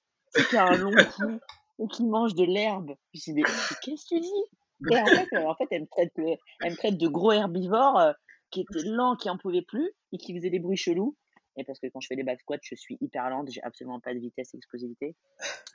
qui 0.49 0.57
a 0.57 0.67
un 0.67 0.77
long 0.77 0.93
cou 1.17 1.41
et 1.79 1.89
qui 1.89 2.05
mange 2.05 2.35
de 2.35 2.45
l'herbe. 2.45 2.95
Je 3.15 3.21
dis, 3.21 3.33
mais, 3.33 3.43
mais 3.43 3.77
qu'est-ce 3.83 4.05
que 4.05 4.15
tu 4.15 4.21
dis? 4.21 4.91
Et 4.91 4.99
en 4.99 5.07
fait, 5.07 5.29
euh, 5.35 5.47
en 5.47 5.55
fait 5.55 5.67
elle, 5.71 5.83
me 5.83 5.87
traite, 5.87 6.13
elle 6.17 6.71
me 6.73 6.77
traite 6.77 6.99
de 6.99 7.09
gros 7.09 7.33
herbivore 7.33 7.99
euh, 7.99 8.13
qui 8.51 8.61
était 8.61 8.87
lent, 8.87 9.17
qui 9.17 9.31
en 9.31 9.39
pouvait 9.39 9.63
plus 9.63 9.91
et 10.13 10.19
qui 10.19 10.35
faisait 10.37 10.51
des 10.51 10.59
bruits 10.59 10.77
chelous. 10.77 11.17
Et 11.57 11.65
parce 11.65 11.81
que 11.81 11.87
quand 11.87 12.01
je 12.01 12.09
fais 12.09 12.17
des 12.17 12.23
back 12.23 12.41
squats, 12.41 12.59
je 12.63 12.75
suis 12.75 12.99
hyper 13.01 13.29
lente, 13.31 13.51
j'ai 13.51 13.63
absolument 13.63 14.01
pas 14.01 14.13
de 14.13 14.19
vitesse 14.19 14.53
et 14.55 14.59
explosivité. 14.59 15.17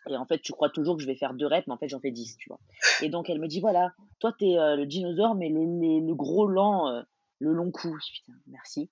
Et 0.10 0.16
en 0.16 0.26
fait, 0.26 0.40
tu 0.40 0.52
crois 0.52 0.70
toujours 0.70 0.96
que 0.96 1.02
je 1.02 1.08
vais 1.08 1.16
faire 1.16 1.34
deux 1.34 1.48
reps, 1.48 1.66
mais 1.68 1.74
en 1.74 1.78
fait, 1.78 1.88
j'en 1.88 2.00
fais 2.00 2.12
10, 2.12 2.38
tu 2.38 2.50
vois. 2.50 2.60
Et 3.02 3.10
donc, 3.10 3.30
elle 3.30 3.40
me 3.40 3.48
dit, 3.48 3.60
voilà, 3.62 3.94
toi, 4.20 4.34
t'es 4.38 4.58
euh, 4.58 4.76
le 4.76 4.86
dinosaure, 4.86 5.36
mais 5.36 5.50
le, 5.50 5.60
le, 5.64 6.06
le 6.06 6.16
gros 6.16 6.48
lent, 6.48 6.88
euh, 6.88 7.02
le 7.40 7.54
long 7.54 7.72
cou. 7.72 7.98
Je 8.00 8.06
dis, 8.06 8.12
putain, 8.22 8.34
merci. 8.48 8.90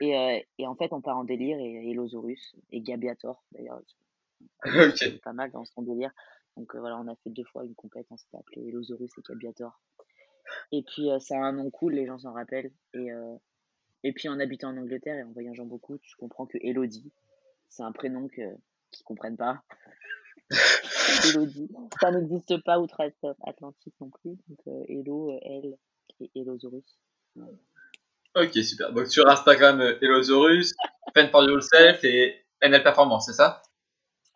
Et, 0.00 0.16
euh, 0.16 0.38
et 0.58 0.66
en 0.66 0.74
fait, 0.74 0.92
on 0.92 1.00
part 1.00 1.16
en 1.16 1.24
délire, 1.24 1.58
et 1.58 1.90
Elosaurus, 1.90 2.56
et 2.70 2.80
Gabiator, 2.80 3.42
d'ailleurs, 3.52 3.80
Ok. 4.64 4.96
c'est 4.96 5.22
pas 5.22 5.32
mal 5.32 5.50
dans 5.50 5.64
son 5.64 5.82
délire. 5.82 6.12
Donc 6.56 6.74
euh, 6.74 6.80
voilà, 6.80 6.98
on 6.98 7.06
a 7.08 7.14
fait 7.16 7.30
deux 7.30 7.44
fois 7.44 7.64
une 7.64 7.74
compétence, 7.74 8.06
on 8.10 8.16
s'était 8.16 8.36
appelé 8.36 8.68
Elosaurus 8.68 9.10
et 9.16 9.22
Gabiator. 9.28 9.80
Et 10.72 10.82
puis, 10.82 11.08
ça 11.20 11.36
a 11.36 11.40
un 11.40 11.52
nom 11.52 11.70
cool, 11.70 11.94
les 11.94 12.06
gens 12.06 12.18
s'en 12.18 12.32
rappellent. 12.32 12.72
Et, 12.94 13.08
et 14.04 14.12
puis, 14.12 14.28
en 14.28 14.38
habitant 14.40 14.68
en 14.70 14.76
Angleterre 14.76 15.16
et 15.16 15.22
en 15.22 15.32
voyageant 15.32 15.64
beaucoup, 15.66 15.98
tu 15.98 16.16
comprends 16.16 16.46
que 16.46 16.58
Elodie, 16.60 17.12
c'est 17.68 17.82
un 17.82 17.92
prénom 17.92 18.28
que 18.28 18.42
qu'ils 18.90 19.04
comprennent 19.04 19.36
pas. 19.36 19.62
Elodie, 21.34 21.68
ça 22.00 22.10
n'existe 22.10 22.62
pas 22.64 22.78
outre-Atlantique 22.78 23.94
non 24.00 24.10
plus. 24.10 24.36
Donc, 24.48 24.58
euh, 24.66 24.84
Elo, 24.88 25.32
euh, 25.32 25.38
elle 25.42 25.76
et 26.20 26.30
Elosaurus. 26.34 26.98
Ok, 28.34 28.52
super. 28.64 28.92
Donc 28.92 29.06
sur 29.06 29.28
Instagram, 29.28 29.80
euh, 29.80 29.98
Elosaurus, 30.02 30.74
Pen 31.14 31.28
for 31.30 31.44
Yourself 31.44 32.02
et 32.04 32.34
NL 32.60 32.82
Performance, 32.82 33.26
c'est 33.26 33.32
ça? 33.34 33.62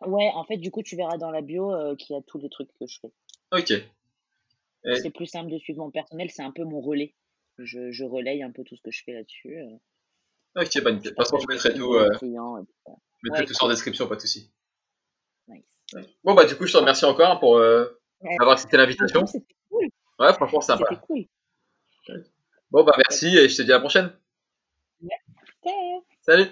Ouais, 0.05 0.29
en 0.35 0.43
fait, 0.45 0.57
du 0.57 0.71
coup, 0.71 0.81
tu 0.83 0.95
verras 0.95 1.17
dans 1.17 1.31
la 1.31 1.41
bio 1.41 1.73
euh, 1.73 1.95
qu'il 1.95 2.15
y 2.15 2.19
a 2.19 2.21
tous 2.21 2.37
les 2.37 2.49
trucs 2.49 2.69
que 2.79 2.85
je 2.85 2.99
fais. 2.99 3.11
Ok. 3.51 3.71
Et- 3.71 4.95
C'est 4.97 5.11
plus 5.11 5.25
simple 5.27 5.49
de 5.51 5.57
suivre 5.57 5.79
mon 5.83 5.91
personnel, 5.91 6.29
c'est 6.29 6.43
un 6.43 6.51
peu 6.51 6.63
mon 6.63 6.81
relais. 6.81 7.13
Je, 7.59 7.91
je 7.91 8.03
relaye 8.03 8.41
un 8.43 8.51
peu 8.51 8.63
tout 8.63 8.75
ce 8.75 8.81
que 8.81 8.91
je 8.91 9.03
fais 9.03 9.13
là-dessus. 9.13 9.57
euh, 9.59 10.61
Ok, 10.61 10.83
bah. 10.83 10.91
De 10.91 10.99
toute 10.99 11.15
façon, 11.15 11.37
je 11.39 11.47
mettrai 11.47 11.73
tout, 11.73 11.93
euh, 11.95 12.09
clients 12.17 12.57
et 12.57 12.65
tout 12.65 12.73
ça. 12.85 12.91
je 13.23 13.29
mettrai 13.29 13.41
Ouais, 13.41 13.45
tout 13.47 13.53
ça 13.53 13.63
en 13.63 13.67
cool. 13.67 13.73
description, 13.73 14.07
pas 14.07 14.15
de 14.15 14.21
souci. 14.21 14.51
Nice. 15.47 15.63
Bon 16.23 16.33
bah 16.33 16.45
du 16.45 16.55
coup, 16.55 16.65
je 16.65 16.71
te 16.73 16.77
remercie 16.77 17.05
encore 17.05 17.39
pour 17.39 17.57
euh, 17.57 17.85
Ouais. 18.21 18.35
avoir 18.39 18.53
accepté 18.55 18.77
l'invitation. 18.77 19.25
C'était 19.27 19.55
cool. 19.69 19.89
Ouais, 20.19 20.33
franchement, 20.33 20.61
sympa. 20.61 20.85
C'était 20.89 21.01
cool. 21.05 21.25
Bon 22.71 22.83
bah 22.83 22.93
merci 22.97 23.37
et 23.37 23.47
je 23.49 23.57
te 23.57 23.61
dis 23.61 23.71
à 23.71 23.75
la 23.75 23.79
prochaine. 23.81 24.11
Salut 26.21 26.47